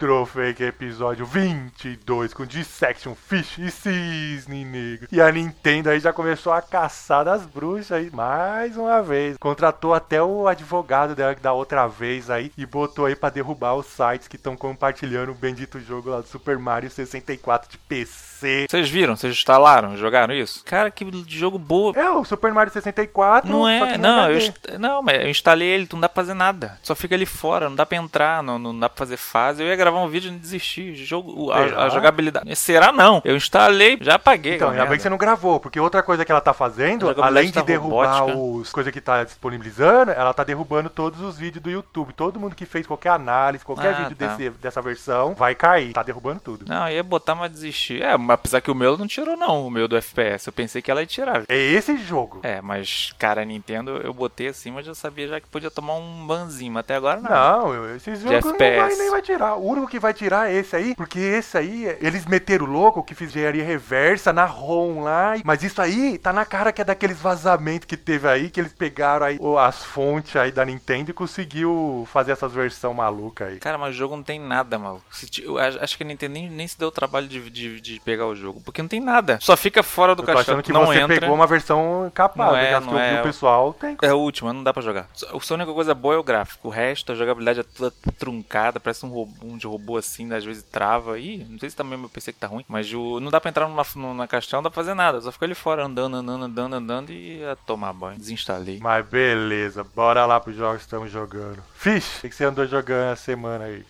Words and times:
Retrofake 0.00 0.62
episódio 0.62 1.26
22 1.26 2.32
com 2.32 2.46
Dissection 2.46 3.16
Fish 3.16 3.58
e 3.58 3.68
Cisne 3.68 4.64
Negro. 4.64 5.08
E 5.10 5.20
a 5.20 5.30
Nintendo 5.32 5.90
aí 5.90 5.98
já 5.98 6.12
começou 6.12 6.52
a 6.52 6.62
caçar 6.62 7.24
das 7.24 7.44
bruxas 7.44 7.90
aí 7.90 8.08
mais 8.12 8.76
uma 8.76 9.02
vez. 9.02 9.36
Contratou 9.38 9.92
até 9.92 10.22
o 10.22 10.46
advogado 10.46 11.16
dela 11.16 11.34
da 11.42 11.52
outra 11.52 11.88
vez 11.88 12.30
aí 12.30 12.52
e 12.56 12.64
botou 12.64 13.06
aí 13.06 13.16
pra 13.16 13.28
derrubar 13.28 13.74
os 13.74 13.86
sites 13.86 14.28
que 14.28 14.36
estão 14.36 14.56
compartilhando 14.56 15.32
o 15.32 15.34
bendito 15.34 15.80
jogo 15.80 16.10
lá 16.10 16.20
do 16.20 16.28
Super 16.28 16.58
Mario 16.60 16.88
64 16.88 17.68
de 17.68 17.76
PC. 17.78 18.66
Vocês 18.70 18.88
viram? 18.88 19.16
Vocês 19.16 19.32
instalaram? 19.32 19.96
Jogaram 19.96 20.32
isso? 20.32 20.62
Cara, 20.64 20.92
que 20.92 21.04
jogo 21.26 21.58
boa. 21.58 21.92
É, 21.98 22.08
o 22.08 22.24
Super 22.24 22.52
Mario 22.54 22.72
64. 22.72 23.50
Não 23.50 23.62
só 23.62 23.68
é, 23.68 23.92
que 23.92 23.98
não, 23.98 24.30
eu, 24.30 24.38
inst- 24.38 24.68
não, 24.78 25.02
mas 25.02 25.20
eu 25.22 25.28
instalei 25.28 25.66
ele, 25.66 25.88
tu 25.88 25.96
não 25.96 26.02
dá 26.02 26.08
pra 26.08 26.22
fazer 26.22 26.34
nada. 26.34 26.78
Só 26.84 26.94
fica 26.94 27.16
ali 27.16 27.26
fora, 27.26 27.68
não 27.68 27.74
dá 27.74 27.84
pra 27.84 27.98
entrar, 27.98 28.44
não, 28.44 28.60
não 28.60 28.78
dá 28.78 28.88
pra 28.88 28.96
fazer 28.98 29.16
fase. 29.16 29.60
Eu 29.60 29.66
ia 29.66 29.87
gravar 29.90 30.04
um 30.04 30.08
vídeo 30.08 30.32
e 30.32 30.36
desistir. 30.38 30.94
Jogo, 30.94 31.50
a, 31.50 31.84
a 31.84 31.88
jogabilidade. 31.88 32.54
Será 32.56 32.92
não? 32.92 33.20
Eu 33.24 33.36
instalei, 33.36 33.98
já 34.00 34.14
apaguei. 34.14 34.56
Então, 34.56 34.70
ainda 34.70 34.86
bem 34.86 34.96
que 34.96 35.02
você 35.02 35.08
não 35.10 35.18
gravou, 35.18 35.58
porque 35.60 35.78
outra 35.80 36.02
coisa 36.02 36.24
que 36.24 36.30
ela 36.32 36.40
tá 36.40 36.52
fazendo, 36.52 37.08
além 37.22 37.46
de 37.46 37.52
tá 37.54 37.62
derrubar 37.62 38.20
robótica. 38.20 38.38
os 38.38 38.72
coisas 38.72 38.92
que 38.92 39.00
tá 39.00 39.24
disponibilizando, 39.24 40.12
ela 40.12 40.32
tá 40.34 40.44
derrubando 40.44 40.88
todos 40.90 41.20
os 41.20 41.36
vídeos 41.38 41.62
do 41.62 41.70
YouTube. 41.70 42.12
Todo 42.12 42.38
mundo 42.38 42.54
que 42.54 42.66
fez 42.66 42.86
qualquer 42.86 43.10
análise, 43.10 43.64
qualquer 43.64 43.94
Ah, 43.94 43.98
vídeo 44.02 44.16
tá. 44.16 44.26
desse, 44.36 44.50
dessa 44.50 44.82
versão, 44.82 45.34
vai 45.34 45.54
cair. 45.54 45.92
Tá 45.92 46.02
derrubando 46.02 46.40
tudo. 46.40 46.64
Não, 46.68 46.88
eu 46.88 46.96
ia 46.96 47.02
botar, 47.02 47.34
mas 47.34 47.50
desistir. 47.50 48.02
É, 48.02 48.16
mas 48.16 48.34
apesar 48.34 48.60
que 48.60 48.70
o 48.70 48.74
meu 48.74 48.96
não 48.96 49.06
tirou, 49.06 49.36
não, 49.36 49.66
o 49.66 49.70
meu 49.70 49.88
do 49.88 49.96
FPS. 49.96 50.46
Eu 50.46 50.52
pensei 50.52 50.82
que 50.82 50.90
ela 50.90 51.00
ia 51.00 51.06
tirar. 51.06 51.42
É 51.48 51.56
esse 51.56 51.96
jogo. 51.98 52.40
É, 52.42 52.60
mas, 52.60 53.12
cara, 53.18 53.44
Nintendo 53.44 53.98
eu 54.02 54.12
botei 54.12 54.48
assim, 54.48 54.70
mas 54.70 54.84
já 54.86 54.94
sabia 54.94 55.28
já 55.28 55.40
que 55.40 55.46
podia 55.48 55.70
tomar 55.70 55.94
um 55.94 56.26
banzinho. 56.26 56.72
Mas 56.72 56.80
até 56.80 56.94
agora 56.96 57.20
não. 57.20 57.28
Não, 57.30 57.74
eu- 57.74 57.96
esse 57.96 58.14
jogo 58.16 58.34
não 58.48 58.58
vai, 58.58 58.94
nem 58.96 59.10
vai 59.10 59.22
tirar. 59.22 59.56
O 59.56 59.66
único 59.78 59.90
que 59.90 59.98
vai 59.98 60.12
tirar 60.14 60.50
é 60.50 60.54
esse 60.54 60.74
aí, 60.76 60.94
porque 60.94 61.18
esse 61.18 61.56
aí, 61.56 61.96
eles 62.00 62.26
meteram 62.26 62.66
o 62.66 62.70
louco 62.70 63.02
que 63.02 63.14
fiz 63.14 63.30
engenharia 63.30 63.64
reversa 63.64 64.32
na 64.32 64.44
ROM 64.44 65.00
lá. 65.02 65.34
Mas 65.44 65.62
isso 65.62 65.80
aí 65.80 66.18
tá 66.18 66.32
na 66.32 66.44
cara 66.44 66.72
que 66.72 66.82
é 66.82 66.84
daqueles 66.84 67.18
vazamentos 67.20 67.86
que 67.86 67.96
teve 67.96 68.28
aí, 68.28 68.50
que 68.50 68.60
eles 68.60 68.72
pegaram 68.72 69.26
aí 69.26 69.38
as 69.58 69.84
fontes 69.84 70.36
aí 70.36 70.50
da 70.52 70.64
Nintendo 70.64 71.10
e 71.10 71.14
conseguiu 71.14 72.06
fazer 72.12 72.32
essas 72.32 72.52
versões 72.52 72.96
malucas 72.96 73.48
aí. 73.48 73.58
Cara, 73.58 73.78
mas 73.78 73.94
o 73.94 73.98
jogo 73.98 74.16
não 74.16 74.22
tem 74.22 74.40
nada, 74.40 74.78
mal. 74.78 75.00
eu 75.42 75.58
acho 75.58 75.96
que 75.96 76.02
a 76.02 76.06
Nintendo 76.06 76.34
nem, 76.34 76.50
nem 76.50 76.66
se 76.66 76.78
deu 76.78 76.88
o 76.88 76.92
trabalho 76.92 77.28
de, 77.28 77.50
de, 77.50 77.80
de 77.80 78.00
pegar 78.00 78.26
o 78.26 78.34
jogo. 78.34 78.60
Porque 78.64 78.82
não 78.82 78.88
tem 78.88 79.00
nada. 79.00 79.38
Só 79.40 79.56
fica 79.56 79.82
fora 79.82 80.14
do 80.14 80.22
Eu 80.22 80.26
tô 80.26 80.32
caixão. 80.32 80.54
achando 80.54 80.62
que 80.64 80.72
não 80.72 80.86
você 80.86 81.00
entra. 81.00 81.20
pegou 81.20 81.34
uma 81.34 81.46
versão 81.46 82.10
capada, 82.14 82.52
Não 82.52 82.58
é, 82.58 82.68
que 82.68 82.74
as 82.74 82.84
que 82.84 82.90
não 82.90 82.98
vi 82.98 83.04
é. 83.04 83.20
o 83.20 83.22
pessoal 83.22 83.72
tem. 83.72 83.96
É 84.02 84.08
a 84.08 84.14
última, 84.14 84.52
não 84.52 84.62
dá 84.62 84.72
pra 84.72 84.82
jogar. 84.82 85.08
A 85.30 85.54
única 85.54 85.72
coisa 85.72 85.94
boa 85.94 86.14
é 86.14 86.18
o 86.18 86.22
gráfico. 86.22 86.68
O 86.68 86.70
resto, 86.70 87.12
a 87.12 87.14
jogabilidade 87.14 87.60
é 87.60 87.62
toda 87.62 87.92
truncada, 88.18 88.80
parece 88.80 89.04
um, 89.04 89.08
robô, 89.08 89.46
um 89.46 89.58
robô 89.68 89.96
assim, 89.96 90.32
às 90.32 90.44
vezes 90.44 90.62
trava. 90.62 91.18
Ih, 91.18 91.46
não 91.48 91.58
sei 91.58 91.70
se 91.70 91.76
também 91.76 91.98
meu 91.98 92.08
PC 92.08 92.32
que 92.32 92.38
tá 92.38 92.46
ruim, 92.46 92.64
mas 92.68 92.92
o, 92.92 93.20
não 93.20 93.30
dá 93.30 93.40
pra 93.40 93.50
entrar 93.50 93.68
numa, 93.68 93.82
numa 93.96 94.28
caixão, 94.28 94.58
não 94.58 94.64
dá 94.64 94.70
pra 94.70 94.82
fazer 94.82 94.94
nada. 94.94 95.20
Só 95.20 95.32
fica 95.32 95.44
ali 95.44 95.54
fora 95.54 95.84
andando, 95.84 96.16
andando, 96.16 96.44
andando, 96.44 96.74
andando 96.74 97.12
e 97.12 97.44
a 97.44 97.56
tomar 97.56 97.92
banho. 97.92 98.18
Desinstalei. 98.18 98.78
Mas 98.80 99.06
beleza, 99.06 99.84
bora 99.84 100.24
lá 100.26 100.40
pros 100.40 100.56
jogos 100.56 100.78
que 100.78 100.84
estamos 100.84 101.10
jogando. 101.10 101.62
Fish, 101.74 102.18
o 102.18 102.28
que 102.28 102.34
você 102.34 102.44
andou 102.44 102.66
jogando 102.66 103.12
essa 103.12 103.24
semana 103.24 103.64
aí? 103.64 103.84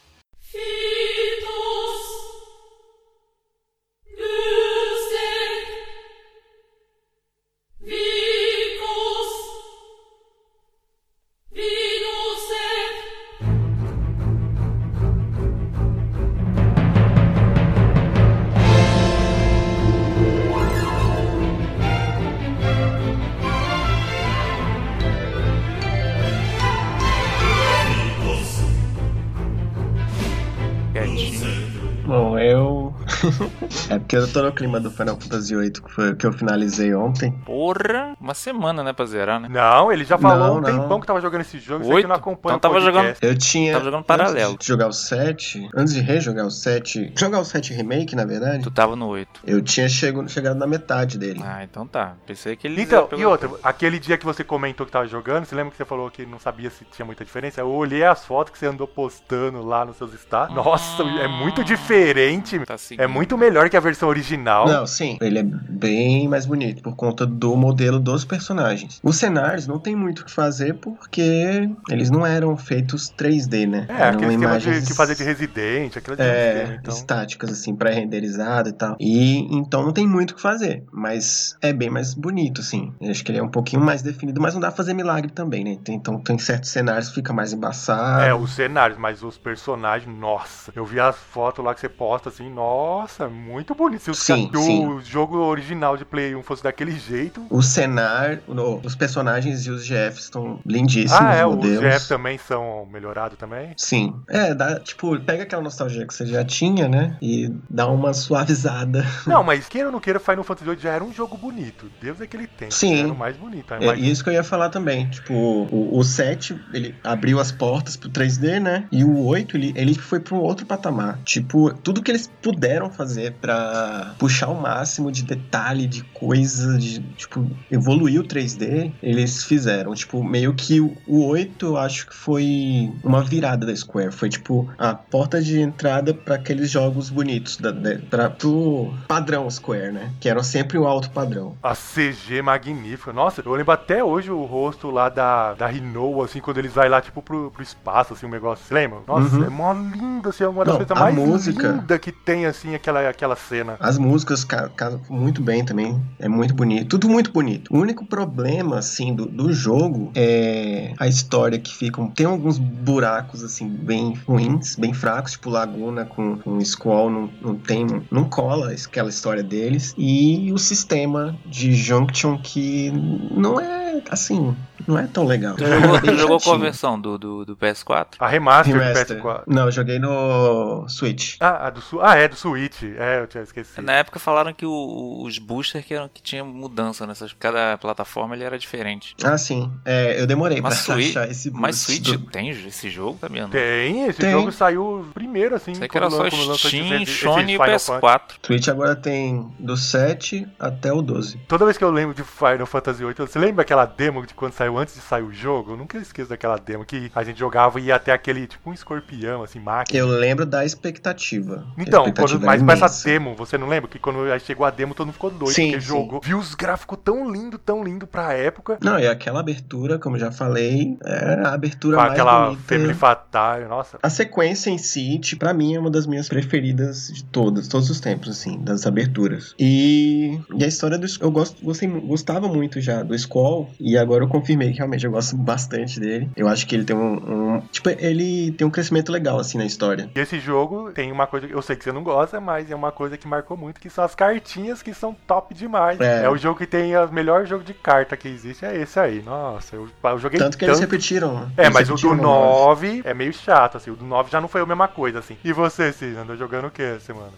Eu 34.18 34.32
tô 34.32 34.42
no 34.42 34.52
clima 34.52 34.78
do 34.80 34.90
Final 34.90 35.16
Fantasy 35.20 35.54
VIII, 35.56 35.70
que 35.70 35.90
foi 35.92 36.14
que 36.14 36.26
eu 36.26 36.32
finalizei 36.32 36.94
ontem. 36.94 37.30
Porra, 37.44 38.16
uma 38.20 38.34
semana, 38.34 38.82
né, 38.82 38.92
pra 38.92 39.04
zerar, 39.06 39.40
né? 39.40 39.48
Não, 39.50 39.92
ele 39.92 40.04
já 40.04 40.18
falou 40.18 40.46
Não, 40.48 40.56
um 40.56 40.60
não. 40.60 40.80
tempão 40.82 41.00
que 41.00 41.06
tava 41.06 41.20
jogando 41.20 41.40
esse 41.42 41.58
jogo, 41.58 41.84
você 41.84 41.92
Oito? 41.92 42.02
que 42.04 42.08
não 42.08 42.16
acompanha 42.16 42.56
Então 42.56 42.70
tava 42.70 42.82
podcast. 42.84 43.24
Eu 43.26 43.36
tinha. 43.36 43.72
Tava 43.72 43.84
jogando 43.84 44.04
paralelo. 44.04 44.52
Antes 44.54 44.66
de 44.66 44.72
jogar 44.72 44.88
o 44.88 44.92
7, 44.92 45.68
antes 45.76 45.94
de 45.94 46.00
rejogar 46.00 46.46
o 46.46 46.50
7, 46.50 47.12
jogar 47.16 47.40
o 47.40 47.44
7 47.44 47.72
Remake, 47.72 48.14
na 48.16 48.24
verdade, 48.24 48.62
Tu 48.62 48.70
tava 48.70 48.94
no 48.96 49.06
8. 49.08 49.40
eu 49.46 49.62
tinha 49.62 49.88
chego, 49.88 50.28
chegado 50.28 50.56
na 50.58 50.66
metade 50.66 51.18
dele. 51.18 51.40
Ah, 51.44 51.62
então 51.64 51.86
tá. 51.86 52.14
Pensei 52.26 52.56
que 52.56 52.66
ele. 52.66 52.82
Então, 52.82 53.06
pegou- 53.06 53.22
e 53.22 53.26
outra, 53.26 53.50
aquele 53.62 53.98
dia 53.98 54.16
que 54.16 54.24
você 54.24 54.42
comentou 54.44 54.84
que 54.86 54.92
tava 54.92 55.06
jogando, 55.06 55.44
você 55.44 55.54
lembra 55.54 55.70
que 55.70 55.76
você 55.76 55.84
falou 55.84 56.10
que 56.10 56.24
não 56.26 56.38
sabia 56.38 56.70
se 56.70 56.84
tinha 56.84 57.04
muita 57.06 57.24
diferença? 57.24 57.60
Eu 57.60 57.68
olhei 57.70 58.04
as 58.04 58.24
fotos 58.24 58.52
que 58.52 58.58
você 58.58 58.66
andou 58.66 58.86
postando 58.86 59.64
lá 59.64 59.84
nos 59.84 59.96
seus 59.96 60.12
status. 60.14 60.54
Nossa, 60.54 61.02
é 61.02 61.28
muito 61.28 61.62
diferente. 61.64 62.58
Tá. 62.60 62.76
É 62.96 63.06
muito 63.06 63.36
melhor 63.36 63.68
que 63.68 63.76
a 63.76 63.80
versão 63.80 64.07
original. 64.08 64.66
Não, 64.66 64.86
sim, 64.86 65.18
ele 65.20 65.38
é 65.38 65.42
bem 65.42 66.28
mais 66.28 66.46
bonito 66.46 66.82
por 66.82 66.94
conta 66.96 67.26
do 67.26 67.56
modelo 67.56 67.98
dos 67.98 68.24
personagens. 68.24 69.00
Os 69.02 69.16
cenários 69.16 69.66
não 69.66 69.78
tem 69.78 69.94
muito 69.94 70.20
o 70.20 70.24
que 70.24 70.30
fazer 70.30 70.74
porque 70.74 71.70
eles 71.88 72.10
não 72.10 72.26
eram 72.26 72.56
feitos 72.56 73.12
3D, 73.16 73.66
né? 73.66 73.86
É, 73.88 74.02
eram 74.02 74.18
aquele 74.18 74.36
de, 74.36 74.42
imagens 74.42 74.86
que 74.86 74.94
fazer 74.94 75.14
de 75.14 75.22
residente, 75.22 75.98
aquele 75.98 76.16
de 76.16 76.22
é, 76.22 76.78
então. 76.80 76.94
estáticas, 76.94 77.50
assim, 77.50 77.74
pré-renderizado 77.74 78.68
e 78.68 78.72
tal. 78.72 78.96
E 78.98 79.38
então 79.54 79.82
não 79.82 79.92
tem 79.92 80.06
muito 80.06 80.32
o 80.32 80.34
que 80.34 80.42
fazer. 80.42 80.84
Mas 80.92 81.56
é 81.60 81.72
bem 81.72 81.90
mais 81.90 82.14
bonito, 82.14 82.60
assim. 82.60 82.92
Eu 83.00 83.10
acho 83.10 83.24
que 83.24 83.30
ele 83.30 83.38
é 83.38 83.42
um 83.42 83.48
pouquinho 83.48 83.82
mais 83.82 84.02
definido, 84.02 84.40
mas 84.40 84.54
não 84.54 84.60
dá 84.60 84.68
pra 84.68 84.76
fazer 84.76 84.94
milagre 84.94 85.30
também, 85.30 85.64
né? 85.64 85.78
Então 85.88 86.18
tem 86.18 86.38
certos 86.38 86.70
cenários 86.70 87.08
que 87.08 87.16
fica 87.16 87.32
mais 87.32 87.52
embaçado. 87.52 88.22
É, 88.22 88.34
os 88.34 88.52
cenários, 88.52 88.98
mas 88.98 89.22
os 89.22 89.38
personagens, 89.38 90.12
nossa. 90.18 90.72
Eu 90.74 90.84
vi 90.84 91.00
as 91.00 91.16
fotos 91.16 91.64
lá 91.64 91.74
que 91.74 91.80
você 91.80 91.88
posta 91.88 92.28
assim, 92.28 92.50
nossa, 92.50 93.28
muito 93.28 93.74
bonito. 93.74 93.87
Se, 93.98 94.10
os 94.10 94.18
Sim, 94.18 94.50
sim. 94.54 94.86
o 94.86 95.00
jogo 95.00 95.38
original 95.38 95.96
de 95.96 96.04
Play 96.04 96.34
1 96.34 96.42
fosse 96.42 96.62
daquele 96.62 96.92
jeito. 96.92 97.46
O 97.50 97.62
cenário, 97.62 98.42
os 98.84 98.94
personagens 98.94 99.66
e 99.66 99.70
os 99.70 99.86
GFs 99.86 100.24
estão 100.24 100.60
lindíssimos, 100.66 101.20
ah, 101.20 101.34
é, 101.34 101.46
os 101.46 101.52
os 101.52 101.56
modelos. 101.56 101.94
GF 101.94 102.08
também 102.08 102.38
são 102.38 102.86
melhorados 102.92 103.38
também. 103.38 103.72
Sim. 103.76 104.14
É, 104.28 104.54
dá, 104.54 104.78
tipo, 104.80 105.18
pega 105.20 105.42
aquela 105.44 105.62
nostalgia 105.62 106.06
que 106.06 106.14
você 106.14 106.26
já 106.26 106.44
tinha, 106.44 106.88
né? 106.88 107.16
E 107.20 107.52
dá 107.68 107.86
uma 107.86 108.12
suavizada. 108.14 109.04
Não, 109.26 109.42
mas 109.42 109.68
queira 109.68 109.88
ou 109.88 109.92
não 109.92 110.00
queira, 110.00 110.20
Final 110.20 110.44
Fantasy 110.44 110.68
VIII 110.68 110.80
já 110.80 110.90
era 110.90 111.04
um 111.04 111.12
jogo 111.12 111.36
bonito. 111.36 111.90
Deus 112.00 112.20
é 112.20 112.26
que 112.26 112.36
ele 112.36 112.46
tem. 112.46 112.70
Sim. 112.70 113.00
Era 113.00 113.12
o 113.12 113.16
mais 113.16 113.36
bonito. 113.36 113.72
É 113.74 113.86
mais... 113.86 114.02
isso 114.02 114.22
que 114.22 114.30
eu 114.30 114.34
ia 114.34 114.44
falar 114.44 114.70
também. 114.70 115.08
Tipo, 115.08 115.34
o, 115.34 115.98
o 115.98 116.04
7, 116.04 116.58
ele 116.72 116.94
abriu 117.04 117.38
as 117.40 117.52
portas 117.52 117.96
pro 117.96 118.08
3D, 118.10 118.60
né? 118.60 118.86
E 118.90 119.04
o 119.04 119.24
8, 119.24 119.56
ele, 119.56 119.72
ele 119.76 119.94
foi 119.94 120.22
um 120.32 120.36
outro 120.36 120.66
patamar. 120.66 121.18
Tipo, 121.24 121.72
tudo 121.74 122.02
que 122.02 122.10
eles 122.10 122.30
puderam 122.42 122.90
fazer 122.90 123.34
pra 123.40 123.77
puxar 124.18 124.48
o 124.48 124.60
máximo 124.60 125.10
de 125.12 125.22
detalhe, 125.22 125.86
de 125.86 126.02
coisa, 126.04 126.78
de, 126.78 127.00
tipo, 127.16 127.48
evoluir 127.70 128.20
o 128.20 128.24
3D, 128.24 128.92
eles 129.02 129.44
fizeram. 129.44 129.94
Tipo, 129.94 130.22
meio 130.22 130.54
que 130.54 130.80
o, 130.80 130.96
o 131.06 131.24
8, 131.26 131.66
eu 131.66 131.76
acho 131.76 132.06
que 132.06 132.14
foi 132.14 132.92
uma 133.02 133.22
virada 133.22 133.66
da 133.66 133.74
Square. 133.74 134.12
Foi, 134.12 134.28
tipo, 134.28 134.68
a 134.78 134.94
porta 134.94 135.40
de 135.42 135.60
entrada 135.60 136.12
pra 136.14 136.36
aqueles 136.36 136.70
jogos 136.70 137.10
bonitos, 137.10 137.56
da, 137.56 137.70
da, 137.70 137.98
pra, 138.10 138.30
pro 138.30 138.92
padrão 139.06 139.48
Square, 139.50 139.92
né? 139.92 140.12
Que 140.20 140.28
eram 140.28 140.42
sempre 140.42 140.78
o 140.78 140.86
alto 140.86 141.10
padrão. 141.10 141.56
A 141.62 141.74
CG 141.74 142.42
magnífica. 142.42 143.12
Nossa, 143.12 143.42
eu 143.44 143.52
lembro 143.52 143.72
até 143.72 144.02
hoje 144.02 144.30
o 144.30 144.44
rosto 144.44 144.90
lá 144.90 145.08
da, 145.08 145.54
da 145.54 145.66
Rinoa, 145.66 146.24
assim, 146.24 146.40
quando 146.40 146.58
eles 146.58 146.72
vai 146.72 146.88
lá, 146.88 147.00
tipo, 147.00 147.22
pro, 147.22 147.50
pro 147.50 147.62
espaço, 147.62 148.12
assim, 148.14 148.26
um 148.26 148.30
negócio. 148.30 148.64
Você 148.66 148.74
lembra? 148.74 148.98
Nossa, 149.06 149.36
Uhum. 149.36 149.44
é 149.44 149.48
mó 149.48 149.72
lindo, 149.72 150.28
assim, 150.28 150.44
é 150.44 150.48
uma 150.48 150.64
das 150.64 150.76
coisas 150.76 150.98
mais 150.98 151.14
música- 151.14 151.68
lindas 151.68 151.98
que 151.98 152.12
tem, 152.12 152.46
assim, 152.46 152.74
aquela, 152.74 153.08
aquela 153.08 153.36
cena. 153.36 153.67
As 153.80 153.98
músicas 153.98 154.44
ca- 154.44 154.68
casam 154.68 155.00
muito 155.10 155.42
bem 155.42 155.64
também. 155.64 156.00
É 156.18 156.28
muito 156.28 156.54
bonito. 156.54 156.88
Tudo 156.88 157.08
muito 157.08 157.32
bonito. 157.32 157.72
O 157.74 157.78
único 157.78 158.04
problema, 158.04 158.78
assim, 158.78 159.14
do, 159.14 159.26
do 159.26 159.52
jogo 159.52 160.10
é 160.14 160.92
a 160.98 161.06
história 161.06 161.58
que 161.58 161.74
ficam. 161.74 162.08
Tem 162.10 162.26
alguns 162.26 162.58
buracos, 162.58 163.42
assim, 163.42 163.68
bem 163.68 164.14
ruins, 164.26 164.76
bem 164.76 164.92
fracos, 164.92 165.32
tipo 165.32 165.50
Laguna 165.50 166.04
com, 166.04 166.38
com 166.38 166.60
Squall 166.64 167.10
não, 167.10 167.30
não 167.40 167.54
tem. 167.54 167.86
Não 168.10 168.24
cola 168.24 168.72
aquela 168.72 169.08
história 169.08 169.42
deles. 169.42 169.94
E 169.96 170.52
o 170.52 170.58
sistema 170.58 171.38
de 171.46 171.74
Junction 171.74 172.38
que 172.38 172.90
não 173.34 173.60
é 173.60 173.87
assim. 174.10 174.56
não 174.86 174.98
é 174.98 175.06
tão 175.06 175.24
legal. 175.26 175.56
Tu 175.56 175.64
jogou, 175.66 176.00
tu 176.00 176.14
jogou 176.16 176.40
qual 176.40 176.58
versão 176.58 177.00
do, 177.00 177.18
do, 177.18 177.44
do 177.44 177.56
PS4? 177.56 178.06
A 178.18 178.28
remaster, 178.28 178.74
Remaster. 178.76 179.16
do 179.16 179.22
PS4. 179.22 179.42
Não, 179.46 179.64
eu 179.66 179.72
joguei 179.72 179.98
no 179.98 180.86
Switch. 180.88 181.36
Ah, 181.40 181.66
a 181.66 181.70
do 181.70 181.80
Su- 181.80 182.00
ah, 182.00 182.16
é 182.16 182.28
do 182.28 182.36
Switch. 182.36 182.82
É, 182.96 183.20
eu 183.20 183.26
tinha 183.26 183.42
esquecido. 183.42 183.82
Na 183.84 183.92
época 183.94 184.18
falaram 184.18 184.52
que 184.52 184.64
o- 184.66 185.22
os 185.24 185.38
boosters 185.38 185.84
que, 185.84 185.94
eram, 185.94 186.08
que 186.08 186.22
tinha 186.22 186.44
mudança 186.44 187.06
nessas. 187.06 187.32
Cada 187.38 187.76
plataforma 187.78 188.34
ele 188.34 188.44
era 188.44 188.58
diferente. 188.58 189.14
Ah, 189.22 189.36
sim. 189.38 189.70
É, 189.84 190.20
eu 190.20 190.26
demorei 190.26 190.60
Mas, 190.60 190.84
pra 190.84 190.94
Switch, 190.94 191.10
achar 191.16 191.30
esse 191.30 191.50
mas 191.50 191.76
boost 191.76 191.84
Switch 192.04 192.18
do- 192.20 192.30
tem 192.30 192.48
esse 192.50 192.90
jogo, 192.90 193.18
tá 193.20 193.28
vendo? 193.28 193.50
Tem, 193.50 194.04
esse 194.06 194.18
Tem. 194.20 194.30
jogo 194.32 194.50
saiu 194.52 195.06
primeiro, 195.14 195.54
assim. 195.54 195.74
Sei 195.74 195.88
que 195.88 195.96
era 195.96 196.08
quando 196.08 196.30
só 196.30 196.68
Steam, 196.68 197.04
Sony 197.06 197.54
e 197.54 197.56
Final 197.58 197.78
Fantasy. 197.78 197.92
PS4. 197.92 198.20
Switch 198.46 198.68
agora 198.68 198.96
tem 198.96 199.48
do 199.58 199.76
7 199.76 200.46
até 200.58 200.92
o 200.92 201.02
12. 201.02 201.38
Toda 201.48 201.64
vez 201.64 201.76
que 201.78 201.84
eu 201.84 201.90
lembro 201.90 202.14
de 202.14 202.22
Final 202.22 202.66
Fantasy 202.66 203.04
VIII, 203.04 203.14
você 203.16 203.38
lembra 203.38 203.62
aquela 203.62 203.86
demo 203.96 204.26
de 204.26 204.34
quando 204.34 204.52
saiu 204.52 204.78
antes 204.78 204.94
de 204.94 205.00
sair 205.00 205.22
o 205.22 205.32
jogo? 205.32 205.72
Eu 205.72 205.76
nunca 205.76 205.98
esqueço 205.98 206.28
daquela 206.30 206.56
demo 206.56 206.84
que 206.84 207.10
a 207.14 207.24
gente 207.24 207.38
jogava 207.38 207.80
e 207.80 207.84
ia 207.84 207.96
até 207.96 208.12
aquele, 208.12 208.46
tipo 208.46 208.70
um 208.70 208.72
escorpião, 208.72 209.42
assim, 209.42 209.58
máquina. 209.58 209.98
Eu 209.98 210.06
lembro 210.06 210.44
da 210.46 210.64
expectativa. 210.64 211.66
Então, 211.76 212.02
expectativa 212.04 212.38
quando, 212.38 212.46
mas 212.46 212.60
era 212.60 212.64
pra 212.64 212.74
essa 212.74 212.84
imensa. 212.86 213.08
demo, 213.08 213.34
você 213.34 213.58
não 213.58 213.68
lembra 213.68 213.88
que 213.88 213.98
quando 213.98 214.18
chegou 214.40 214.64
a 214.66 214.70
demo 214.70 214.94
todo 214.94 215.06
mundo 215.06 215.14
ficou 215.14 215.30
doido, 215.30 215.54
Sim, 215.54 215.68
porque 215.70 215.80
sim. 215.80 215.86
jogou, 215.88 216.20
viu 216.22 216.38
os 216.38 216.54
gráficos 216.54 216.98
tão 217.02 217.30
lindo, 217.30 217.58
tão 217.58 217.82
lindo 217.82 218.06
pra 218.06 218.32
época, 218.32 218.78
Não, 218.82 218.98
e 218.98 219.06
aquela 219.06 219.40
abertura, 219.40 219.98
como 219.98 220.18
já 220.18 220.30
falei, 220.30 220.96
é 221.04 221.34
a 221.44 221.52
abertura 221.54 221.96
com 221.96 222.02
mais 222.02 222.12
aquela 222.12 222.46
bonita. 222.46 222.62
Family 222.62 222.94
Fatal, 222.94 223.68
nossa. 223.68 223.98
A 224.02 224.10
sequência 224.10 224.70
em 224.70 224.78
si, 224.78 225.18
tipo, 225.18 225.40
pra 225.40 225.54
mim, 225.54 225.74
é 225.74 225.80
uma 225.80 225.90
das 225.90 226.06
minhas 226.06 226.28
preferidas 226.28 227.08
de 227.08 227.24
todas, 227.24 227.68
todos 227.68 227.88
os 227.90 228.00
tempos, 228.00 228.28
assim, 228.28 228.58
das 228.60 228.86
aberturas. 228.86 229.54
E, 229.58 230.40
e 230.54 230.64
a 230.64 230.66
história 230.66 230.98
do 230.98 231.06
eu 231.20 231.30
gosto, 231.30 231.64
gostei, 231.64 231.88
gostava 231.88 232.48
muito 232.48 232.80
já 232.80 233.02
do 233.02 233.18
Squall, 233.18 233.70
e 233.80 233.96
agora 233.96 234.24
eu 234.24 234.28
confirmei 234.28 234.70
que 234.72 234.78
realmente 234.78 235.04
eu 235.06 235.10
gosto 235.10 235.36
bastante 235.36 235.98
dele. 236.00 236.28
Eu 236.36 236.48
acho 236.48 236.66
que 236.66 236.74
ele 236.74 236.84
tem 236.84 236.96
um, 236.96 237.56
um- 237.56 237.60
Tipo, 237.72 237.90
ele 237.90 238.52
tem 238.52 238.66
um 238.66 238.70
crescimento 238.70 239.10
legal, 239.12 239.38
assim, 239.38 239.58
na 239.58 239.64
história. 239.64 240.10
E 240.14 240.18
esse 240.20 240.38
jogo 240.40 240.90
tem 240.92 241.10
uma 241.12 241.26
coisa, 241.26 241.46
eu 241.46 241.60
sei 241.62 241.76
que 241.76 241.84
você 241.84 241.92
não 241.92 242.02
gosta, 242.02 242.40
mas 242.40 242.70
é 242.70 242.74
uma 242.74 242.90
coisa 242.92 243.16
que 243.16 243.26
marcou 243.28 243.56
muito, 243.56 243.80
que 243.80 243.88
são 243.90 244.04
as 244.04 244.14
cartinhas 244.14 244.82
que 244.82 244.92
são 244.94 245.14
top 245.26 245.54
demais. 245.54 246.00
É, 246.00 246.24
É. 246.24 246.28
o 246.30 246.36
jogo 246.36 246.58
que 246.58 246.66
tem 246.66 246.96
o 246.96 247.12
melhor 247.12 247.46
jogo 247.46 247.62
de 247.64 247.74
carta 247.74 248.16
que 248.16 248.28
existe, 248.28 248.64
é 248.64 248.76
esse 248.76 248.98
aí. 248.98 249.22
Nossa, 249.22 249.76
eu, 249.76 249.88
eu 250.04 250.18
joguei 250.18 250.38
Tanto 250.38 250.56
que 250.58 250.64
eles 250.64 250.80
repetiram. 250.80 251.50
É, 251.56 251.62
Eles 251.64 251.74
mas 251.74 251.88
o 251.90 251.94
do 251.94 251.96
repetiram 251.96 252.16
no 252.16 252.22
nove. 252.22 252.86
9 252.98 253.02
é 253.04 253.14
meio 253.14 253.32
chato, 253.32 253.76
assim. 253.76 253.90
O 253.90 253.96
do 253.96 254.04
9 254.04 254.30
já 254.30 254.40
não 254.40 254.48
foi 254.48 254.60
a 254.60 254.66
mesma 254.66 254.88
coisa, 254.88 255.18
assim. 255.18 255.36
E 255.44 255.52
você, 255.52 255.92
Cis, 255.92 256.16
andou 256.16 256.36
jogando 256.36 256.66
o 256.66 256.70
que 256.70 256.82
essa 256.82 257.00
semana? 257.00 257.32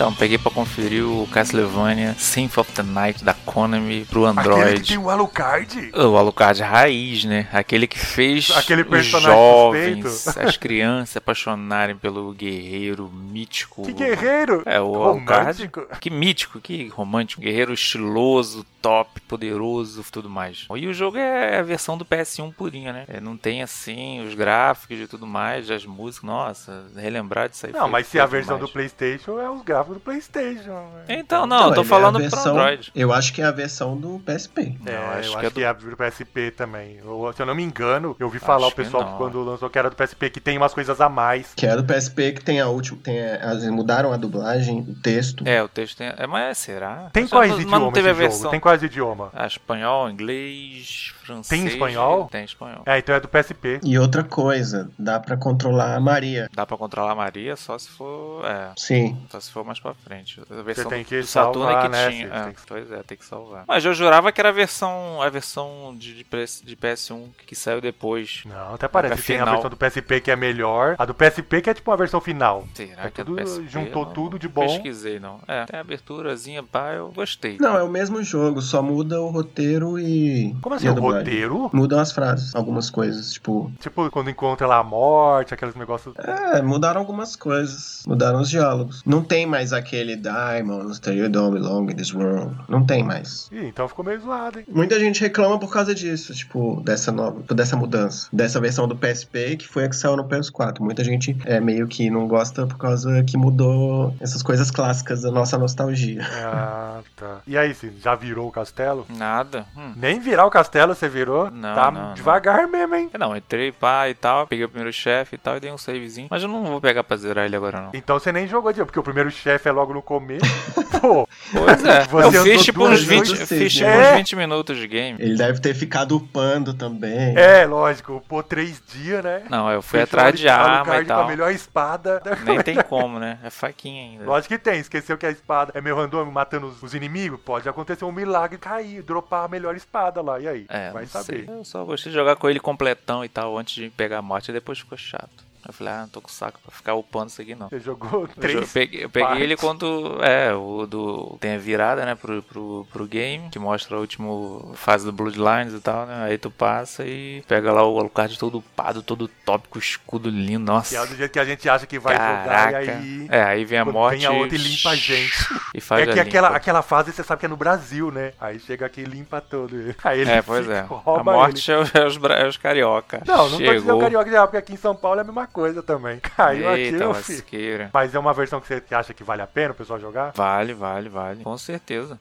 Então, 0.00 0.14
peguei 0.14 0.38
pra 0.38 0.50
conferir 0.50 1.04
o 1.04 1.28
Castlevania 1.30 2.14
Symphony 2.14 2.62
of 2.62 2.72
the 2.72 2.82
Night 2.82 3.22
da 3.22 3.34
Konami 3.34 4.06
pro 4.06 4.24
Aquele 4.24 4.42
que 4.42 4.50
Android. 4.50 4.88
tem 4.88 4.96
o 4.96 5.10
Alucard? 5.10 5.92
O 5.94 6.16
Alucard 6.16 6.62
raiz, 6.62 7.26
né? 7.26 7.46
Aquele 7.52 7.86
que 7.86 7.98
fez 7.98 8.50
Aquele 8.50 8.80
os 8.80 9.04
jovens, 9.04 10.10
suspeito. 10.10 10.40
as 10.48 10.56
crianças 10.56 11.10
se 11.10 11.18
apaixonarem 11.18 11.96
pelo 11.96 12.32
guerreiro 12.32 13.10
mítico. 13.12 13.82
Que 13.82 13.92
guerreiro! 13.92 14.62
É, 14.64 14.80
o 14.80 14.94
Alucard. 15.02 15.62
Romântico. 15.64 15.98
Que 16.00 16.08
mítico, 16.08 16.60
que 16.60 16.88
romântico. 16.88 17.42
Guerreiro 17.42 17.74
estiloso, 17.74 18.64
top, 18.80 19.20
poderoso, 19.28 20.02
tudo 20.10 20.30
mais. 20.30 20.66
E 20.74 20.86
o 20.86 20.94
jogo 20.94 21.18
é 21.18 21.58
a 21.58 21.62
versão 21.62 21.98
do 21.98 22.06
PS1 22.06 22.54
purinha, 22.54 22.90
né? 22.92 23.04
É, 23.06 23.20
não 23.20 23.36
tem 23.36 23.62
assim 23.62 24.24
os 24.26 24.34
gráficos 24.34 24.98
e 24.98 25.06
tudo 25.06 25.26
mais, 25.26 25.70
as 25.70 25.84
músicas. 25.84 26.26
Nossa, 26.26 26.86
relembrar 26.96 27.50
disso 27.50 27.66
aí. 27.66 27.72
Não, 27.72 27.80
foi- 27.82 27.90
mas 27.90 28.06
se 28.06 28.18
a 28.18 28.24
versão 28.24 28.56
demais. 28.56 28.70
do 28.70 28.72
PlayStation 28.72 29.38
é 29.38 29.50
os 29.50 29.60
gráficos 29.62 29.89
do 29.94 30.00
PlayStation. 30.00 30.70
né? 30.72 31.04
Então, 31.08 31.46
não, 31.46 31.68
eu 31.68 31.74
tô 31.74 31.80
é 31.82 31.84
falando 31.84 32.18
versão- 32.18 32.42
pro 32.42 32.50
Android. 32.62 32.90
Eu 32.94 33.12
acho 33.12 33.32
que 33.32 33.42
é 33.42 33.44
a 33.44 33.50
versão 33.50 33.96
do 33.96 34.18
PSP. 34.20 34.76
É, 34.86 34.92
Não, 34.92 34.92
eu 34.92 35.08
acho 35.10 35.18
acho 35.18 35.38
que 35.40 35.46
é 35.46 35.50
que 35.50 35.64
é 35.64 35.74
do 35.74 35.96
PSP 35.96 36.50
também. 36.50 36.98
Eu- 37.04 37.32
se 37.34 37.42
eu 37.42 37.46
não 37.46 37.54
me 37.54 37.62
engano, 37.62 38.14
eu 38.18 38.26
ouvi 38.26 38.38
falar 38.38 38.66
Acho 38.66 38.74
o 38.74 38.76
pessoal 38.76 39.04
que 39.04 39.10
que, 39.12 39.16
quando 39.16 39.42
lançou 39.42 39.68
que 39.70 39.78
era 39.78 39.90
do 39.90 39.96
PSP 39.96 40.30
que 40.30 40.40
tem 40.40 40.56
umas 40.56 40.72
coisas 40.74 41.00
a 41.00 41.08
mais. 41.08 41.52
Que 41.54 41.66
é 41.66 41.76
do 41.76 41.84
PSP 41.84 42.32
que 42.32 42.42
tem 42.44 42.60
a 42.60 42.68
última. 42.68 42.98
Tem 43.02 43.20
a, 43.20 43.50
as- 43.50 43.64
mudaram 43.66 44.12
a 44.12 44.16
dublagem, 44.16 44.80
o 44.80 44.94
texto. 44.94 45.46
É, 45.46 45.62
o 45.62 45.68
texto 45.68 45.98
tem. 45.98 46.12
É, 46.16 46.26
mas 46.26 46.58
será? 46.58 47.08
Tem 47.12 47.26
quais 47.26 47.52
idiomas 47.52 47.80
não 47.80 47.92
teve 47.92 48.08
a 48.08 48.12
esse 48.12 48.20
versão. 48.20 48.38
jogo? 48.40 48.50
Tem 48.50 48.60
quais 48.60 48.82
idioma? 48.82 49.30
Ah, 49.34 49.46
espanhol, 49.46 50.08
inglês, 50.10 51.12
francês. 51.24 51.64
espanhol? 51.64 52.28
Tem 52.30 52.44
espanhol. 52.44 52.82
É, 52.86 52.98
então 52.98 53.14
é 53.14 53.20
do 53.20 53.28
PSP. 53.28 53.80
E 53.82 53.98
outra 53.98 54.22
coisa, 54.22 54.90
dá 54.98 55.18
pra 55.18 55.36
controlar 55.36 55.94
a 55.94 56.00
Maria. 56.00 56.48
Dá 56.54 56.64
pra 56.66 56.76
controlar 56.76 57.12
a 57.12 57.14
Maria 57.14 57.56
só 57.56 57.78
se 57.78 57.88
for. 57.88 58.44
É. 58.44 58.70
Sim. 58.76 59.18
Só 59.30 59.40
se 59.40 59.50
for 59.50 59.64
mais 59.64 59.79
pra 59.82 59.94
frente. 59.94 60.40
A 60.50 60.62
versão 60.62 60.88
tem 60.90 61.02
do- 61.02 61.06
que 61.08 61.20
do 61.20 61.26
Saturno 61.26 61.68
é 61.68 61.72
salvar, 61.72 61.82
que 61.90 61.96
né, 61.96 62.10
tinha. 62.10 62.26
É, 62.26 62.42
Tem 62.44 62.52
que- 62.54 62.60
Pois 62.66 62.92
é, 62.92 63.02
tem 63.02 63.16
que 63.18 63.24
salvar. 63.24 63.64
Mas 63.66 63.84
eu 63.84 63.92
jurava 63.94 64.30
que 64.32 64.40
era 64.40 64.50
a 64.50 64.52
versão, 64.52 65.20
a 65.22 65.28
versão 65.28 65.94
de, 65.98 66.14
de, 66.14 66.24
PS, 66.24 66.62
de 66.64 66.76
PS1 66.76 67.28
que 67.46 67.54
saiu 67.54 67.80
depois. 67.80 68.42
Não, 68.46 68.74
até 68.74 68.86
parece 68.88 69.16
que 69.20 69.26
tem 69.28 69.40
a 69.40 69.44
versão 69.44 69.70
do 69.70 69.76
PSP 69.76 70.20
que 70.20 70.30
é 70.30 70.36
melhor. 70.36 70.94
A 70.98 71.04
do 71.04 71.14
PSP 71.14 71.60
que 71.62 71.70
é 71.70 71.74
tipo 71.74 71.90
uma 71.90 71.96
versão 71.96 72.20
final. 72.20 72.66
Será 72.74 73.06
É 73.06 73.10
que 73.10 73.24
tudo- 73.24 73.40
é 73.40 73.44
do 73.44 73.50
PSP? 73.50 73.68
juntou 73.68 74.04
Não 74.06 74.12
tudo 74.12 74.38
de 74.38 74.48
bom. 74.48 74.66
Pesquisei, 74.66 75.18
não. 75.18 75.40
É, 75.48 75.64
tem 75.66 75.78
a 75.78 75.80
aberturazinha, 75.80 76.62
pá, 76.62 76.92
eu 76.92 77.10
gostei. 77.12 77.56
Não, 77.60 77.76
é 77.76 77.82
o 77.82 77.88
mesmo 77.88 78.22
jogo, 78.22 78.60
só 78.60 78.82
muda 78.82 79.20
o 79.20 79.28
roteiro 79.30 79.98
e. 79.98 80.54
Como 80.62 80.74
assim, 80.74 80.86
e 80.86 80.88
a 80.88 80.92
o 80.92 80.94
dublagem. 80.94 81.18
roteiro? 81.20 81.70
Mudam 81.72 81.98
as 81.98 82.12
frases, 82.12 82.54
algumas 82.54 82.90
coisas, 82.90 83.32
tipo. 83.32 83.70
Tipo, 83.80 84.10
quando 84.10 84.30
encontra 84.30 84.66
lá 84.66 84.78
a 84.78 84.84
morte, 84.84 85.54
aqueles 85.54 85.74
negócios. 85.74 86.14
É, 86.18 86.60
mudaram 86.62 87.00
algumas 87.00 87.36
coisas. 87.36 88.02
Mudaram 88.06 88.40
os 88.40 88.48
diálogos. 88.50 89.02
Não 89.04 89.22
tem 89.22 89.46
mais 89.46 89.69
aquele 89.72 90.16
Diamonds, 90.16 91.00
you 91.06 91.28
don't 91.28 91.52
belong 91.52 91.90
in 91.90 91.96
this 91.96 92.12
world. 92.12 92.54
Não 92.68 92.84
tem 92.84 93.02
mais. 93.02 93.48
Ih, 93.52 93.66
então 93.66 93.88
ficou 93.88 94.04
meio 94.04 94.20
zoado, 94.20 94.58
hein? 94.58 94.64
Muita 94.68 94.98
gente 94.98 95.20
reclama 95.20 95.58
por 95.58 95.72
causa 95.72 95.94
disso, 95.94 96.34
tipo, 96.34 96.80
dessa 96.84 97.10
nova, 97.12 97.42
dessa 97.54 97.76
mudança. 97.76 98.28
Dessa 98.32 98.60
versão 98.60 98.86
do 98.86 98.96
PSP, 98.96 99.56
que 99.56 99.66
foi 99.66 99.84
a 99.84 99.88
que 99.88 99.96
saiu 99.96 100.16
no 100.16 100.24
PS4. 100.24 100.80
Muita 100.80 101.04
gente 101.04 101.36
é 101.44 101.60
meio 101.60 101.86
que 101.86 102.10
não 102.10 102.26
gosta 102.26 102.66
por 102.66 102.78
causa 102.78 103.22
que 103.24 103.36
mudou 103.36 104.14
essas 104.20 104.42
coisas 104.42 104.70
clássicas 104.70 105.22
da 105.22 105.30
nossa 105.30 105.58
nostalgia. 105.58 106.26
Ah, 106.50 107.00
tá. 107.16 107.40
E 107.46 107.56
aí, 107.56 107.74
Cid, 107.74 108.00
já 108.00 108.14
virou 108.14 108.48
o 108.48 108.50
castelo? 108.50 109.06
Nada. 109.08 109.66
Hum. 109.76 109.92
Nem 109.96 110.18
virar 110.18 110.46
o 110.46 110.50
castelo 110.50 110.94
você 110.94 111.08
virou? 111.08 111.50
Não, 111.50 111.74
tá 111.74 111.90
não, 111.90 112.14
devagar 112.14 112.66
mesmo, 112.66 112.94
hein? 112.94 113.10
Não, 113.18 113.36
entrei, 113.36 113.70
pá 113.70 114.08
e 114.08 114.14
tal, 114.14 114.46
peguei 114.46 114.64
o 114.64 114.68
primeiro 114.68 114.92
chefe 114.92 115.36
e 115.36 115.38
tal, 115.38 115.56
e 115.56 115.60
dei 115.60 115.70
um 115.70 115.78
savezinho. 115.78 116.28
Mas 116.30 116.42
eu 116.42 116.48
não 116.48 116.64
vou 116.64 116.80
pegar 116.80 117.04
pra 117.04 117.16
zerar 117.16 117.44
ele 117.44 117.56
agora, 117.56 117.80
não. 117.80 117.90
Então 117.94 118.18
você 118.18 118.32
nem 118.32 118.48
jogou 118.48 118.72
de 118.72 118.84
porque 118.84 118.98
o 118.98 119.02
primeiro 119.02 119.30
chefe 119.30 119.59
é 119.68 119.72
logo 119.72 119.92
no 119.94 120.02
começo. 120.02 120.44
Pô, 121.00 121.26
Pois 121.52 121.84
é, 121.84 122.00
Você 122.04 122.38
eu 122.38 122.42
fiz 122.42 122.64
tipo 122.64 122.84
uns 122.86 123.02
20, 123.02 123.28
vezes, 123.28 123.48
fiz 123.48 123.72
tipo 123.72 123.88
uns 123.88 124.16
20 124.16 124.36
minutos 124.36 124.76
de 124.76 124.86
game. 124.86 125.18
Ele 125.20 125.36
deve 125.36 125.58
ter 125.60 125.72
ficado 125.74 126.14
upando 126.16 126.74
também. 126.74 127.34
é, 127.38 127.64
lógico, 127.64 128.22
pô, 128.28 128.42
três 128.42 128.82
dias, 128.92 129.24
né? 129.24 129.42
Não, 129.48 129.70
eu 129.70 129.80
fui 129.80 130.00
Fechou 130.00 130.18
atrás 130.20 130.38
de 130.38 130.48
arma 130.48 131.00
e 131.00 131.04
com 131.06 131.12
a 131.12 131.16
tal. 131.16 131.26
melhor 131.26 131.50
espada. 131.52 132.22
Nem 132.44 132.60
tem 132.62 132.76
como, 132.82 133.18
né? 133.18 133.38
É 133.42 133.48
faquinha 133.50 134.02
ainda. 134.02 134.24
Lógico 134.24 134.54
que 134.54 134.58
tem, 134.60 134.78
esqueceu 134.80 135.16
que 135.16 135.24
a 135.26 135.30
espada 135.30 135.72
é 135.74 135.80
meio 135.80 135.96
random 135.96 136.26
matando 136.26 136.66
os, 136.66 136.82
os 136.82 136.94
inimigos. 136.94 137.40
Pode 137.44 137.68
acontecer 137.68 138.04
um 138.04 138.12
milagre 138.12 138.58
cair, 138.58 139.02
dropar 139.02 139.44
a 139.46 139.48
melhor 139.48 139.74
espada 139.74 140.20
lá. 140.20 140.38
E 140.38 140.46
aí? 140.48 140.66
É, 140.68 140.90
Vai 140.90 141.06
saber. 141.06 141.46
sei. 141.46 141.48
Eu 141.48 141.64
só 141.64 141.82
gostei 141.84 142.12
de 142.12 142.18
jogar 142.18 142.36
com 142.36 142.48
ele 142.48 142.60
completão 142.60 143.24
e 143.24 143.28
tal, 143.28 143.56
antes 143.56 143.74
de 143.74 143.88
pegar 143.90 144.18
a 144.18 144.22
morte, 144.22 144.50
e 144.50 144.52
depois 144.52 144.78
ficou 144.78 144.98
chato. 144.98 145.49
Eu 145.70 145.74
falei, 145.74 145.92
ah, 145.92 146.00
não 146.02 146.08
tô 146.08 146.20
com 146.20 146.28
saco 146.28 146.58
pra 146.64 146.74
ficar 146.74 146.94
upando 146.94 147.28
isso 147.30 147.40
aqui 147.40 147.54
não. 147.54 147.68
Você 147.68 147.80
jogou 147.80 148.22
Eu, 148.22 148.28
três. 148.28 148.60
jo- 148.60 148.66
peguei, 148.72 149.04
eu 149.04 149.10
peguei 149.10 149.42
ele 149.42 149.56
quando. 149.56 150.18
É, 150.22 150.52
o 150.52 150.86
do. 150.86 151.36
Tem 151.40 151.54
a 151.54 151.58
virada, 151.58 152.04
né, 152.04 152.14
pro, 152.14 152.42
pro, 152.42 152.86
pro 152.92 153.06
game, 153.06 153.48
que 153.50 153.58
mostra 153.58 153.96
a 153.96 154.00
última 154.00 154.30
fase 154.74 155.04
do 155.04 155.12
Bloodlines 155.12 155.72
e 155.74 155.80
tal, 155.80 156.06
né? 156.06 156.24
Aí 156.24 156.38
tu 156.38 156.50
passa 156.50 157.04
e 157.04 157.42
pega 157.46 157.72
lá 157.72 157.84
o 157.86 157.98
Alucard 157.98 158.38
todo 158.38 158.58
upado, 158.58 159.02
todo 159.02 159.28
top, 159.44 159.68
com 159.68 159.78
o 159.78 159.80
escudo 159.82 160.28
lindo, 160.28 160.64
Que 160.82 160.94
é 160.94 160.98
nossa. 160.98 161.06
do 161.06 161.16
jeito 161.16 161.32
que 161.32 161.38
a 161.38 161.44
gente 161.44 161.68
acha 161.68 161.86
que 161.86 161.98
vai 161.98 162.16
Caraca. 162.16 162.64
jogar 162.66 162.84
e 162.84 162.90
aí. 162.90 163.26
É, 163.30 163.42
aí 163.42 163.64
vem 163.64 163.78
a 163.78 163.84
morte. 163.84 164.18
Vem 164.18 164.26
a 164.26 164.32
outra 164.32 164.56
e 164.56 164.58
limpa 164.58 164.90
a 164.90 164.96
gente. 164.96 165.30
E 165.72 165.80
faz 165.80 166.08
é 166.08 166.12
que 166.12 166.18
aquela, 166.18 166.48
limpa. 166.48 166.56
aquela 166.56 166.82
fase 166.82 167.12
você 167.12 167.22
sabe 167.22 167.38
que 167.38 167.46
é 167.46 167.48
no 167.48 167.56
Brasil, 167.56 168.10
né? 168.10 168.32
Aí 168.40 168.58
chega 168.58 168.86
aqui 168.86 169.02
e 169.02 169.04
limpa 169.04 169.40
todo. 169.40 169.70
Aí 170.02 170.20
ele 170.20 170.28
É, 170.30 170.42
pois 170.42 170.66
fica- 170.66 170.78
é. 170.78 170.80
A 171.20 171.22
morte 171.22 171.70
ele. 171.70 171.78
é 171.78 171.82
os, 171.82 171.94
é 171.94 172.06
os, 172.06 172.16
é 172.24 172.46
os 172.48 172.56
carioca. 172.56 173.22
Não, 173.24 173.36
não 173.36 173.50
tô 173.52 173.58
dizendo 173.58 173.80
Chegou. 173.82 174.00
carioca 174.00 174.40
porque 174.48 174.56
aqui 174.56 174.72
em 174.72 174.76
São 174.76 174.96
Paulo 174.96 175.18
é 175.18 175.20
a 175.20 175.24
mesma 175.24 175.46
coisa 175.46 175.59
também. 175.82 176.18
Caiu 176.36 176.68
aqui, 176.68 176.80
Eita, 176.82 176.98
meu 176.98 177.14
filho. 177.14 177.38
lasqueira. 177.38 177.90
Mas 177.92 178.14
é 178.14 178.18
uma 178.18 178.32
versão 178.32 178.60
que 178.60 178.66
você 178.66 178.82
acha 178.94 179.14
que 179.14 179.24
vale 179.24 179.42
a 179.42 179.46
pena 179.46 179.72
o 179.72 179.74
pessoal 179.74 179.98
jogar? 179.98 180.32
Vale, 180.34 180.74
vale, 180.74 181.08
vale. 181.08 181.42
Com 181.44 181.56
certeza. 181.56 182.18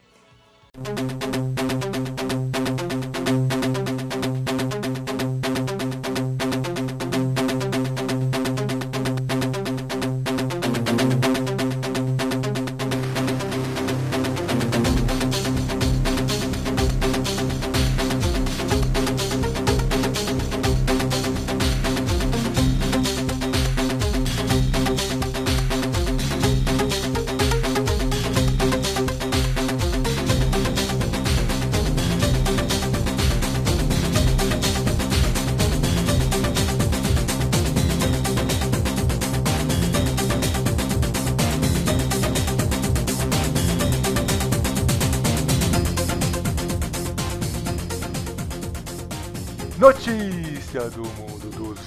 Notícia 49.79 50.89
do 50.89 51.03
mundo 51.03 51.49
dos 51.55 51.79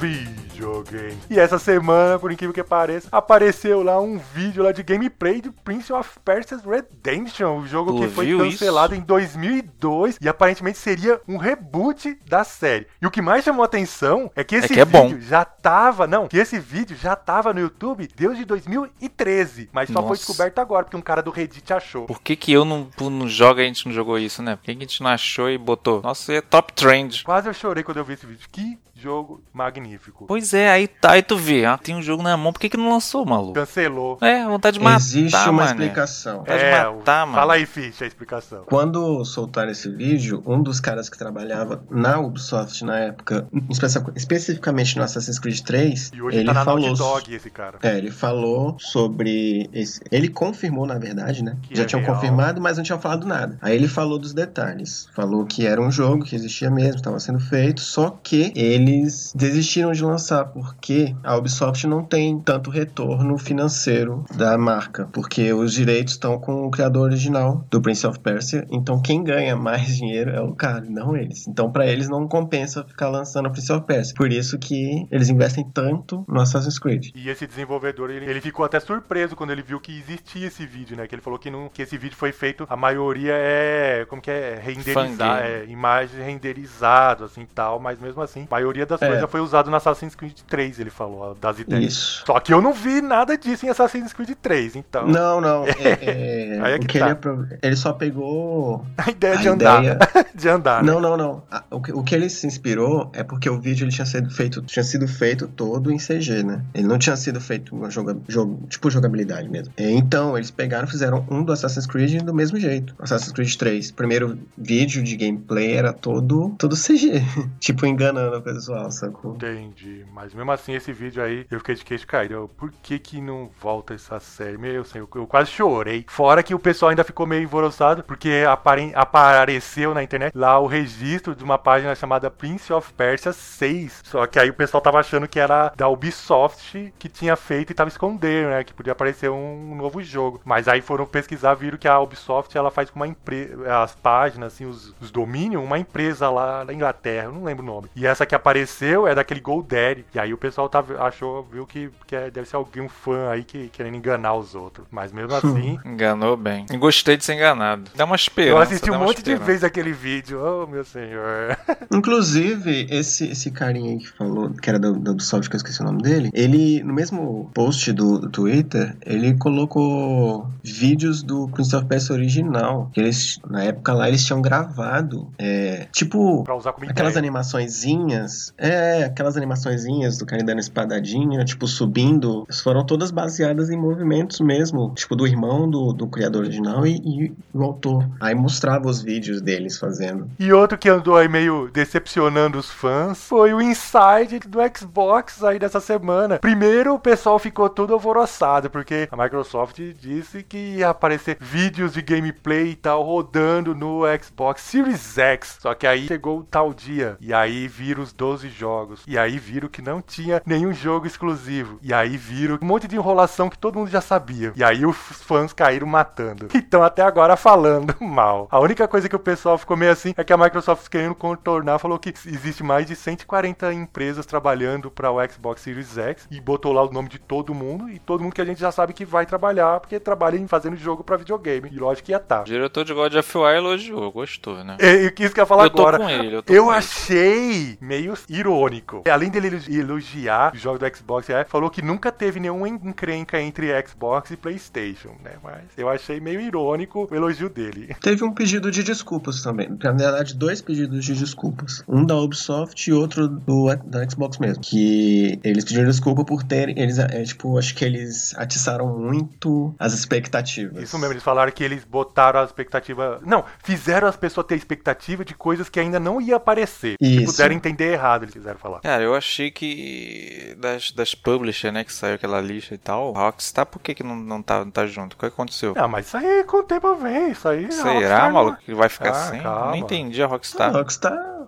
videogames. 0.52 1.18
E 1.30 1.38
essa 1.38 1.58
semana, 1.58 2.18
por 2.18 2.30
incrível 2.30 2.54
que 2.54 2.62
pareça, 2.62 3.08
apareceu 3.10 3.82
lá 3.82 4.00
um 4.00 4.18
vídeo 4.18 4.62
lá 4.62 4.72
de 4.72 4.82
gameplay 4.82 5.40
de 5.40 5.50
Prince 5.50 5.92
of 5.92 6.18
Persia's 6.24 6.62
Redemption, 6.64 7.58
o 7.58 7.66
jogo 7.66 7.92
Tu 7.92 8.00
que 8.00 8.08
foi 8.08 8.36
cancelado 8.36 8.94
em 8.94 9.00
2002 9.00 10.18
e 10.20 10.28
aparentemente 10.28 10.78
seria 10.78 11.20
um 11.26 11.36
reboot 11.36 12.18
da 12.26 12.44
série. 12.44 12.86
E 13.00 13.06
o 13.06 13.10
que 13.10 13.22
mais 13.22 13.44
chamou 13.44 13.64
atenção 13.64 14.30
é 14.36 14.44
que 14.44 14.56
esse 14.56 14.72
que 14.72 14.80
é 14.80 14.84
bom. 14.84 15.08
vídeo 15.08 15.22
já 15.22 15.44
tava, 15.44 16.06
não, 16.06 16.28
que 16.28 16.36
esse 16.36 16.58
vídeo 16.58 16.96
já 16.96 17.16
tava 17.16 17.52
no 17.52 17.60
YouTube 17.60 18.08
desde 18.14 18.44
2013, 18.44 19.70
mas 19.72 19.88
só 19.88 20.00
foi 20.00 20.10
Nossa. 20.10 20.26
descoberto 20.26 20.58
agora 20.58 20.84
porque 20.84 20.96
um 20.96 21.02
cara 21.02 21.22
do 21.22 21.30
Reddit 21.30 21.72
achou. 21.72 22.06
Por 22.06 22.20
que, 22.20 22.36
que 22.36 22.52
eu 22.52 22.64
não, 22.64 22.88
não 23.00 23.28
joga 23.28 23.62
e 23.62 23.64
a 23.64 23.68
gente 23.68 23.86
não 23.86 23.92
jogou 23.92 24.18
isso, 24.18 24.42
né? 24.42 24.56
Por 24.56 24.64
que, 24.64 24.74
que 24.74 24.78
a 24.78 24.86
gente 24.86 25.02
não 25.02 25.10
achou 25.10 25.50
e 25.50 25.58
botou? 25.58 26.02
Nossa, 26.02 26.32
é 26.32 26.40
top 26.40 26.72
trend. 26.72 27.24
Quase 27.24 27.48
eu 27.48 27.54
chorei 27.54 27.82
quando 27.82 27.98
eu 27.98 28.04
vi 28.04 28.14
esse 28.14 28.26
vídeo. 28.26 28.48
Que 28.50 28.78
jogo 29.02 29.42
magnífico. 29.52 30.24
Pois 30.26 30.54
é, 30.54 30.70
aí 30.70 30.86
tá, 30.88 31.12
aí 31.12 31.22
tu 31.22 31.36
vê, 31.36 31.64
ah, 31.64 31.76
tem 31.76 31.94
um 31.96 32.02
jogo 32.02 32.22
na 32.22 32.36
mão, 32.36 32.52
por 32.52 32.60
que, 32.60 32.68
que 32.68 32.76
não 32.76 32.90
lançou, 32.90 33.26
maluco? 33.26 33.54
Cancelou. 33.54 34.18
É, 34.20 34.44
vontade 34.46 34.78
de 34.78 34.84
matar, 34.84 34.96
Existe 34.96 35.36
uma 35.36 35.52
mané. 35.52 35.70
explicação. 35.70 36.38
Vontade 36.38 36.58
de 36.58 36.64
É, 36.64 36.70
matar, 36.88 37.24
o- 37.24 37.26
mano. 37.26 37.34
fala 37.38 37.54
aí, 37.54 37.66
Fish, 37.66 38.00
a 38.02 38.06
explicação. 38.06 38.62
Quando 38.66 39.24
soltaram 39.24 39.70
esse 39.70 39.90
vídeo, 39.90 40.42
um 40.46 40.62
dos 40.62 40.80
caras 40.80 41.08
que 41.08 41.18
trabalhava 41.18 41.82
na 41.90 42.20
Ubisoft 42.20 42.84
na 42.84 42.98
época, 42.98 43.46
espe- 43.70 44.12
especificamente 44.14 44.96
no 44.96 45.02
Assassin's 45.02 45.38
Creed 45.38 45.60
3, 45.60 46.10
E 46.14 46.22
hoje 46.22 46.38
ele 46.38 46.46
tá 46.46 46.54
na 46.54 46.64
falou. 46.64 46.94
Dog 46.94 47.34
esse 47.34 47.50
cara. 47.50 47.78
É, 47.82 47.98
ele 47.98 48.10
falou 48.10 48.76
sobre. 48.78 49.68
Esse... 49.72 50.00
Ele 50.10 50.28
confirmou, 50.28 50.86
na 50.86 50.98
verdade, 50.98 51.42
né? 51.42 51.56
Que 51.62 51.74
Já 51.76 51.82
é 51.82 51.86
tinham 51.86 52.02
real. 52.02 52.14
confirmado, 52.14 52.60
mas 52.60 52.76
não 52.76 52.84
tinham 52.84 53.00
falado 53.00 53.26
nada. 53.26 53.58
Aí 53.60 53.74
ele 53.74 53.88
falou 53.88 54.18
dos 54.18 54.32
detalhes. 54.32 55.08
Falou 55.14 55.44
que 55.44 55.66
era 55.66 55.80
um 55.80 55.90
jogo 55.90 56.24
que 56.24 56.34
existia 56.34 56.70
mesmo, 56.70 56.96
estava 56.96 57.18
sendo 57.18 57.40
feito, 57.40 57.80
só 57.80 58.10
que 58.22 58.52
eles 58.92 59.32
desistiram 59.34 59.92
de 59.92 60.04
lançar, 60.04 60.44
porque 60.46 61.14
a 61.22 61.36
Ubisoft 61.36 61.86
não 61.86 62.04
tem 62.04 62.38
tanto 62.40 62.70
retorno 62.70 63.38
financeiro 63.38 64.24
da 64.36 64.56
marca, 64.58 65.08
porque 65.12 65.52
os 65.52 65.72
direitos 65.72 66.14
estão 66.14 66.38
com 66.38 66.66
o 66.66 66.70
criador 66.70 67.02
original 67.02 67.66
do 67.70 67.80
Prince 67.80 68.06
of 68.06 68.18
Persia, 68.20 68.66
então 68.70 69.00
quem 69.00 69.22
ganha 69.22 69.56
mais 69.56 69.96
dinheiro 69.96 70.30
é 70.30 70.40
o 70.40 70.54
cara, 70.54 70.84
não 70.88 71.16
eles. 71.16 71.46
Então 71.46 71.70
pra 71.70 71.86
eles 71.86 72.08
não 72.08 72.28
compensa 72.28 72.84
ficar 72.84 73.08
lançando 73.08 73.46
o 73.46 73.50
Prince 73.50 73.72
of 73.72 73.86
Persia. 73.86 74.14
Por 74.14 74.30
isso 74.30 74.58
que 74.58 75.06
eles 75.10 75.28
investem 75.28 75.64
tanto 75.72 76.24
no 76.28 76.40
Assassin's 76.40 76.78
Creed. 76.78 77.10
E 77.14 77.28
esse 77.28 77.46
desenvolvedor, 77.46 78.10
ele, 78.10 78.26
ele 78.26 78.40
ficou 78.40 78.64
até 78.64 78.78
surpreso 78.80 79.36
quando 79.36 79.50
ele 79.50 79.62
viu 79.62 79.80
que 79.80 79.98
existia 79.98 80.46
esse 80.46 80.66
vídeo, 80.66 80.96
né? 80.96 81.06
Que 81.06 81.14
ele 81.14 81.22
falou 81.22 81.38
que, 81.38 81.50
não, 81.50 81.68
que 81.68 81.82
esse 81.82 81.96
vídeo 81.96 82.16
foi 82.16 82.32
feito, 82.32 82.66
a 82.68 82.76
maioria 82.76 83.32
é, 83.34 84.04
como 84.08 84.20
que 84.20 84.30
é, 84.30 84.60
renderizar, 84.62 85.42
é, 85.42 85.64
imagem 85.66 86.22
renderizado, 86.22 87.24
assim, 87.24 87.46
tal, 87.54 87.78
mas 87.78 87.98
mesmo 87.98 88.20
assim, 88.22 88.46
a 88.50 88.54
maioria 88.54 88.81
das 88.86 89.00
É. 89.02 89.08
coisas 89.08 89.30
foi 89.30 89.40
usado 89.40 89.70
no 89.70 89.76
Assassin's 89.76 90.14
Creed 90.14 90.38
3, 90.46 90.78
ele 90.80 90.90
falou, 90.90 91.34
das 91.40 91.58
ideias. 91.58 91.84
Isso. 91.92 92.22
Só 92.26 92.38
que 92.40 92.52
eu 92.52 92.60
não 92.60 92.72
vi 92.72 93.00
nada 93.00 93.36
disso 93.36 93.66
em 93.66 93.68
Assassin's 93.68 94.12
Creed 94.12 94.30
3, 94.40 94.76
então 94.76 95.06
Não, 95.06 95.40
não. 95.40 95.64
É, 95.82 96.56
é, 96.56 96.60
Aí 96.62 96.72
é 96.74 96.78
que 96.78 96.84
o 96.84 96.88
que 96.88 96.98
tá. 96.98 97.04
ele, 97.06 97.12
apro- 97.12 97.48
ele 97.62 97.76
só 97.76 97.92
pegou. 97.92 98.84
a 98.96 99.10
ideia 99.10 99.34
a 99.34 99.42
de 99.42 99.48
andar, 99.48 99.82
ideia- 99.84 99.98
de 100.34 100.48
andar, 100.48 100.82
né? 100.82 100.92
Não, 100.92 101.00
não, 101.00 101.16
não. 101.16 101.42
A- 101.50 101.62
O 101.70 101.80
que, 101.80 101.92
o 101.92 102.02
que 102.02 102.14
ele 102.14 102.28
se 102.28 102.46
inspirou 102.46 103.10
é 103.14 103.22
porque 103.22 103.48
o 103.48 103.58
vídeo 103.60 103.84
ele 103.84 103.92
tinha 103.92 104.06
sido 104.06 104.30
feito, 104.30 104.62
tinha 104.62 104.84
sido 104.84 105.06
feito 105.08 105.48
todo 105.48 105.90
em 105.90 105.96
CG, 105.98 106.42
né? 106.42 106.62
Ele 106.74 106.86
não 106.86 106.98
tinha 106.98 107.16
sido 107.16 107.40
feito 107.40 107.74
uma 107.74 107.90
joga, 107.90 108.16
jogo, 108.28 108.66
tipo 108.68 108.90
jogabilidade 108.90 109.48
mesmo. 109.48 109.72
É, 109.76 109.90
Então, 109.90 110.36
eles 110.36 110.50
pegaram 110.50 110.86
e 110.86 110.90
fizeram 110.90 111.24
um 111.30 111.42
do 111.42 111.52
Assassin's 111.52 111.86
Creed 111.86 112.22
do 112.22 112.34
mesmo 112.34 112.58
jeito. 112.58 112.94
Assassin's 112.98 113.32
Creed 113.32 113.54
3. 113.56 113.90
O 113.90 113.94
primeiro 113.94 114.38
vídeo 114.56 115.02
de 115.02 115.16
gameplay 115.16 115.72
era 115.76 115.92
todo, 115.92 116.54
todo 116.58 116.76
CG. 116.76 117.22
tipo, 117.60 117.86
enganando 117.86 118.36
o 118.36 118.42
pessoal, 118.72 118.90
sacou? 118.90 119.34
Entendi, 119.34 120.04
mas 120.12 120.34
mesmo 120.34 120.50
assim 120.52 120.72
esse 120.74 120.92
vídeo 120.92 121.22
aí 121.22 121.46
eu 121.50 121.58
fiquei 121.58 121.74
de 121.74 121.84
queixo 121.84 122.06
caído. 122.06 122.34
Eu, 122.34 122.48
Por 122.48 122.72
que 122.82 122.98
que 122.98 123.20
não 123.20 123.50
volta 123.60 123.94
essa 123.94 124.18
série? 124.20 124.56
Meu 124.58 124.84
senhor, 124.84 125.08
eu, 125.14 125.20
eu 125.22 125.26
quase 125.26 125.50
chorei. 125.50 126.04
Fora 126.08 126.42
que 126.42 126.54
o 126.54 126.58
pessoal 126.58 126.90
ainda 126.90 127.04
ficou 127.04 127.26
meio 127.26 127.42
envoroçado 127.42 128.02
porque 128.02 128.44
apare- 128.48 128.92
apareceu 128.94 129.94
na 129.94 130.02
internet 130.02 130.36
lá 130.36 130.58
o 130.58 130.66
registro 130.66 131.34
de 131.34 131.44
uma 131.44 131.58
página 131.58 131.94
chamada 131.94 132.30
Prince 132.30 132.72
of 132.72 132.92
Persia 132.94 133.32
6. 133.32 134.00
Só 134.04 134.26
que 134.26 134.38
aí 134.38 134.50
o 134.50 134.54
pessoal 134.54 134.80
tava 134.80 134.98
achando 135.00 135.28
que 135.28 135.38
era 135.38 135.72
da 135.76 135.88
Ubisoft 135.88 136.92
que 136.98 137.08
tinha 137.08 137.36
feito 137.36 137.70
e 137.70 137.74
tava 137.74 137.88
escondendo, 137.88 138.50
né? 138.50 138.64
Que 138.64 138.72
podia 138.72 138.92
aparecer 138.92 139.30
um 139.30 139.74
novo 139.76 140.02
jogo. 140.02 140.40
Mas 140.44 140.68
aí 140.68 140.80
foram 140.80 141.06
pesquisar, 141.06 141.54
viram 141.54 141.78
que 141.78 141.88
a 141.88 141.98
Ubisoft 142.00 142.56
ela 142.56 142.70
faz 142.70 142.90
com 142.90 142.96
uma 143.00 143.06
empresa, 143.06 143.82
as 143.82 143.94
páginas, 143.94 144.54
assim, 144.54 144.64
os, 144.64 144.94
os 145.00 145.10
domínios, 145.10 145.62
uma 145.62 145.78
empresa 145.78 146.30
lá 146.30 146.64
na 146.64 146.72
Inglaterra, 146.72 147.24
eu 147.26 147.32
não 147.32 147.44
lembro 147.44 147.62
o 147.62 147.66
nome. 147.66 147.88
E 147.94 148.06
essa 148.06 148.24
que 148.26 148.34
apareceu 148.34 148.61
é 149.08 149.14
daquele 149.14 149.40
GoDaddy. 149.40 150.04
E 150.14 150.18
aí 150.18 150.32
o 150.32 150.38
pessoal 150.38 150.68
tá, 150.68 150.84
achou, 151.00 151.46
viu 151.50 151.66
que, 151.66 151.90
que 152.06 152.14
é- 152.16 152.30
deve 152.30 152.48
ser 152.48 152.56
alguém, 152.56 152.82
um 152.82 152.88
fã 152.88 153.30
aí 153.30 153.44
que 153.44 153.68
querendo 153.68 153.96
enganar 153.96 154.34
os 154.34 154.54
outros. 154.54 154.86
Mas 154.90 155.12
mesmo 155.12 155.34
assim, 155.36 155.78
Enganou 155.84 156.36
bem. 156.36 156.66
E 156.70 156.76
Gostei 156.76 157.16
de 157.16 157.24
ser 157.24 157.34
enganado. 157.34 157.90
Dá 157.94 158.04
uma 158.04 158.16
esperança. 158.16 158.52
eu 158.52 158.58
assisti 158.58 158.90
um 158.90 158.98
monte 158.98 159.16
de 159.22 159.30
esperança. 159.30 159.44
vezes 159.44 159.64
aquele 159.64 159.92
vídeo. 159.92 160.40
Oh, 160.42 160.66
meu 160.66 160.84
senhor. 160.84 161.56
Inclusive, 161.92 162.86
esse, 162.90 163.28
esse 163.28 163.50
carinha 163.50 163.92
aí 163.92 163.98
que 163.98 164.08
falou, 164.10 164.50
que 164.50 164.68
era 164.68 164.78
da, 164.78 164.90
da 164.90 165.10
Ubisoft, 165.12 165.48
que 165.48 165.56
eu 165.56 165.58
esqueci 165.58 165.80
o 165.80 165.84
nome 165.84 166.02
dele, 166.02 166.30
ele, 166.34 166.82
no 166.82 166.92
mesmo 166.92 167.50
post 167.54 167.92
do, 167.92 168.18
do 168.18 168.28
Twitter, 168.30 168.96
ele 169.04 169.34
colocou 169.34 170.48
vídeos 170.62 171.22
do 171.22 171.48
Prince 171.48 171.74
of 171.76 171.86
Persia 171.86 172.14
original, 172.14 172.90
que 172.92 173.00
eles, 173.00 173.40
na 173.48 173.64
época 173.64 173.92
lá, 173.92 174.08
eles 174.08 174.24
tinham 174.24 174.40
gravado, 174.42 175.30
é, 175.38 175.86
tipo, 175.92 176.42
aquelas 176.42 177.12
ideia. 177.12 177.18
animaçõezinhas, 177.18 178.51
é, 178.56 179.04
aquelas 179.04 179.36
animaçõezinhas 179.36 180.18
do 180.18 180.26
cara 180.26 180.42
dando 180.42 180.60
espadadinha, 180.60 181.44
tipo, 181.44 181.66
subindo, 181.66 182.46
foram 182.62 182.84
todas 182.84 183.10
baseadas 183.10 183.70
em 183.70 183.76
movimentos 183.76 184.40
mesmo, 184.40 184.92
tipo, 184.94 185.16
do 185.16 185.26
irmão 185.26 185.68
do, 185.68 185.92
do 185.92 186.06
criador 186.06 186.42
original 186.42 186.86
e, 186.86 186.96
e 186.96 187.32
o 187.52 187.62
autor. 187.62 188.08
Aí 188.20 188.34
mostrava 188.34 188.88
os 188.88 189.02
vídeos 189.02 189.40
deles 189.40 189.78
fazendo. 189.78 190.30
E 190.38 190.52
outro 190.52 190.78
que 190.78 190.88
andou 190.88 191.16
aí 191.16 191.28
meio 191.28 191.70
decepcionando 191.72 192.58
os 192.58 192.70
fãs 192.70 193.18
foi 193.18 193.52
o 193.52 193.60
Inside 193.60 194.40
do 194.46 194.58
Xbox 194.76 195.42
aí 195.42 195.58
dessa 195.58 195.80
semana. 195.80 196.38
Primeiro 196.38 196.94
o 196.94 196.98
pessoal 196.98 197.38
ficou 197.38 197.68
todo 197.68 197.92
alvoroçado, 197.92 198.70
porque 198.70 199.08
a 199.10 199.16
Microsoft 199.16 199.80
disse 200.00 200.42
que 200.42 200.76
ia 200.76 200.90
aparecer 200.90 201.36
vídeos 201.40 201.92
de 201.92 202.02
gameplay 202.02 202.70
e 202.70 202.76
tal 202.76 203.02
rodando 203.02 203.74
no 203.74 204.02
Xbox 204.22 204.62
Series 204.62 205.18
X. 205.18 205.58
Só 205.60 205.74
que 205.74 205.86
aí 205.86 206.06
chegou 206.06 206.40
o 206.40 206.44
tal 206.44 206.72
dia. 206.72 207.16
E 207.20 207.32
aí 207.32 207.68
viram 207.68 208.02
os 208.02 208.12
12 208.32 208.48
jogos. 208.48 209.02
E 209.06 209.18
aí 209.18 209.38
viram 209.38 209.68
que 209.68 209.82
não 209.82 210.00
tinha 210.00 210.42
nenhum 210.46 210.72
jogo 210.72 211.06
exclusivo. 211.06 211.78
E 211.82 211.92
aí 211.92 212.16
viram 212.16 212.58
um 212.62 212.66
monte 212.66 212.88
de 212.88 212.96
enrolação 212.96 213.50
que 213.50 213.58
todo 213.58 213.78
mundo 213.78 213.90
já 213.90 214.00
sabia. 214.00 214.52
E 214.56 214.64
aí 214.64 214.86
os 214.86 214.96
fãs 214.96 215.52
caíram 215.52 215.86
matando. 215.86 216.48
Então 216.72 216.82
até 216.82 217.02
agora 217.02 217.36
falando 217.36 217.94
mal. 218.00 218.48
A 218.50 218.58
única 218.58 218.88
coisa 218.88 219.08
que 219.08 219.16
o 219.16 219.18
pessoal 219.18 219.58
ficou 219.58 219.76
meio 219.76 219.92
assim 219.92 220.14
é 220.16 220.24
que 220.24 220.32
a 220.32 220.36
Microsoft 220.38 220.88
querendo 220.88 221.14
contornar 221.14 221.78
falou 221.78 221.98
que 221.98 222.08
existe 222.08 222.62
mais 222.62 222.86
de 222.86 222.96
140 222.96 223.72
empresas 223.74 224.24
trabalhando 224.24 224.90
para 224.90 225.10
o 225.10 225.18
Xbox 225.28 225.60
Series 225.60 225.98
X 225.98 226.26
e 226.30 226.40
botou 226.40 226.72
lá 226.72 226.82
o 226.82 226.90
nome 226.90 227.08
de 227.10 227.18
todo 227.18 227.52
mundo 227.52 227.90
e 227.90 227.98
todo 227.98 228.22
mundo 228.22 228.32
que 228.32 228.40
a 228.40 228.44
gente 228.44 228.60
já 228.60 228.72
sabe 228.72 228.92
que 228.94 229.04
vai 229.04 229.26
trabalhar 229.26 229.80
porque 229.80 230.00
trabalha 230.00 230.38
em 230.38 230.46
fazendo 230.46 230.76
jogo 230.76 231.04
para 231.04 231.16
videogame. 231.18 231.68
E 231.70 231.78
lógico 231.78 232.06
que 232.06 232.12
ia 232.12 232.16
estar. 232.16 232.42
O 232.42 232.44
diretor 232.44 232.84
de 232.84 232.94
God 232.94 233.14
of 233.14 233.38
War 233.38 233.54
elogiou, 233.54 234.10
gostou, 234.10 234.64
né? 234.64 234.76
É, 234.80 234.94
isso 235.02 235.12
que 235.34 235.40
eu 235.40 235.42
ia 235.42 235.46
falar 235.46 235.64
eu 235.64 235.70
tô 235.70 235.82
agora. 235.82 235.98
com 235.98 236.08
ele, 236.08 236.36
eu 236.36 236.42
tô 236.42 236.52
Eu 236.52 236.64
com 236.64 236.70
ele. 236.70 236.78
achei 236.78 237.78
meio 237.80 238.12
irônico. 238.28 239.02
Além 239.10 239.30
dele 239.30 239.48
elo- 239.48 239.92
elogiar 239.92 240.52
os 240.54 240.60
jogos 240.60 240.80
do 240.80 240.96
Xbox, 240.96 241.28
é, 241.30 241.44
falou 241.44 241.70
que 241.70 241.82
nunca 241.82 242.10
teve 242.12 242.40
nenhuma 242.40 242.68
encrenca 242.68 243.40
entre 243.40 243.68
Xbox 243.86 244.30
e 244.30 244.36
PlayStation, 244.36 245.10
né? 245.24 245.32
Mas 245.42 245.62
eu 245.76 245.88
achei 245.88 246.20
meio 246.20 246.40
irônico 246.40 247.08
o 247.10 247.14
elogio 247.14 247.48
dele. 247.48 247.94
Teve 248.00 248.24
um 248.24 248.32
pedido 248.32 248.70
de 248.70 248.82
desculpas 248.82 249.42
também. 249.42 249.68
Na 249.82 249.92
verdade, 249.92 250.34
dois 250.34 250.60
pedidos 250.60 251.04
de 251.04 251.14
desculpas. 251.14 251.82
Um 251.88 252.04
da 252.04 252.16
Ubisoft 252.16 252.88
e 252.88 252.92
outro 252.92 253.28
do 253.28 253.74
da 253.84 254.08
Xbox 254.08 254.38
mesmo. 254.38 254.62
Que 254.62 255.38
eles 255.42 255.64
pediram 255.64 255.84
desculpa 255.88 256.24
por 256.24 256.42
terem. 256.42 256.78
Eles, 256.78 256.98
é, 256.98 257.22
tipo, 257.24 257.58
acho 257.58 257.74
que 257.74 257.84
eles 257.84 258.34
atiçaram 258.36 258.86
muito 258.98 259.74
as 259.78 259.92
expectativas. 259.94 260.82
Isso 260.82 260.98
mesmo, 260.98 261.12
eles 261.12 261.22
falaram 261.22 261.50
que 261.52 261.62
eles 261.64 261.84
botaram 261.84 262.40
a 262.40 262.44
expectativa. 262.44 263.20
Não, 263.24 263.44
fizeram 263.62 264.08
as 264.08 264.16
pessoas 264.16 264.46
ter 264.46 264.56
expectativa 264.56 265.24
de 265.24 265.34
coisas 265.34 265.68
que 265.68 265.78
ainda 265.80 265.98
não 266.00 266.20
ia 266.20 266.36
aparecer. 266.36 266.96
Que 266.98 267.22
Isso. 267.22 267.32
puderam 267.32 267.54
entender 267.54 267.92
errado, 267.92 268.11
eles 268.20 268.34
quiseram 268.34 268.58
falar. 268.58 268.80
Cara, 268.80 269.02
eu 269.02 269.14
achei 269.14 269.50
que 269.50 270.54
das, 270.58 270.90
das 270.92 271.14
publishers, 271.14 271.72
né, 271.72 271.84
que 271.84 271.92
saiu 271.92 272.14
aquela 272.16 272.40
lista 272.40 272.74
e 272.74 272.78
tal, 272.78 273.12
Rockstar, 273.12 273.64
por 273.66 273.78
que 273.80 273.94
que 273.94 274.02
não, 274.02 274.14
não, 274.16 274.42
tá, 274.42 274.64
não 274.64 274.70
tá 274.70 274.86
junto? 274.86 275.14
O 275.14 275.16
que 275.16 275.26
aconteceu? 275.26 275.74
Ah, 275.76 275.88
mas 275.88 276.06
isso 276.06 276.16
aí 276.16 276.44
com 276.44 276.58
o 276.58 276.62
tempo 276.62 276.94
vem, 276.96 277.30
isso 277.30 277.48
aí. 277.48 277.64
a 277.66 277.70
Será, 277.70 277.92
Rockstar 277.92 278.24
não- 278.26 278.32
maluco, 278.32 278.58
que 278.64 278.74
vai 278.74 278.88
ficar 278.88 279.10
Ah, 279.10 279.14
sem? 279.14 279.42
calma. 279.42 279.66
Não 279.66 279.76
entendi 279.76 280.22
a 280.22 280.26
A 280.26 280.28
Rockstar. 280.28 280.72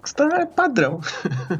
Rockstar 0.04 0.34
é 0.34 0.44
padrão. 0.44 1.00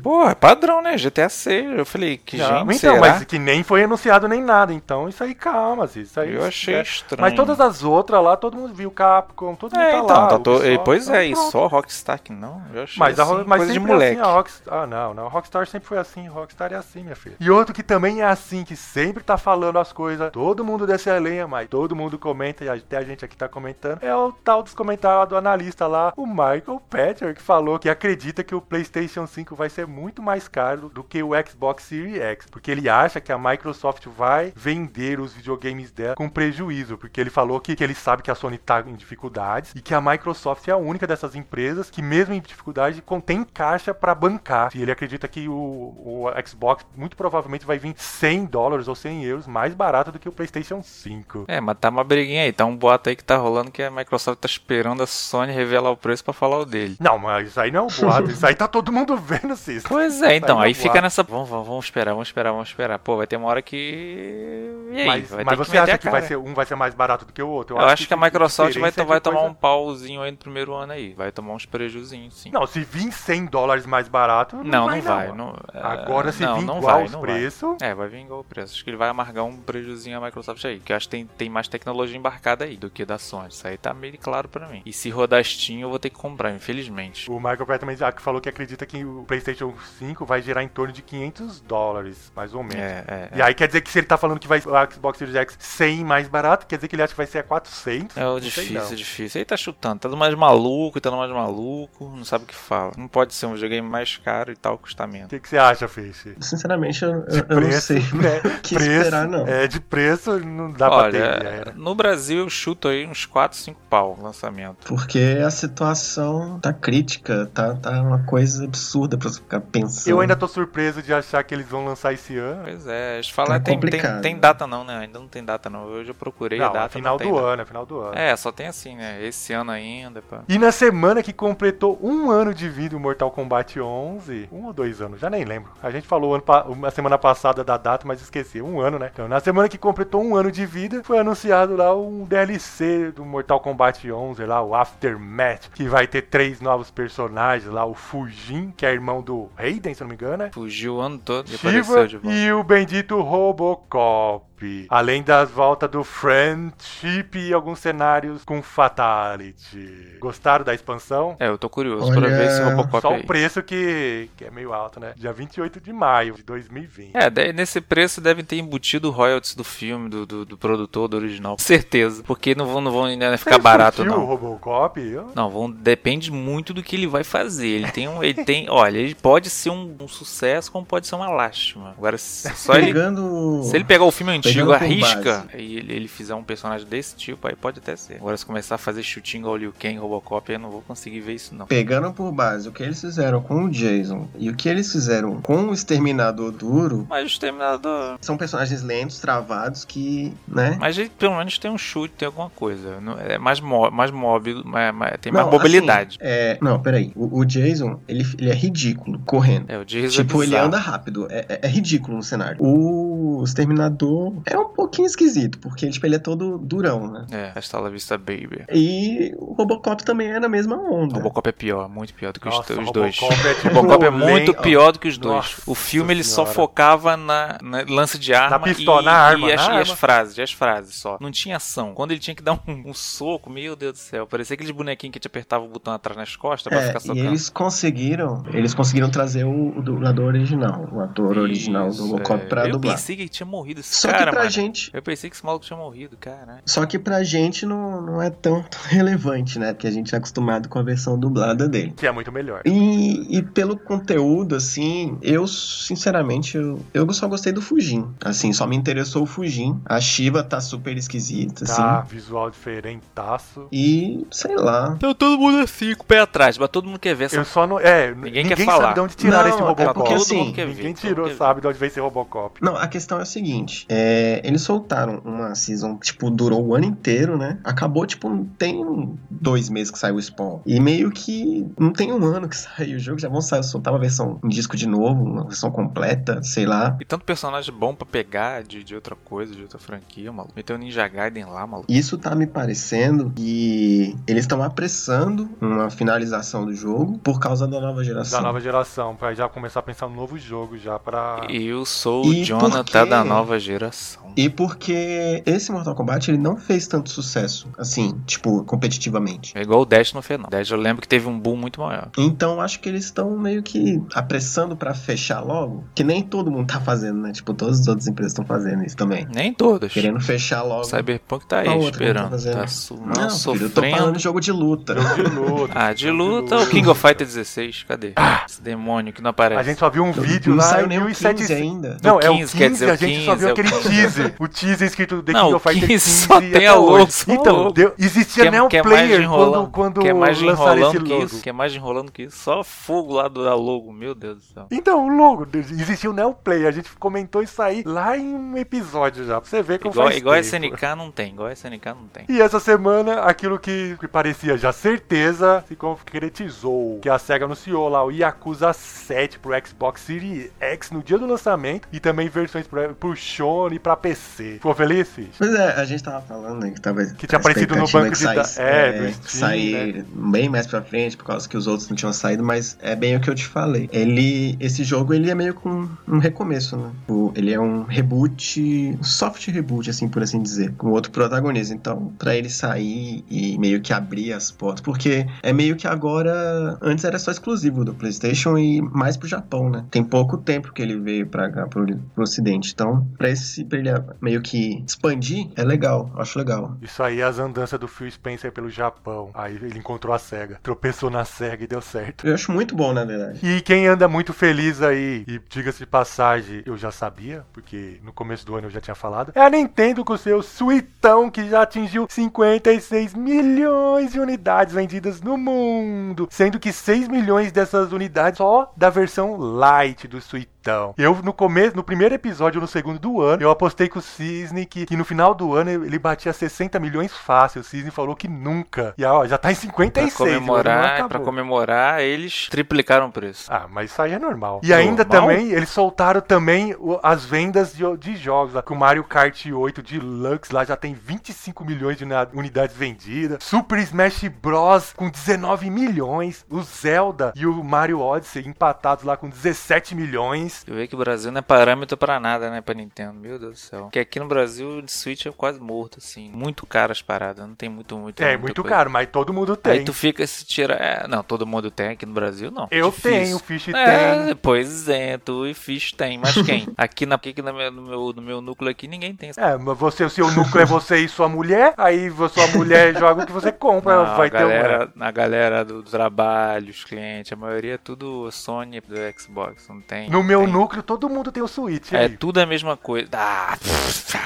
Pô, 0.02 0.28
é 0.28 0.34
padrão, 0.34 0.82
né? 0.82 0.96
GTA 0.96 1.30
6. 1.30 1.78
Eu 1.78 1.86
falei, 1.86 2.18
que 2.18 2.36
Não, 2.36 2.46
gente, 2.46 2.76
então, 2.76 2.94
será? 2.94 3.00
mas 3.00 3.24
que 3.24 3.38
nem 3.38 3.62
foi 3.62 3.84
anunciado 3.84 4.28
nem 4.28 4.42
nada. 4.42 4.70
Então, 4.74 5.08
isso 5.08 5.24
aí, 5.24 5.34
calma, 5.34 5.84
assim, 5.84 6.02
isso 6.02 6.20
aí. 6.20 6.34
Eu 6.34 6.44
achei 6.44 6.74
é. 6.74 6.82
estranho. 6.82 7.22
Mas 7.22 7.32
todas 7.34 7.58
as 7.58 7.82
outras 7.82 8.22
lá, 8.22 8.36
todo 8.36 8.56
mundo 8.58 8.74
viu 8.74 8.90
Capcom, 8.90 9.54
todo 9.54 9.72
mundo 9.74 9.82
É, 9.82 9.92
tá 9.92 9.98
então, 9.98 10.06
lá. 10.20 10.26
tá 10.26 10.38
to... 10.38 10.50
Ubisoft, 10.56 10.80
pois 10.84 11.04
então 11.04 11.14
é, 11.16 11.26
e 11.26 11.36
só 11.36 11.66
Rockstar 11.66 12.20
que 12.22 12.32
não. 12.32 12.62
Eu 12.74 12.82
achei 12.82 12.98
Mas, 12.98 13.18
a, 13.18 13.22
assim, 13.22 13.44
mas 13.46 13.58
coisa 13.58 13.72
de 13.72 13.78
é 13.78 13.80
moleque. 13.80 14.20
assim, 14.20 14.30
a 14.30 14.34
Rockstar. 14.34 14.74
Ah, 14.74 14.86
não, 14.86 15.14
não. 15.14 15.28
Rockstar 15.28 15.66
sempre 15.66 15.88
foi 15.88 15.98
assim. 15.98 16.28
Rockstar 16.28 16.70
é 16.72 16.76
assim, 16.76 17.02
minha 17.02 17.16
filha. 17.16 17.36
E 17.40 17.50
outro 17.50 17.72
que 17.74 17.82
também 17.82 18.20
é 18.20 18.26
assim, 18.26 18.62
que 18.62 18.76
sempre 18.76 19.22
tá 19.22 19.38
falando 19.38 19.78
as 19.78 19.90
coisas. 19.90 20.30
Todo 20.30 20.62
mundo 20.62 20.86
desce 20.86 21.08
a 21.08 21.18
lenha, 21.18 21.48
mas 21.48 21.66
todo 21.68 21.96
mundo 21.96 22.18
comenta, 22.18 22.62
e 22.62 22.68
até 22.68 22.98
a 22.98 23.02
gente 23.02 23.24
aqui 23.24 23.36
tá 23.36 23.48
comentando. 23.48 24.00
É 24.02 24.14
o 24.14 24.30
tal 24.32 24.62
dos 24.62 24.74
comentários 24.74 25.30
do 25.30 25.36
analista 25.36 25.86
lá, 25.86 26.12
o 26.14 26.26
Michael 26.26 26.82
Patcher, 26.90 27.34
que 27.34 27.40
falou 27.40 27.78
que 27.78 27.88
acredita 27.88 28.33
que 28.42 28.54
o 28.54 28.60
PlayStation 28.60 29.26
5 29.26 29.54
vai 29.54 29.68
ser 29.68 29.86
muito 29.86 30.22
mais 30.22 30.48
caro 30.48 30.88
do 30.88 31.04
que 31.04 31.22
o 31.22 31.30
Xbox 31.46 31.84
Series 31.84 32.20
X. 32.20 32.46
Porque 32.50 32.70
ele 32.70 32.88
acha 32.88 33.20
que 33.20 33.32
a 33.32 33.38
Microsoft 33.38 34.06
vai 34.06 34.52
vender 34.56 35.20
os 35.20 35.32
videogames 35.32 35.90
dela 35.90 36.14
com 36.14 36.28
prejuízo. 36.28 36.98
Porque 36.98 37.20
ele 37.20 37.30
falou 37.30 37.60
que, 37.60 37.76
que 37.76 37.84
ele 37.84 37.94
sabe 37.94 38.22
que 38.22 38.30
a 38.30 38.34
Sony 38.34 38.58
tá 38.58 38.82
em 38.86 38.94
dificuldades 38.94 39.72
e 39.74 39.80
que 39.80 39.94
a 39.94 40.00
Microsoft 40.00 40.66
é 40.68 40.72
a 40.72 40.76
única 40.76 41.06
dessas 41.06 41.34
empresas 41.34 41.90
que, 41.90 42.02
mesmo 42.02 42.34
em 42.34 42.40
dificuldade, 42.40 43.02
contém 43.02 43.44
caixa 43.44 43.92
para 43.92 44.14
bancar. 44.14 44.70
E 44.74 44.82
ele 44.82 44.90
acredita 44.90 45.28
que 45.28 45.48
o, 45.48 45.54
o 45.54 46.26
Xbox 46.46 46.84
muito 46.96 47.16
provavelmente 47.16 47.66
vai 47.66 47.78
vir 47.78 47.94
100 47.96 48.46
dólares 48.46 48.88
ou 48.88 48.94
100 48.94 49.24
euros 49.24 49.46
mais 49.46 49.74
barato 49.74 50.10
do 50.10 50.18
que 50.18 50.28
o 50.28 50.32
PlayStation 50.32 50.82
5. 50.82 51.44
É, 51.48 51.60
mas 51.60 51.76
tá 51.78 51.88
uma 51.88 52.04
briguinha 52.04 52.42
aí. 52.42 52.52
Tá 52.52 52.64
um 52.64 52.76
boato 52.76 53.08
aí 53.08 53.16
que 53.16 53.24
tá 53.24 53.36
rolando 53.36 53.70
que 53.70 53.82
a 53.82 53.90
Microsoft 53.90 54.40
tá 54.40 54.46
esperando 54.46 55.02
a 55.02 55.06
Sony 55.06 55.52
revelar 55.52 55.90
o 55.90 55.96
preço 55.96 56.24
pra 56.24 56.32
falar 56.32 56.58
o 56.58 56.64
dele. 56.64 56.96
Não, 57.00 57.18
mas 57.18 57.48
isso 57.48 57.60
aí 57.60 57.70
não 57.70 57.80
é 57.80 57.82
um 57.82 57.86
boato. 57.88 58.23
Isso 58.30 58.46
aí 58.46 58.54
tá 58.54 58.66
todo 58.68 58.92
mundo 58.92 59.16
vendo, 59.16 59.56
Cis. 59.56 59.82
Pois 59.86 60.22
é, 60.22 60.36
então, 60.36 60.58
Aí 60.58 60.66
aí 60.66 60.70
é 60.72 60.74
fica 60.74 61.00
nessa. 61.00 61.22
Vamos, 61.22 61.48
vamos, 61.48 61.66
vamos 61.66 61.84
esperar, 61.84 62.12
vamos 62.12 62.28
esperar, 62.28 62.50
vamos 62.52 62.68
esperar. 62.68 62.98
Pô, 62.98 63.16
vai 63.16 63.26
ter 63.26 63.36
uma 63.36 63.48
hora 63.48 63.62
que. 63.62 64.86
E 64.92 65.00
aí? 65.00 65.06
Mas, 65.06 65.30
vai 65.30 65.44
mas 65.44 65.58
ter 65.58 65.64
que 65.64 65.70
você 65.70 65.80
meter 65.80 65.90
acha 65.92 65.98
que 65.98 66.10
vai 66.10 66.22
ser 66.22 66.36
um 66.36 66.54
vai 66.54 66.66
ser 66.66 66.74
mais 66.76 66.94
barato 66.94 67.24
do 67.24 67.32
que 67.32 67.42
o 67.42 67.48
outro? 67.48 67.76
Eu, 67.76 67.80
acho 67.86 68.06
que 68.06 68.14
a 68.14 68.16
Microsoft 68.16 68.78
vai, 68.78 68.90
é 68.90 69.04
vai 69.04 69.20
tomar 69.20 69.38
coisa- 69.40 69.50
um 69.50 69.54
pauzinho 69.54 70.22
aí 70.22 70.30
no 70.30 70.36
primeiro 70.36 70.74
ano 70.74 70.92
aí. 70.92 71.12
Vai 71.14 71.32
tomar 71.32 71.54
uns 71.54 71.66
prejuzinhos, 71.66 72.34
sim. 72.34 72.50
Não, 72.50 72.66
se 72.66 72.80
vir 72.80 73.12
100 73.12 73.46
dólares 73.46 73.86
mais 73.86 74.08
barato, 74.08 74.56
não, 74.56 74.64
não, 74.64 74.86
vai, 74.86 74.96
não 75.00 75.02
vai. 75.02 75.32
Não, 75.32 75.56
Agora, 75.82 76.32
se 76.32 76.42
não, 76.42 76.58
vir 76.58 76.64
não 76.64 76.78
igual 76.78 76.94
vai, 76.96 77.04
os 77.04 77.12
não 77.12 77.20
vai. 77.20 77.30
preços. 77.32 77.76
É, 77.80 77.94
vai 77.94 78.08
vir 78.08 78.20
igual 78.22 78.40
o 78.40 78.44
preço. 78.44 78.74
Acho 78.74 78.84
que 78.84 78.90
ele 78.90 78.96
vai 78.96 79.08
amargar 79.08 79.44
um 79.44 79.56
prejuzinho 79.56 80.18
a 80.18 80.20
Microsoft 80.20 80.64
aí. 80.64 80.78
Que 80.80 80.92
eu 80.92 80.96
acho 80.96 81.06
que 81.08 81.10
tem, 81.16 81.26
tem 81.38 81.48
mais 81.50 81.68
tecnologia 81.68 82.16
embarcada 82.16 82.64
aí 82.64 82.76
do 82.76 82.88
que 82.90 83.04
da 83.04 83.18
Sony. 83.18 83.48
Isso 83.48 83.66
aí 83.66 83.76
tá 83.76 83.92
meio 83.92 84.16
claro 84.18 84.48
pra 84.48 84.66
mim. 84.68 84.82
E 84.86 84.92
se 84.92 85.10
rodar 85.10 85.42
Steam, 85.44 85.80
eu 85.80 85.90
vou 85.90 85.98
ter 85.98 86.10
que 86.10 86.16
comprar, 86.16 86.50
infelizmente. 86.52 87.30
O 87.30 87.36
Michael 87.38 87.66
Pratt 87.66 87.80
também 87.80 87.94
já 88.14 88.20
falou 88.20 88.40
que 88.40 88.48
acredita 88.48 88.84
que 88.86 89.04
o 89.04 89.24
PlayStation 89.26 89.72
5 89.98 90.24
vai 90.24 90.40
gerar 90.42 90.62
em 90.62 90.68
torno 90.68 90.92
de 90.92 91.02
500 91.02 91.60
dólares, 91.60 92.32
mais 92.34 92.54
ou 92.54 92.62
menos. 92.62 92.76
É, 92.76 93.04
é. 93.32 93.38
E 93.38 93.42
aí 93.42 93.54
quer 93.54 93.66
dizer 93.66 93.80
que 93.80 93.90
se 93.90 93.98
ele 93.98 94.06
tá 94.06 94.16
falando 94.16 94.38
que 94.38 94.48
vai 94.48 94.58
o 94.58 94.92
Xbox 94.92 95.18
Series 95.18 95.36
X 95.36 95.56
100 95.58 96.04
mais 96.04 96.28
barato, 96.28 96.66
quer 96.66 96.76
dizer 96.76 96.88
que 96.88 96.96
ele 96.96 97.02
acha 97.02 97.12
que 97.12 97.16
vai 97.16 97.26
ser 97.26 97.38
a 97.38 97.42
400? 97.42 98.16
É 98.16 98.26
o 98.26 98.34
Não 98.34 98.40
sei 98.40 98.48
difícil, 98.50 98.74
não. 98.80 98.92
é 98.92 98.94
difícil. 98.94 99.38
Aí 99.40 99.44
tá 99.44 99.56
chutando, 99.56 100.00
tá 100.00 100.08
dando 100.08 100.18
mais 100.18 100.34
maluco, 100.34 101.00
tá 101.00 101.10
dando 101.10 101.18
mais 101.18 101.30
maluco, 101.32 102.08
não 102.16 102.24
sabe 102.24 102.44
o 102.44 102.46
que 102.46 102.54
fala. 102.54 102.92
Não 102.96 103.08
pode 103.08 103.34
ser 103.34 103.46
um 103.46 103.54
videogame 103.54 103.88
mais 103.88 104.16
caro 104.16 104.52
e 104.52 104.56
tal 104.56 104.78
custar 104.78 105.08
O 105.08 105.12
menos. 105.12 105.28
que, 105.28 105.38
que 105.40 105.48
você 105.48 105.58
acha, 105.58 105.88
Feixe? 105.88 106.34
Sinceramente, 106.40 107.02
eu, 107.04 107.10
eu- 107.12 107.26
De 107.26 107.44
eu 107.48 107.60
não 107.60 107.72
sei 107.72 107.98
né? 108.14 108.40
o 108.44 108.60
que 108.62 108.74
preço, 108.74 108.90
esperar, 108.98 109.28
não. 109.28 109.46
É, 109.46 109.66
de 109.66 109.80
preço 109.80 110.38
não 110.40 110.70
dá 110.72 110.88
pra 110.90 111.10
ter 111.10 111.22
Olha, 111.22 111.36
ideia. 111.36 111.64
né? 111.66 111.72
no 111.76 111.94
Brasil 111.94 112.38
eu 112.38 112.50
chuto 112.50 112.88
aí 112.88 113.06
uns 113.06 113.26
4, 113.26 113.56
5 113.58 113.80
pau 113.88 114.18
lançamento. 114.20 114.86
Porque 114.86 115.38
a 115.44 115.50
situação 115.50 116.58
tá 116.60 116.72
crítica, 116.72 117.50
tá, 117.52 117.74
tá 117.74 117.93
uma 118.00 118.18
coisa 118.24 118.64
absurda 118.64 119.16
pra 119.16 119.28
você 119.28 119.40
ficar 119.40 119.60
pensando. 119.60 120.08
Eu 120.12 120.20
ainda 120.20 120.36
tô 120.36 120.46
surpreso 120.48 121.02
de 121.02 121.12
achar 121.12 121.42
que 121.44 121.54
eles 121.54 121.66
vão 121.68 121.84
lançar 121.84 122.12
esse 122.12 122.36
ano. 122.36 122.62
Pois 122.64 122.86
é, 122.86 123.14
eles 123.16 123.28
falam, 123.30 123.52
Tá 123.54 123.60
tem, 123.60 123.78
tem, 123.80 124.00
tem 124.22 124.38
data 124.38 124.66
não, 124.66 124.84
né? 124.84 124.98
Ainda 124.98 125.18
não 125.18 125.28
tem 125.28 125.44
data 125.44 125.68
não. 125.70 125.88
Eu 125.90 126.04
já 126.04 126.14
procurei 126.14 126.58
a 126.60 126.66
Não, 126.66 126.72
data. 126.72 126.86
é 126.86 126.88
final 126.88 127.18
do 127.18 127.36
ano, 127.38 127.62
é 127.62 127.64
final 127.64 127.86
do 127.86 128.00
ano. 128.00 128.16
É, 128.18 128.34
só 128.36 128.50
tem 128.52 128.66
assim, 128.66 128.96
né? 128.96 129.22
Esse 129.24 129.52
ano 129.52 129.70
ainda, 129.70 130.20
pá. 130.22 130.40
E 130.48 130.58
na 130.58 130.72
semana 130.72 131.22
que 131.22 131.32
completou 131.32 131.98
um 132.02 132.30
ano 132.30 132.52
de 132.54 132.68
vida 132.68 132.96
o 132.96 133.00
Mortal 133.00 133.30
Kombat 133.30 133.80
11, 133.80 134.48
um 134.52 134.66
ou 134.66 134.72
dois 134.72 135.00
anos, 135.00 135.20
já 135.20 135.28
nem 135.30 135.44
lembro. 135.44 135.70
A 135.82 135.90
gente 135.90 136.06
falou 136.06 136.34
ano 136.34 136.42
pa- 136.42 136.62
uma 136.64 136.90
semana 136.90 137.18
passada 137.18 137.62
da 137.64 137.76
data, 137.76 138.06
mas 138.06 138.20
esqueci, 138.20 138.60
um 138.60 138.80
ano, 138.80 138.98
né? 138.98 139.10
Então, 139.12 139.28
na 139.28 139.40
semana 139.40 139.68
que 139.68 139.78
completou 139.78 140.22
um 140.22 140.34
ano 140.36 140.50
de 140.50 140.64
vida, 140.66 141.02
foi 141.04 141.18
anunciado 141.18 141.76
lá 141.76 141.94
um 141.96 142.24
DLC 142.24 143.12
do 143.12 143.24
Mortal 143.24 143.60
Kombat 143.60 144.10
11, 144.10 144.44
lá 144.44 144.62
o 144.62 144.74
Aftermath, 144.74 145.68
que 145.74 145.84
vai 145.88 146.06
ter 146.06 146.22
três 146.22 146.60
novos 146.60 146.90
personagens 146.90 147.70
lá, 147.72 147.83
o 147.84 147.94
Fujin, 147.94 148.72
que 148.76 148.84
é 148.86 148.92
irmão 148.92 149.22
do 149.22 149.48
Raiden, 149.56 149.94
se 149.94 150.00
não 150.00 150.08
me 150.08 150.14
engano, 150.14 150.36
né? 150.38 150.50
Fugiu 150.52 150.96
o 150.96 151.00
ano 151.00 151.18
todo 151.18 151.50
e 151.50 151.54
apareceu 151.54 152.06
de 152.06 152.16
volta. 152.18 152.36
e 152.36 152.52
o 152.52 152.62
bendito 152.64 153.20
Robocop. 153.20 154.44
Além 154.88 155.22
das 155.22 155.50
voltas 155.50 155.90
do 155.90 156.02
Friendship 156.04 157.30
e 157.36 157.52
alguns 157.52 157.78
cenários 157.78 158.44
com 158.44 158.62
Fatality. 158.62 160.16
Gostaram 160.20 160.64
da 160.64 160.74
expansão? 160.74 161.36
É, 161.38 161.48
eu 161.48 161.58
tô 161.58 161.68
curioso 161.68 162.10
Olha, 162.10 162.20
pra 162.20 162.28
ver 162.30 162.46
esse 162.46 162.62
Robocop 162.62 163.00
Só 163.02 163.14
aí. 163.14 163.20
o 163.20 163.26
preço 163.26 163.62
que, 163.62 164.28
que 164.36 164.44
é 164.44 164.50
meio 164.50 164.72
alto, 164.72 165.00
né? 165.00 165.12
Dia 165.16 165.32
28 165.32 165.80
de 165.80 165.92
maio 165.92 166.34
de 166.34 166.42
2020. 166.42 167.12
É, 167.14 167.52
nesse 167.52 167.80
preço 167.80 168.20
devem 168.20 168.44
ter 168.44 168.56
embutido 168.56 169.10
royalties 169.10 169.54
do 169.54 169.64
filme, 169.64 170.08
do, 170.08 170.24
do, 170.26 170.44
do 170.44 170.56
produtor, 170.56 171.08
do 171.08 171.16
original. 171.16 171.56
Certeza. 171.58 172.22
Porque 172.24 172.54
não 172.54 172.66
vão, 172.66 172.80
não 172.80 172.92
vão 172.92 173.04
ainda 173.04 173.36
ficar 173.36 173.56
Você 173.56 173.60
barato, 173.62 173.96
curtiu 173.98 174.12
o 174.12 174.16
não. 174.18 174.24
Robocop? 174.26 175.00
Eu- 175.00 175.30
Não, 175.34 175.50
vão, 175.50 175.70
depende 175.70 176.30
muito 176.30 176.72
do 176.72 176.82
que 176.82 176.96
ele 176.96 177.06
vai 177.06 177.24
fazer. 177.24 177.68
Ele 177.68 177.90
tem 177.90 178.08
um. 178.08 178.22
Ele 178.22 178.44
tem. 178.44 178.68
Olha, 178.70 178.98
ele 178.98 179.14
pode 179.14 179.50
ser 179.50 179.70
um, 179.70 179.94
um 180.00 180.08
sucesso, 180.08 180.70
como 180.70 180.84
pode 180.86 181.06
ser 181.06 181.14
uma 181.16 181.28
lástima. 181.28 181.90
Agora, 181.96 182.16
se- 182.18 182.48
só 182.56 182.74
ele. 182.76 182.86
Pegando. 182.86 183.62
Se 183.64 183.76
ele 183.76 183.84
pegar 183.84 184.04
o 184.04 184.10
filme 184.10 184.32
antigo, 184.32 184.43
Arrisca, 184.72 185.44
base. 185.52 185.62
e 185.62 185.76
ele, 185.76 185.92
ele 185.92 186.08
fizer 186.08 186.34
um 186.34 186.42
personagem 186.44 186.86
desse 186.86 187.16
tipo, 187.16 187.46
aí 187.48 187.54
pode 187.56 187.78
até 187.78 187.96
ser. 187.96 188.14
Agora, 188.16 188.36
se 188.36 188.44
começar 188.46 188.74
a 188.74 188.78
fazer 188.78 189.02
shooting 189.02 189.38
igual 189.38 189.54
o 189.54 189.56
Liu 189.56 189.72
Kang, 189.78 189.96
Robocop, 189.98 190.50
eu 190.52 190.58
não 190.58 190.70
vou 190.70 190.82
conseguir 190.82 191.20
ver 191.20 191.34
isso, 191.34 191.54
não. 191.54 191.66
Pegando 191.66 192.12
por 192.12 192.30
base 192.32 192.68
o 192.68 192.72
que 192.72 192.82
eles 192.82 193.00
fizeram 193.00 193.40
com 193.42 193.64
o 193.64 193.70
Jason 193.70 194.28
e 194.38 194.50
o 194.50 194.54
que 194.54 194.68
eles 194.68 194.90
fizeram 194.90 195.40
com 195.40 195.66
o 195.68 195.74
Exterminador 195.74 196.50
Duro, 196.52 197.06
Mas 197.08 197.24
o 197.24 197.26
Exterminador. 197.26 198.18
são 198.20 198.36
personagens 198.36 198.82
lentos, 198.82 199.18
travados, 199.20 199.84
que, 199.84 200.32
né? 200.46 200.76
Mas 200.78 200.98
ele 200.98 201.10
pelo 201.18 201.36
menos 201.36 201.58
tem 201.58 201.70
um 201.70 201.78
chute, 201.78 202.14
tem 202.18 202.26
alguma 202.26 202.50
coisa. 202.50 202.98
É 203.28 203.38
mais, 203.38 203.60
mo 203.60 203.90
mais 203.90 204.10
móvel, 204.10 204.62
mais, 204.64 204.94
mais- 204.94 205.16
tem 205.20 205.32
mais 205.32 205.46
Não, 205.46 205.52
mobilidade. 205.52 206.18
assim, 206.20 206.30
é, 206.30 206.58
não, 206.60 206.80
peraí. 206.80 207.12
O, 207.14 207.40
o 207.40 207.44
Jason, 207.44 208.00
ele, 208.08 208.24
ele 208.38 208.50
é 208.50 208.54
ridículo 208.54 209.18
correndo. 209.24 209.66
É, 209.68 209.78
o 209.78 209.84
Jason 209.84 210.22
Tipo, 210.24 210.42
é 210.42 210.46
ele 210.46 210.56
anda 210.56 210.78
rápido. 210.78 211.26
É, 211.30 211.44
é- 211.48 211.60
é 211.62 211.68
ridículo 211.68 212.16
no 212.16 212.22
cenário. 212.22 212.56
O 212.60 213.42
Exterminador 213.44 214.33
é 214.46 214.58
um 214.58 214.68
pouquinho 214.68 215.06
esquisito, 215.06 215.58
porque 215.58 215.88
tipo, 215.90 216.04
ele 216.06 216.16
é 216.16 216.18
todo 216.18 216.58
durão, 216.58 217.10
né? 217.10 217.26
É, 217.30 217.52
hasta 217.54 217.78
la 217.78 217.88
vista, 217.88 218.16
baby. 218.18 218.64
E 218.72 219.34
o 219.38 219.54
Robocop 219.54 220.04
também 220.04 220.28
é 220.28 220.40
na 220.40 220.48
mesma 220.48 220.76
onda. 220.76 221.14
Robocop 221.16 221.48
é 221.48 221.52
pior, 221.52 221.88
muito 221.88 222.14
pior 222.14 222.32
do 222.32 222.40
que 222.40 222.48
os- 222.48 222.54
Nossa, 222.54 222.80
os, 222.80 222.92
dois. 222.92 223.18
Robocop 223.18 223.46
é 223.48 223.54
tipo 223.60 223.74
Robocop 223.74 224.04
é 224.04 224.10
muito 224.10 224.54
pior 224.54 224.92
do 224.92 224.98
que 224.98 225.08
os 225.08 225.18
dois. 225.18 225.34
Nossa 225.36 225.62
o 225.66 225.74
filme 225.74 226.12
ele 226.12 226.24
só 226.24 226.42
senhora. 226.44 226.52
focava 226.54 227.16
na, 227.16 227.58
na 227.62 227.84
lance 227.88 228.18
de 228.18 228.32
arma, 228.34 228.58
pistola, 228.60 229.02
e, 229.02 229.04
na 229.04 229.12
arma, 229.12 229.48
e 229.48 229.52
as, 229.52 229.68
na 229.68 229.74
e 229.74 229.78
as 229.80 229.88
arma. 229.88 229.96
frases, 229.96 230.38
e 230.38 230.42
as 230.42 230.52
frases 230.52 230.94
só. 230.96 231.16
Não 231.20 231.30
tinha 231.30 231.56
ação. 231.56 231.94
Quando 231.94 232.10
ele 232.12 232.20
tinha 232.20 232.34
que 232.34 232.42
dar 232.42 232.52
um, 232.66 232.90
um 232.90 232.94
soco, 232.94 233.50
meu 233.50 233.74
Deus 233.76 233.92
do 233.92 233.98
céu, 233.98 234.26
parecia 234.26 234.54
aqueles 234.54 234.70
bonequinhos 234.72 235.12
que 235.12 235.20
te 235.20 235.26
apertava 235.26 235.64
o 235.64 235.68
botão 235.68 235.92
atrás 235.94 236.16
nas 236.16 236.36
costas 236.36 236.70
pra 236.72 236.82
É, 236.82 236.86
ficar 236.88 236.98
e 236.98 237.02
socando. 237.02 237.24
eles 237.26 237.48
conseguiram, 237.50 238.42
eles 238.52 238.74
conseguiram 238.74 239.10
trazer 239.10 239.44
o, 239.44 239.78
o 239.78 239.82
dublador 239.82 240.26
original, 240.26 240.88
o 240.92 241.00
ator 241.00 241.38
original 241.38 241.88
do 241.88 241.92
Isso, 241.94 242.06
Robocop 242.10 242.42
é. 242.44 242.46
pra 242.46 242.66
Eu 242.66 242.72
dublar. 242.72 242.94
pensei 242.94 243.16
que 243.16 243.22
ele 243.22 243.28
tinha 243.28 243.46
morrido 243.46 243.80
esse 243.80 243.94
Só 243.94 244.08
cara, 244.10 244.23
que 244.30 244.36
pra 244.36 244.44
mano. 244.44 244.50
gente, 244.50 244.90
Eu 244.92 245.02
pensei 245.02 245.28
que 245.30 245.36
esse 245.36 245.44
maluco 245.44 245.64
tinha 245.64 245.76
morrido, 245.76 246.16
caralho. 246.16 246.60
só 246.66 246.84
que 246.86 246.98
pra 246.98 247.22
gente 247.22 247.64
não, 247.66 248.00
não 248.00 248.22
é 248.22 248.30
tão, 248.30 248.62
tão 248.62 248.80
relevante, 248.88 249.58
né? 249.58 249.72
Porque 249.72 249.86
a 249.86 249.90
gente 249.90 250.14
é 250.14 250.18
acostumado 250.18 250.68
com 250.68 250.78
a 250.78 250.82
versão 250.82 251.18
dublada 251.18 251.68
dele. 251.68 251.92
Que 251.96 252.06
é 252.06 252.12
muito 252.12 252.30
melhor. 252.32 252.62
E, 252.64 253.38
e 253.38 253.42
pelo 253.42 253.76
conteúdo, 253.76 254.54
assim, 254.56 255.16
eu, 255.22 255.46
sinceramente, 255.46 256.56
eu, 256.56 256.80
eu 256.92 257.12
só 257.12 257.26
gostei 257.28 257.52
do 257.52 257.62
Fujin. 257.62 258.06
Assim, 258.24 258.52
só 258.52 258.66
me 258.66 258.76
interessou 258.76 259.22
o 259.22 259.26
Fujin. 259.26 259.80
A 259.84 260.00
Shiva 260.00 260.42
tá 260.42 260.60
super 260.60 260.96
esquisita, 260.96 261.64
Tá, 261.64 262.00
assim. 262.00 262.08
visual 262.14 262.50
diferentaço. 262.50 263.68
E, 263.72 264.26
sei 264.30 264.56
lá. 264.56 264.94
Então 264.96 265.14
todo 265.14 265.38
mundo 265.38 265.58
assim, 265.58 265.94
com 265.94 266.02
o 266.02 266.06
pé 266.06 266.20
atrás, 266.20 266.58
mas 266.58 266.68
todo 266.68 266.86
mundo 266.86 266.98
quer 266.98 267.14
ver 267.14 267.24
essa 267.24 267.36
Eu 267.36 267.44
só 267.44 267.66
não. 267.66 267.78
É, 267.78 268.14
ninguém, 268.14 268.46
quer 268.46 268.56
sabe 268.56 268.64
falar. 268.70 268.92
de 268.94 269.00
onde 269.00 269.14
tiraram 269.16 269.42
Não, 269.48 269.54
esse 269.54 269.58
é 269.58 269.64
Robocop. 269.66 269.94
porque 269.94 270.12
todo 270.14 270.22
assim, 270.22 270.52
quer. 270.52 270.66
Ninguém 270.66 270.92
tirou, 270.92 271.28
quer 271.28 271.36
sabe 271.36 271.60
de 271.60 271.66
onde 271.66 271.78
veio 271.78 271.88
esse 271.90 272.00
Robocop. 272.00 272.62
Não, 272.62 272.76
a 272.76 272.86
questão 272.88 273.04
questão 273.04 273.18
é 273.18 273.22
a 273.22 273.26
seguinte: 273.26 273.84
é, 273.88 274.13
eles 274.44 274.62
soltaram 274.62 275.20
uma 275.24 275.54
season, 275.54 275.96
tipo, 275.98 276.30
durou 276.30 276.64
o 276.66 276.74
ano 276.74 276.84
inteiro, 276.84 277.36
né? 277.36 277.58
Acabou, 277.64 278.06
tipo, 278.06 278.28
não 278.28 278.44
tem 278.44 279.16
dois 279.30 279.68
meses 279.68 279.90
que 279.90 279.98
saiu 279.98 280.16
o 280.16 280.22
Spawn. 280.22 280.60
E 280.66 280.78
meio 280.80 281.10
que 281.10 281.66
não 281.78 281.92
tem 281.92 282.12
um 282.12 282.24
ano 282.24 282.48
que 282.48 282.56
saiu 282.56 282.96
o 282.96 282.98
jogo, 282.98 283.18
já 283.18 283.28
vão 283.28 283.40
sa- 283.40 283.62
soltar 283.62 283.92
uma 283.92 283.98
versão 284.00 284.38
em 284.44 284.48
disco 284.48 284.76
de 284.76 284.86
novo, 284.86 285.22
uma 285.22 285.44
versão 285.44 285.70
completa, 285.70 286.42
sei 286.42 286.66
lá. 286.66 286.96
E 287.00 287.04
tanto 287.04 287.24
personagem 287.24 287.72
bom 287.74 287.94
pra 287.94 288.06
pegar 288.06 288.62
de, 288.62 288.82
de 288.84 288.94
outra 288.94 289.14
coisa, 289.16 289.54
de 289.54 289.62
outra 289.62 289.78
franquia, 289.78 290.32
maluco. 290.32 290.52
Meteu 290.56 290.76
o 290.76 290.78
Ninja 290.78 291.06
Gaiden 291.08 291.44
lá, 291.46 291.66
maluco. 291.66 291.90
Isso 291.90 292.16
tá 292.18 292.34
me 292.34 292.46
parecendo 292.46 293.30
que 293.34 294.16
eles 294.26 294.44
estão 294.44 294.62
apressando 294.62 295.48
uma 295.60 295.90
finalização 295.90 296.64
do 296.64 296.72
jogo 296.74 297.18
por 297.18 297.38
causa 297.40 297.66
da 297.66 297.80
nova 297.80 298.02
geração. 298.04 298.40
Da 298.40 298.46
nova 298.46 298.60
geração, 298.60 299.14
pra 299.16 299.34
já 299.34 299.48
começar 299.48 299.80
a 299.80 299.82
pensar 299.82 300.08
no 300.08 300.14
novo 300.16 300.38
jogo 300.38 300.76
já 300.78 300.98
pra. 300.98 301.46
Eu 301.50 301.84
sou 301.84 302.24
E 302.26 302.42
o 302.42 302.44
Jonathan 302.44 302.84
por 302.84 303.04
quê? 303.04 303.10
da 303.10 303.24
nova 303.24 303.58
geração. 303.58 304.03
E 304.36 304.48
porque 304.48 305.42
esse 305.46 305.70
Mortal 305.70 305.94
Kombat 305.94 306.28
ele 306.30 306.38
não 306.38 306.56
fez 306.56 306.88
tanto 306.88 307.08
sucesso, 307.08 307.68
assim, 307.78 308.20
tipo, 308.26 308.64
competitivamente. 308.64 309.52
É 309.56 309.62
igual 309.62 309.82
o 309.82 309.84
Dash 309.84 310.12
não 310.12 310.22
fez, 310.22 310.40
não. 310.40 310.48
Dash 310.48 310.70
eu 310.70 310.76
lembro 310.76 311.02
que 311.02 311.06
teve 311.08 311.28
um 311.28 311.38
boom 311.38 311.56
muito 311.56 311.80
maior. 311.80 312.08
Então 312.18 312.60
acho 312.60 312.80
que 312.80 312.88
eles 312.88 313.04
estão 313.04 313.30
meio 313.38 313.62
que 313.62 314.02
apressando 314.12 314.76
pra 314.76 314.92
fechar 314.92 315.40
logo, 315.40 315.84
que 315.94 316.02
nem 316.02 316.20
todo 316.22 316.50
mundo 316.50 316.66
tá 316.66 316.80
fazendo, 316.80 317.18
né? 317.20 317.30
Tipo, 317.32 317.54
todas 317.54 317.80
as 317.80 317.86
outras 317.86 318.08
empresas 318.08 318.32
estão 318.32 318.44
fazendo 318.44 318.84
isso 318.84 318.96
também. 318.96 319.24
Nem 319.32 319.52
todas. 319.52 319.92
Querendo 319.92 320.20
fechar 320.20 320.62
logo. 320.62 320.82
Cyberpunk 320.84 321.46
tá 321.46 321.60
aí 321.60 321.68
que 321.68 321.84
esperando. 321.84 322.30
tá? 322.42 322.52
Tá 322.52 322.66
su 322.66 322.96
não, 322.96 323.28
Não, 323.28 323.30
filho, 323.30 323.66
eu 323.66 323.70
tô 323.70 323.82
falando 323.82 324.16
de 324.16 324.22
jogo 324.22 324.40
de 324.40 324.50
luta. 324.50 325.00
Jogo 325.00 325.14
de 325.14 325.30
luta. 325.36 325.74
Ah, 325.84 325.92
de 325.92 326.10
luta, 326.10 326.56
o 326.58 326.66
King 326.68 326.88
of 326.88 327.00
Fighters 327.00 327.34
16, 327.34 327.84
cadê? 327.86 328.12
Esse 328.48 328.60
demônio 328.62 329.12
que 329.12 329.20
não 329.22 329.30
aparece. 329.30 329.60
A 329.60 329.62
gente 329.64 329.78
só 329.78 329.88
viu 329.90 330.04
um 330.04 330.12
vídeo 330.12 330.50
não 330.50 330.56
lá 330.58 330.70
saiu 330.70 330.86
em 330.86 330.88
nem 330.88 330.98
o 330.98 331.06
15 331.06 331.24
1700. 331.24 331.50
ainda. 331.62 331.96
Não, 332.02 332.18
Do 332.18 332.24
é 332.26 332.30
o 332.30 332.36
15, 332.36 332.52
15, 332.52 332.56
quer 332.56 332.70
dizer, 332.70 332.90
a 332.90 332.96
gente 332.96 333.24
só 333.24 333.32
15, 333.32 333.38
viu 333.38 333.48
é 333.48 333.52
aquele 333.52 333.68
teaser. 334.02 334.34
O 334.40 334.48
teaser 334.48 334.86
escrito 334.88 335.22
The 335.22 335.32
Não, 335.32 335.44
King 335.44 335.54
of 335.54 335.62
Fighters 335.62 335.86
15 335.88 336.04
15 336.04 336.26
só 336.26 336.40
tem 336.40 336.66
a 336.66 336.74
logo, 336.74 337.08
Então, 337.28 337.56
logo. 337.56 337.72
deu- 337.72 337.94
existia 337.98 338.50
Neo 338.50 338.68
que 338.68 338.76
é 338.76 338.82
mais 338.82 338.96
Player 338.96 339.28
quando, 339.28 339.70
quando 339.70 340.00
que 340.00 340.08
é 340.08 340.12
mais 340.14 340.40
lançaram 340.40 340.72
esse 340.72 340.80
enrolando 340.96 341.04
que 341.04 341.12
logo. 341.12 341.24
isso, 341.24 341.42
que 341.42 341.48
é 341.48 341.52
mais 341.52 341.74
enrolando 341.74 342.12
que 342.12 342.22
isso, 342.24 342.36
só 342.38 342.62
fogo 342.64 343.14
lá 343.14 343.28
do 343.28 343.40
logo, 343.56 343.92
meu 343.92 344.14
Deus 344.14 344.36
do 344.38 344.42
céu. 344.42 344.66
Então, 344.70 345.06
o 345.06 345.16
logo, 345.16 345.46
existia 345.54 346.10
o 346.10 346.12
Neo 346.12 346.34
Player, 346.34 346.66
a 346.66 346.70
gente 346.70 346.90
comentou 346.98 347.42
isso 347.42 347.60
aí 347.62 347.82
lá 347.86 348.16
em 348.16 348.34
um 348.34 348.56
episódio 348.56 349.24
já, 349.24 349.40
pra 349.40 349.48
você 349.48 349.62
ver 349.62 349.78
como 349.78 349.92
Igual, 349.94 350.06
faz 350.08 350.18
igual 350.18 350.34
a 350.34 350.42
tempo. 350.42 350.74
SNK 350.76 350.94
não 350.96 351.10
tem, 351.10 351.32
igual 351.32 351.48
a 351.48 351.52
SNK 351.52 351.86
não 351.88 352.06
tem. 352.12 352.24
E 352.28 352.40
essa 352.40 352.58
semana, 352.60 353.20
aquilo 353.22 353.58
que, 353.58 353.96
que 354.00 354.08
parecia 354.08 354.56
já 354.56 354.72
certeza 354.72 355.64
se 355.68 355.76
concretizou. 355.76 356.98
Que 357.00 357.08
a 357.08 357.18
SEGA 357.18 357.44
anunciou 357.44 357.88
lá 357.88 358.04
o 358.04 358.10
Yakuza 358.10 358.72
7 358.72 359.38
pro 359.38 359.52
Xbox 359.66 360.00
Series 360.00 360.50
X 360.60 360.90
no 360.90 361.02
dia 361.02 361.18
do 361.18 361.26
lançamento 361.26 361.88
e 361.92 362.00
também 362.00 362.28
versões 362.28 362.66
pro, 362.66 362.94
pro 362.94 363.16
Sony 363.16 363.78
pra 363.84 363.94
PC. 363.96 364.54
Ficou 364.54 364.74
feliz? 364.74 365.04
Pois 365.38 365.54
é, 365.54 365.74
a 365.74 365.84
gente 365.84 366.02
tava 366.02 366.22
falando 366.22 366.60
né, 366.62 366.70
que 366.70 366.80
tava 366.80 367.04
Que 367.04 367.26
tinha 367.26 367.38
aparecido 367.38 367.76
no 367.76 367.86
banco 367.86 368.16
de 368.16 368.24
da- 368.24 368.42
saísse- 368.42 368.60
é, 368.60 368.88
é, 368.88 369.12
Steam, 369.12 369.22
sair 369.40 370.04
bem 370.14 370.48
mais 370.48 370.66
pra 370.66 370.80
frente 370.82 371.16
por 371.16 371.24
causa 371.26 371.46
que 371.48 371.56
os 371.56 371.66
outros 371.66 371.88
não 371.90 371.94
tinham 371.96 372.12
saído, 372.12 372.42
mas 372.42 372.76
é 372.80 372.96
bem 372.96 373.14
o 373.14 373.20
que 373.20 373.28
eu 373.28 373.34
te 373.34 373.46
falei. 373.46 373.88
Ele, 373.92 374.56
esse 374.58 374.82
jogo 374.82 375.12
ele 375.12 375.30
é 375.30 375.34
meio 375.34 375.52
com 375.54 375.86
um 376.08 376.18
recomeço, 376.18 376.76
né? 376.76 376.90
Ele 377.36 377.52
é 377.52 377.60
um 377.60 377.84
reboot, 377.84 378.96
um 378.98 379.02
soft 379.04 379.46
reboot, 379.48 379.90
assim 379.90 380.08
por 380.08 380.22
assim 380.22 380.40
dizer, 380.42 380.72
com 380.78 380.88
outro 380.90 381.12
protagonista. 381.12 381.74
Então, 381.74 382.12
pra 382.18 382.34
ele 382.34 382.48
sair 382.48 383.22
e 383.30 383.58
meio 383.58 383.80
que 383.82 383.92
abrir 383.92 384.32
as 384.32 384.50
portas, 384.50 384.80
porque 384.80 385.26
é 385.42 385.52
meio 385.52 385.76
que 385.76 385.86
agora, 385.86 386.78
antes 386.80 387.04
era 387.04 387.18
só 387.18 387.30
exclusivo 387.30 387.84
do 387.84 387.92
PlayStation 387.94 388.56
e 388.56 388.80
mais 388.80 389.16
pro 389.16 389.28
Japão, 389.28 389.68
né? 389.68 389.84
Tem 389.90 390.02
pouco 390.02 390.38
tempo 390.38 390.72
que 390.72 390.80
ele 390.80 390.98
veio 390.98 391.26
pra 391.26 391.50
cá, 391.50 391.66
pro, 391.66 391.84
pro 392.14 392.22
Ocidente. 392.24 392.72
Então, 392.72 393.06
pra, 393.18 393.28
esse, 393.28 393.64
pra 393.74 393.78
ele 393.78 394.04
meio 394.20 394.40
que 394.40 394.84
expandir, 394.86 395.48
é 395.56 395.64
legal, 395.64 396.10
acho 396.16 396.38
legal. 396.38 396.76
Isso 396.80 397.02
aí 397.02 397.20
é 397.20 397.24
as 397.24 397.38
andanças 397.38 397.78
do 397.78 397.88
Phil 397.88 398.10
Spencer 398.10 398.52
pelo 398.52 398.70
Japão. 398.70 399.30
Aí 399.34 399.56
ele 399.56 399.78
encontrou 399.78 400.14
a 400.14 400.18
SEGA. 400.18 400.58
Tropeçou 400.62 401.10
na 401.10 401.24
SEGA 401.24 401.64
e 401.64 401.66
deu 401.66 401.80
certo. 401.80 402.26
Eu 402.26 402.34
acho 402.34 402.52
muito 402.52 402.74
bom, 402.74 402.92
na 402.92 403.04
verdade. 403.04 403.40
E 403.42 403.60
quem 403.60 403.86
anda 403.86 404.06
muito 404.06 404.32
feliz 404.32 404.82
aí, 404.82 405.24
e 405.26 405.40
diga-se 405.48 405.78
de 405.78 405.86
passagem, 405.86 406.62
eu 406.66 406.76
já 406.76 406.90
sabia, 406.90 407.44
porque 407.52 408.00
no 408.04 408.12
começo 408.12 408.46
do 408.46 408.54
ano 408.54 408.66
eu 408.66 408.70
já 408.70 408.80
tinha 408.80 408.94
falado, 408.94 409.32
é 409.34 409.40
a 409.40 409.50
Nintendo 409.50 410.04
com 410.04 410.16
seu 410.16 410.42
suitão 410.42 411.30
que 411.30 411.48
já 411.48 411.62
atingiu 411.62 412.06
56 412.08 413.14
milhões 413.14 414.12
de 414.12 414.20
unidades 414.20 414.74
vendidas 414.74 415.20
no 415.20 415.36
mundo, 415.36 416.28
sendo 416.30 416.58
que 416.58 416.72
6 416.72 417.08
milhões 417.08 417.50
dessas 417.50 417.92
unidades 417.92 418.38
só 418.38 418.72
da 418.76 418.90
versão 418.90 419.36
light 419.36 420.06
do 420.06 420.20
suitão. 420.20 420.53
Eu 420.96 421.14
no 421.22 421.32
começo, 421.32 421.76
no 421.76 421.82
primeiro 421.84 422.14
episódio, 422.14 422.60
no 422.60 422.66
segundo 422.66 422.98
do 422.98 423.20
ano, 423.20 423.42
eu 423.42 423.50
apostei 423.50 423.88
com 423.88 423.98
o 423.98 424.02
Cisne 424.02 424.64
que, 424.66 424.86
que 424.86 424.96
no 424.96 425.04
final 425.04 425.34
do 425.34 425.54
ano 425.54 425.70
ele 425.70 425.98
batia 425.98 426.32
60 426.32 426.78
milhões 426.80 427.12
fácil. 427.12 427.60
O 427.60 427.64
Cisne 427.64 427.90
falou 427.90 428.14
que 428.16 428.28
nunca. 428.28 428.94
E 428.96 429.04
ó, 429.04 429.26
já 429.26 429.36
tá 429.38 429.50
em 429.50 429.54
Pra 429.54 429.60
56. 429.62 430.20
o 430.20 430.22
ano 430.24 430.34
comemorar, 430.40 431.08
pra 431.08 431.20
comemorar, 431.20 432.00
eles 432.02 432.48
triplicaram 432.50 433.06
o 433.06 433.12
preço. 433.12 433.52
Ah, 433.52 433.66
mas 433.70 433.90
isso 433.90 434.00
aí 434.02 434.12
é 434.12 434.18
normal. 434.18 434.60
E 434.62 434.72
ainda 434.72 435.04
Normal? 435.04 435.28
também, 435.28 435.50
eles 435.52 435.68
soltaram 435.68 436.20
também 436.20 436.74
o- 436.78 436.98
as 437.02 437.24
vendas 437.24 437.74
de, 437.74 437.84
de 437.98 438.16
jogos. 438.16 438.54
Lá, 438.54 438.62
que 438.62 438.72
o 438.72 438.76
Mario 438.76 439.04
Kart 439.04 439.46
8 439.46 439.82
Deluxe 439.82 440.52
lá 440.52 440.64
já 440.64 440.76
tem 440.76 440.94
25 440.94 441.64
milhões 441.64 441.96
de 441.96 442.04
unidades 442.32 442.76
vendidas. 442.76 443.42
Super 443.42 443.78
Smash 443.78 444.28
Bros. 444.42 444.92
com 444.96 445.08
19 445.10 445.70
milhões. 445.70 446.44
O 446.50 446.62
Zelda 446.62 447.32
e 447.36 447.46
o 447.46 447.62
Mario 447.64 448.00
Odyssey 448.00 448.46
empatados 448.46 449.04
lá 449.04 449.16
com 449.16 449.28
17 449.28 449.94
milhões. 449.94 450.53
Eu 450.66 450.74
vejo 450.74 450.88
que 450.88 450.94
o 450.94 450.98
Brasil 450.98 451.30
não 451.32 451.38
é 451.38 451.42
parâmetro 451.42 451.96
pra 451.96 452.20
nada, 452.20 452.50
né, 452.50 452.60
pra 452.60 452.74
Nintendo. 452.74 453.14
Meu 453.14 453.38
Deus 453.38 453.52
do 453.52 453.58
céu. 453.58 453.80
Porque 453.82 453.98
aqui 453.98 454.20
no 454.20 454.26
Brasil, 454.26 454.68
o 454.78 454.88
Switch 454.88 455.26
é 455.26 455.32
quase 455.32 455.60
morto, 455.60 455.98
assim. 455.98 456.30
Muito 456.32 456.66
caro 456.66 456.92
as 456.92 457.02
paradas, 457.02 457.46
não 457.46 457.54
tem 457.54 457.68
muito, 457.68 457.96
muito. 457.96 458.22
É, 458.22 458.36
muito 458.36 458.62
coisa. 458.62 458.76
caro, 458.76 458.90
mas 458.90 459.08
todo 459.10 459.32
mundo 459.32 459.56
tem. 459.56 459.72
Aí 459.72 459.84
tu 459.84 459.92
fica 459.92 460.26
se 460.26 460.44
tira. 460.44 460.74
É, 460.74 461.08
não, 461.08 461.22
todo 461.22 461.46
mundo 461.46 461.70
tem 461.70 461.88
aqui 461.88 462.06
no 462.06 462.12
Brasil, 462.12 462.50
não. 462.50 462.68
Eu 462.70 462.90
Difícil. 462.90 463.10
tenho, 463.10 463.36
o 463.36 463.40
Fish 463.40 463.68
É, 463.68 464.24
tem. 464.26 464.36
pois 464.36 464.88
é, 464.88 465.18
tu 465.18 465.46
e 465.46 465.54
Fish 465.54 465.92
tem, 465.92 466.18
mas 466.18 466.34
quem? 466.42 466.68
aqui, 466.76 467.06
na, 467.06 467.16
aqui 467.16 467.42
no, 467.42 467.52
meu, 467.52 467.70
no, 467.70 467.82
meu, 467.82 468.12
no 468.14 468.22
meu 468.22 468.40
núcleo 468.40 468.70
aqui 468.70 468.86
ninguém 468.86 469.14
tem. 469.14 469.30
É, 469.36 469.56
mas 469.56 469.78
você, 469.78 470.04
o 470.04 470.10
seu 470.10 470.30
núcleo 470.30 470.62
é 470.62 470.66
você 470.66 470.98
e 470.98 471.08
sua 471.08 471.28
mulher, 471.28 471.74
aí 471.76 472.10
sua 472.10 472.46
mulher 472.48 472.94
joga 472.98 473.22
o 473.22 473.26
que 473.26 473.32
você 473.32 473.52
compra, 473.52 473.96
Não, 473.96 474.16
vai 474.16 474.28
a 474.28 474.30
ter 474.30 474.38
galera, 474.38 474.92
a 474.98 475.10
galera 475.10 475.64
do 475.64 475.82
trabalho, 475.82 476.70
os 476.70 476.84
clientes, 476.84 477.32
a 477.32 477.36
maioria 477.36 477.74
é 477.74 477.78
tudo 477.78 478.30
Sony 478.30 478.80
do 478.80 478.94
Xbox, 479.18 479.68
não 479.68 479.80
tem. 479.80 480.08
No 480.10 480.22
meu 480.22 480.43
tem. 480.44 480.52
núcleo, 480.52 480.82
todo 480.82 481.08
mundo 481.08 481.30
tem 481.32 481.42
o 481.42 481.48
Switch 481.48 481.92
É 481.92 481.98
aí. 481.98 482.16
tudo 482.16 482.38
a 482.40 482.46
mesma 482.46 482.76
coisa. 482.76 483.08
Ah, 483.12 483.56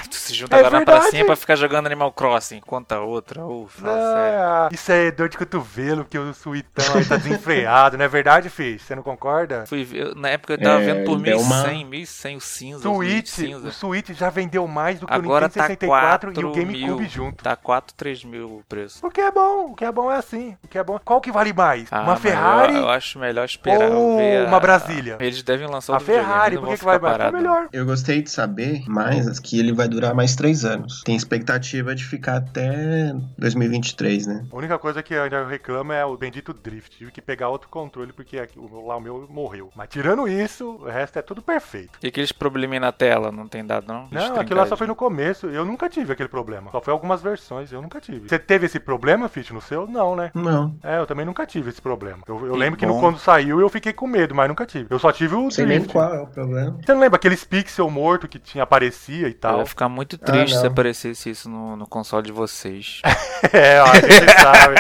tu 0.09 0.15
se 0.15 0.35
junta 0.35 0.57
É 0.57 0.59
agora 0.61 0.73
na 0.73 0.79
verdade. 0.79 1.01
pracinha 1.01 1.25
pra 1.25 1.37
ficar 1.37 1.57
jogando 1.57 1.87
Animal 1.87 2.13
Crossing. 2.13 2.61
Conta 2.61 3.01
outra. 3.01 3.45
Ufa, 3.45 3.83
sério. 3.87 4.39
Ah, 4.41 4.69
isso 4.73 4.93
é 4.93 5.11
dor 5.11 5.29
de 5.29 5.39
cotovelo, 5.39 6.05
que 6.05 6.19
o 6.19 6.33
suitão 6.35 6.85
aí 6.97 7.05
tá 7.05 7.17
desenfreado, 7.17 7.97
não 7.97 8.05
é 8.05 8.09
verdade, 8.09 8.49
Fish? 8.51 8.83
Você 8.83 8.95
não 8.95 9.03
concorda? 9.03 9.65
Fui 9.67 9.85
ver, 9.85 10.15
na 10.15 10.29
época 10.29 10.55
eu 10.55 10.59
tava 10.61 10.83
É, 10.83 10.85
vendo 10.95 11.05
por 11.05 11.19
deu 11.21 11.41
uma- 11.41 11.63
1100, 11.65 11.85
1100 11.85 12.37
o 12.37 12.41
cinza. 12.41 12.89
o 12.91 12.95
Switch, 12.97 13.29
cinza. 13.29 13.69
o 13.69 13.73
Switch 13.73 14.11
já 14.11 14.31
vendeu 14.31 14.67
mais 14.67 15.01
do 15.01 15.07
que 15.07 15.13
Agora 15.13 15.47
o 15.47 15.49
tá 15.49 15.63
Nintendo 15.69 15.81
64 15.81 16.31
e 16.31 16.35
4 16.35 16.49
o 16.49 16.53
GameCube 16.53 17.01
mil. 17.03 17.09
junto. 17.09 17.43
Tá 17.45 17.57
4, 17.57 17.95
3 17.95 18.25
mil 18.25 18.47
o 18.59 18.65
preço. 18.69 19.05
O 19.07 19.11
que 19.11 19.21
é 19.21 19.31
bom, 19.31 19.71
o 19.71 19.75
que 19.75 19.85
é 19.85 19.93
bom 19.93 20.11
é 20.13 20.17
assim. 20.17 20.57
O 20.63 20.69
que 20.69 20.79
é 20.79 20.85
bom. 20.85 20.99
Qual 21.05 21.21
que 21.21 21.33
vale 21.33 21.53
mais? 21.53 21.89
Ah, 21.91 22.03
uma 22.03 22.17
Ferrari? 22.17 22.75
Eu, 22.75 22.81
eu 22.83 22.89
acho 22.91 23.19
melhor 23.19 23.45
esperar. 23.45 23.91
ou 23.91 24.17
ver 24.19 24.45
a- 24.45 24.49
uma 24.49 24.61
Brasília? 24.61 25.17
Eles 25.21 25.43
devem 25.43 25.67
lançar 25.67 25.97
a 25.97 26.01
Ferrari, 26.15 26.59
por 26.59 26.69
que, 26.69 26.79
que 26.79 26.85
vai? 26.85 26.97
É 26.97 26.99
parado. 26.99 27.37
melhor. 27.37 27.69
Eu 27.73 27.85
gostei 27.87 28.23
de 28.23 28.31
saber 28.31 28.85
mais 28.89 29.39
que 29.39 29.59
ele 29.59 29.73
vai 29.73 29.89
durar 29.89 30.15
mais 30.15 30.35
três 30.35 30.65
anos. 30.65 31.03
Tem 31.05 31.15
expectativa 31.17 31.95
de 31.95 32.05
ficar 32.05 32.37
até 32.37 33.15
2023, 33.37 34.27
né? 34.27 34.47
A 34.53 34.57
única 34.57 34.79
coisa 34.79 35.03
que 35.03 35.15
eu 35.15 35.23
ainda 35.23 35.47
reclamo 35.47 35.93
é 35.93 36.05
o 36.05 36.17
bendito 36.17 36.53
drift. 36.53 36.97
Tive 36.99 37.11
que 37.11 37.21
pegar 37.21 37.49
outro 37.49 37.69
controle 37.69 38.13
porque 38.13 38.39
aqui- 38.39 38.59
o, 38.59 38.87
lá 38.87 38.97
o 38.97 39.01
meu 39.01 39.27
morreu. 39.31 39.71
Mas 39.75 39.89
tirando 39.89 40.29
isso, 40.29 40.79
o 40.83 40.85
resto 40.85 41.19
é 41.19 41.23
tudo 41.23 41.41
perfeito. 41.43 41.99
E 42.03 42.09
aqueles 42.09 42.33
probleminha 42.33 42.81
na 42.81 42.93
tela, 42.93 43.31
não 43.33 43.47
tem 43.49 43.65
dado 43.65 43.87
não? 43.89 44.09
Não, 44.11 44.37
aquilo 44.41 44.61
lá 44.61 44.67
só 44.67 44.77
foi 44.77 44.87
no 44.87 44.95
começo. 44.95 45.47
Eu 45.49 45.65
nunca 45.65 45.89
tive 45.89 46.13
aquele 46.13 46.29
problema. 46.29 46.71
Só 46.71 46.81
foi 46.81 46.93
algumas 46.93 47.23
versões, 47.23 47.73
eu 47.73 47.81
nunca 47.83 48.01
tive. 48.01 48.29
Você 48.29 48.39
teve 48.39 48.67
esse 48.67 48.79
problema, 48.79 49.29
Fit, 49.29 49.53
no 49.53 49.61
seu? 49.61 49.87
Não, 49.87 50.15
né? 50.15 50.31
Não. 50.35 50.75
É, 50.83 50.99
eu 50.99 51.07
também 51.07 51.25
nunca 51.25 51.47
tive 51.47 51.71
esse 51.71 51.81
problema. 51.81 52.19
Eu, 52.27 52.47
eu 52.47 52.55
lembro 52.57 52.79
que 52.79 52.87
no- 52.87 53.01
quando 53.01 53.19
saiu 53.19 53.61
eu 53.61 53.69
fiquei 53.69 53.93
com 53.93 54.07
medo, 54.07 54.35
mas 54.35 54.49
nunca 54.49 54.67
tive. 54.67 54.87
Eu 54.91 54.99
só 54.99 55.13
tive 55.13 55.35
o 55.35 55.49
drift. 55.49 55.93
Qual 55.99 56.15
é 56.15 56.21
o 56.21 56.27
problema. 56.27 56.79
Você 56.85 56.93
não 56.95 57.01
lembra 57.01 57.17
aqueles 57.17 57.45
pixel 57.45 57.91
morto 57.91 58.29
que 58.29 58.39
tinha 58.39 58.65
aparecia 58.65 59.29
e 59.29 59.33
Eu 59.33 59.35
tal? 59.35 59.59
ia 59.61 59.67
ficar 59.67 59.89
muito 59.89 60.17
triste 60.17 60.57
Ah, 60.57 60.61
se 60.61 60.67
aparecesse 60.67 61.31
isso 61.31 61.49
no, 61.49 61.77
no 61.77 61.87
console 61.87 62.27
de 62.27 62.33
vocês. 62.33 63.01
é, 63.53 63.81
ó, 63.81 63.87
a 63.87 63.95
gente 63.95 64.33
sabe. 64.41 64.75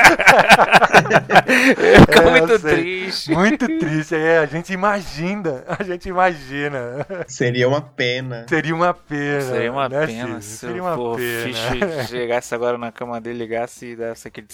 eu 1.76 1.92
ia 1.92 2.00
ficar 2.00 2.22
É, 2.22 2.26
eu 2.26 2.30
muito 2.30 2.58
triste. 2.58 3.32
Muito 3.32 3.66
triste, 3.78 4.14
é. 4.14 4.38
A 4.38 4.46
gente 4.46 4.72
imagina. 4.72 5.64
A 5.68 5.82
gente 5.82 6.08
imagina. 6.08 7.06
Seria 7.26 7.68
uma 7.68 7.80
pena. 7.80 8.46
Seria 8.48 8.74
uma 8.74 8.94
pena. 8.94 9.40
Seria 9.40 9.72
uma 9.72 9.88
né, 9.88 10.06
pena 10.06 10.40
se 10.40 10.56
Seria 10.58 10.82
o 10.82 10.86
uma 10.86 10.96
pô, 10.96 11.16
pena. 11.16 12.04
Chegasse 12.06 12.54
agora 12.54 12.78
na 12.78 12.92
cama 12.92 13.20
dele, 13.20 13.38
ligasse 13.38 13.86
e 13.86 13.96
desse 13.96 14.28
aquele. 14.28 14.46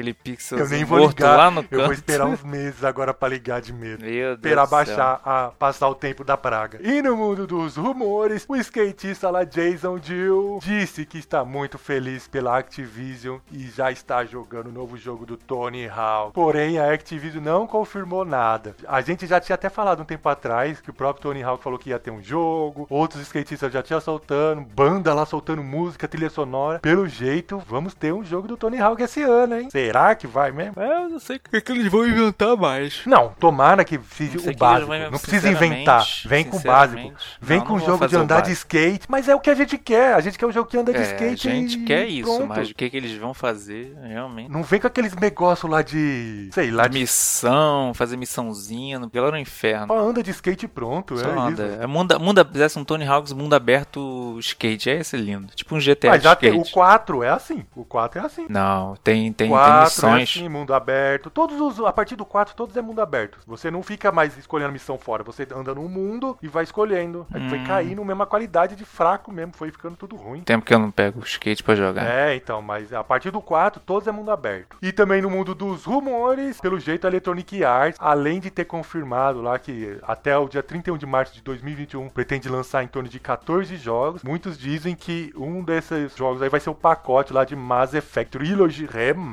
Aquele 0.00 0.14
pixel 0.14 0.58
Eu 0.58 0.68
nem 0.68 0.82
vou 0.84 0.98
morto 0.98 1.18
ligar. 1.18 1.36
lá 1.36 1.50
no 1.50 1.60
Eu 1.60 1.64
canto. 1.68 1.84
vou 1.84 1.92
esperar 1.92 2.26
uns 2.26 2.42
meses 2.44 2.82
agora 2.82 3.12
pra 3.12 3.28
ligar 3.28 3.60
de 3.60 3.72
medo. 3.72 4.02
Meu 4.02 4.36
Deus 4.36 4.36
Esperar 4.38 4.66
baixar, 4.66 5.20
a, 5.24 5.50
passar 5.58 5.88
o 5.88 5.94
tempo 5.94 6.24
da 6.24 6.36
praga. 6.38 6.78
E 6.82 7.02
no 7.02 7.14
mundo 7.16 7.46
dos 7.46 7.76
rumores, 7.76 8.46
o 8.48 8.56
skatista 8.56 9.28
lá 9.30 9.44
Jason 9.44 9.98
Dill 9.98 10.58
disse 10.62 11.04
que 11.04 11.18
está 11.18 11.44
muito 11.44 11.78
feliz 11.78 12.26
pela 12.26 12.58
Activision 12.58 13.38
e 13.52 13.68
já 13.68 13.90
está 13.92 14.24
jogando 14.24 14.68
o 14.68 14.72
novo 14.72 14.96
jogo 14.96 15.26
do 15.26 15.36
Tony 15.36 15.86
Hawk. 15.88 16.32
Porém, 16.32 16.78
a 16.78 16.92
Activision 16.92 17.42
não 17.44 17.66
confirmou 17.66 18.24
nada. 18.24 18.74
A 18.88 19.00
gente 19.02 19.26
já 19.26 19.38
tinha 19.38 19.54
até 19.54 19.68
falado 19.68 20.00
um 20.00 20.04
tempo 20.06 20.26
atrás 20.28 20.80
que 20.80 20.88
o 20.90 20.94
próprio 20.94 21.22
Tony 21.22 21.42
Hawk 21.42 21.62
falou 21.62 21.78
que 21.78 21.90
ia 21.90 21.98
ter 21.98 22.10
um 22.10 22.22
jogo, 22.22 22.86
outros 22.88 23.20
skatistas 23.22 23.70
já 23.72 23.82
tinham 23.82 24.00
soltando, 24.00 24.62
banda 24.62 25.12
lá 25.12 25.26
soltando 25.26 25.62
música, 25.62 26.08
trilha 26.08 26.30
sonora. 26.30 26.78
Pelo 26.78 27.06
jeito, 27.06 27.58
vamos 27.66 27.92
ter 27.92 28.12
um 28.14 28.24
jogo 28.24 28.48
do 28.48 28.56
Tony 28.56 28.78
Hawk 28.80 29.02
esse 29.02 29.22
ano, 29.22 29.58
hein? 29.60 29.68
Será 29.70 29.89
que 30.16 30.26
vai 30.26 30.50
mesmo? 30.52 30.80
É, 30.80 31.04
eu 31.04 31.08
não 31.08 31.18
sei 31.18 31.36
o 31.36 31.40
que, 31.40 31.60
que 31.60 31.72
eles 31.72 31.90
vão 31.90 32.06
inventar 32.06 32.56
mais. 32.56 33.02
Não, 33.06 33.28
tomara 33.38 33.84
que 33.84 33.96
o 33.96 34.56
básico. 34.56 34.86
vão- 34.88 35.10
Não 35.10 35.18
precisa 35.18 35.48
inventar. 35.50 36.04
Vem 36.26 36.44
com 36.44 36.56
o 36.56 36.60
básico. 36.60 37.12
Vem 37.40 37.58
não, 37.58 37.66
com 37.66 37.72
não 37.78 37.80
jogo 37.86 38.06
de 38.06 38.16
andar 38.16 38.40
de 38.42 38.52
skate. 38.52 39.06
Mas 39.08 39.28
é 39.28 39.34
o 39.34 39.40
que 39.40 39.50
a 39.50 39.54
gente 39.54 39.76
quer. 39.78 40.14
A 40.14 40.20
gente 40.20 40.38
quer 40.38 40.46
um 40.46 40.52
jogo 40.52 40.68
que 40.68 40.76
anda 40.78 40.92
de 40.92 40.98
É, 40.98 41.02
skate. 41.02 41.48
a 41.48 41.50
gente 41.52 41.78
e 41.78 41.84
quer 41.84 42.06
isso, 42.06 42.24
pronto. 42.24 42.46
mas 42.48 42.70
o 42.70 42.74
que, 42.74 42.88
que 42.90 42.96
eles 42.96 43.16
vão 43.18 43.32
fazer, 43.34 43.96
realmente? 44.02 44.50
Não 44.50 44.62
vem 44.62 44.80
com 44.80 44.86
aqueles 44.86 45.14
negócios 45.16 45.70
lá 45.70 45.82
de. 45.82 46.48
Sei 46.52 46.70
lá, 46.70 46.86
De 46.86 46.98
missão, 46.98 47.92
fazer 47.94 48.16
missãozinha, 48.16 48.98
no 48.98 49.08
pelo 49.08 49.30
no 49.30 49.38
inferno. 49.38 49.86
Só 49.88 49.98
anda 49.98 50.22
de 50.22 50.30
skate 50.30 50.66
pronto. 50.68 51.16
Só 51.16 51.28
é 51.28 51.38
anda. 51.38 51.66
isso. 51.66 51.82
É 51.82 51.86
mundo, 51.86 52.18
mundo, 52.20 52.44
fizesse 52.50 52.78
um 52.78 52.84
Tony 52.84 53.06
Hawk's 53.06 53.32
mundo 53.32 53.54
aberto 53.54 54.36
skate, 54.40 54.90
é 54.90 54.98
esse 55.00 55.16
lindo. 55.16 55.52
Tipo 55.54 55.74
um 55.76 55.78
GTA 55.78 56.10
Mas 56.10 56.22
já 56.22 56.32
skate. 56.32 56.52
tem. 56.52 56.60
O 56.60 56.70
4 56.70 57.22
é 57.22 57.30
assim. 57.30 57.64
O 57.74 57.84
4 57.84 58.20
é 58.20 58.24
assim. 58.24 58.46
Não, 58.48 58.96
tem, 59.02 59.32
tem, 59.32 59.48
tem 59.48 59.48
4 59.80 60.06
é 60.06 60.10
missões. 60.10 60.30
assim, 60.30 60.48
mundo 60.48 60.74
aberto. 60.74 61.30
Todos 61.30 61.60
os. 61.60 61.80
A 61.84 61.92
partir 61.92 62.16
do 62.16 62.24
4, 62.24 62.54
todos 62.54 62.76
é 62.76 62.82
mundo 62.82 63.00
aberto. 63.00 63.38
Você 63.46 63.70
não 63.70 63.82
fica 63.82 64.10
mais 64.12 64.36
escolhendo 64.36 64.72
missão 64.72 64.98
fora. 64.98 65.22
Você 65.24 65.46
anda 65.54 65.74
no 65.74 65.88
mundo 65.88 66.36
e 66.42 66.48
vai 66.48 66.64
escolhendo. 66.64 67.26
Aí 67.32 67.48
foi 67.48 67.58
Hum. 67.58 67.64
caindo 67.64 68.04
mesma 68.04 68.26
qualidade 68.26 68.74
de 68.76 68.84
fraco 68.84 69.32
mesmo. 69.32 69.52
Foi 69.54 69.70
ficando 69.70 69.96
tudo 69.96 70.16
ruim. 70.16 70.40
Tempo 70.42 70.64
que 70.64 70.74
eu 70.74 70.78
não 70.78 70.90
pego 70.90 71.20
o 71.20 71.24
skate 71.24 71.62
pra 71.62 71.74
jogar. 71.74 72.04
É, 72.04 72.34
então, 72.34 72.60
mas 72.62 72.92
a 72.92 73.02
partir 73.04 73.30
do 73.30 73.40
4, 73.40 73.80
todos 73.84 74.06
é 74.08 74.12
mundo 74.12 74.30
aberto. 74.30 74.76
E 74.82 74.92
também 74.92 75.20
no 75.22 75.30
mundo 75.30 75.54
dos 75.54 75.84
rumores, 75.84 76.60
pelo 76.60 76.78
jeito 76.78 77.06
a 77.06 77.10
Electronic 77.10 77.64
Arts, 77.64 77.98
além 78.00 78.40
de 78.40 78.50
ter 78.50 78.64
confirmado 78.64 79.40
lá 79.42 79.58
que 79.58 79.98
até 80.02 80.36
o 80.36 80.48
dia 80.48 80.62
31 80.62 80.96
de 80.96 81.06
março 81.06 81.34
de 81.34 81.42
2021 81.42 82.08
pretende 82.08 82.48
lançar 82.48 82.82
em 82.82 82.88
torno 82.88 83.08
de 83.08 83.18
14 83.20 83.76
jogos, 83.76 84.22
muitos 84.22 84.58
dizem 84.58 84.94
que 84.94 85.32
um 85.36 85.62
desses 85.62 86.16
jogos 86.16 86.42
aí 86.42 86.48
vai 86.48 86.60
ser 86.60 86.70
o 86.70 86.74
pacote 86.74 87.32
lá 87.32 87.44
de 87.44 87.54
Mass 87.56 87.94
Effect 87.94 88.30
Trilogy 88.38 88.86
Remaster. 88.86 89.30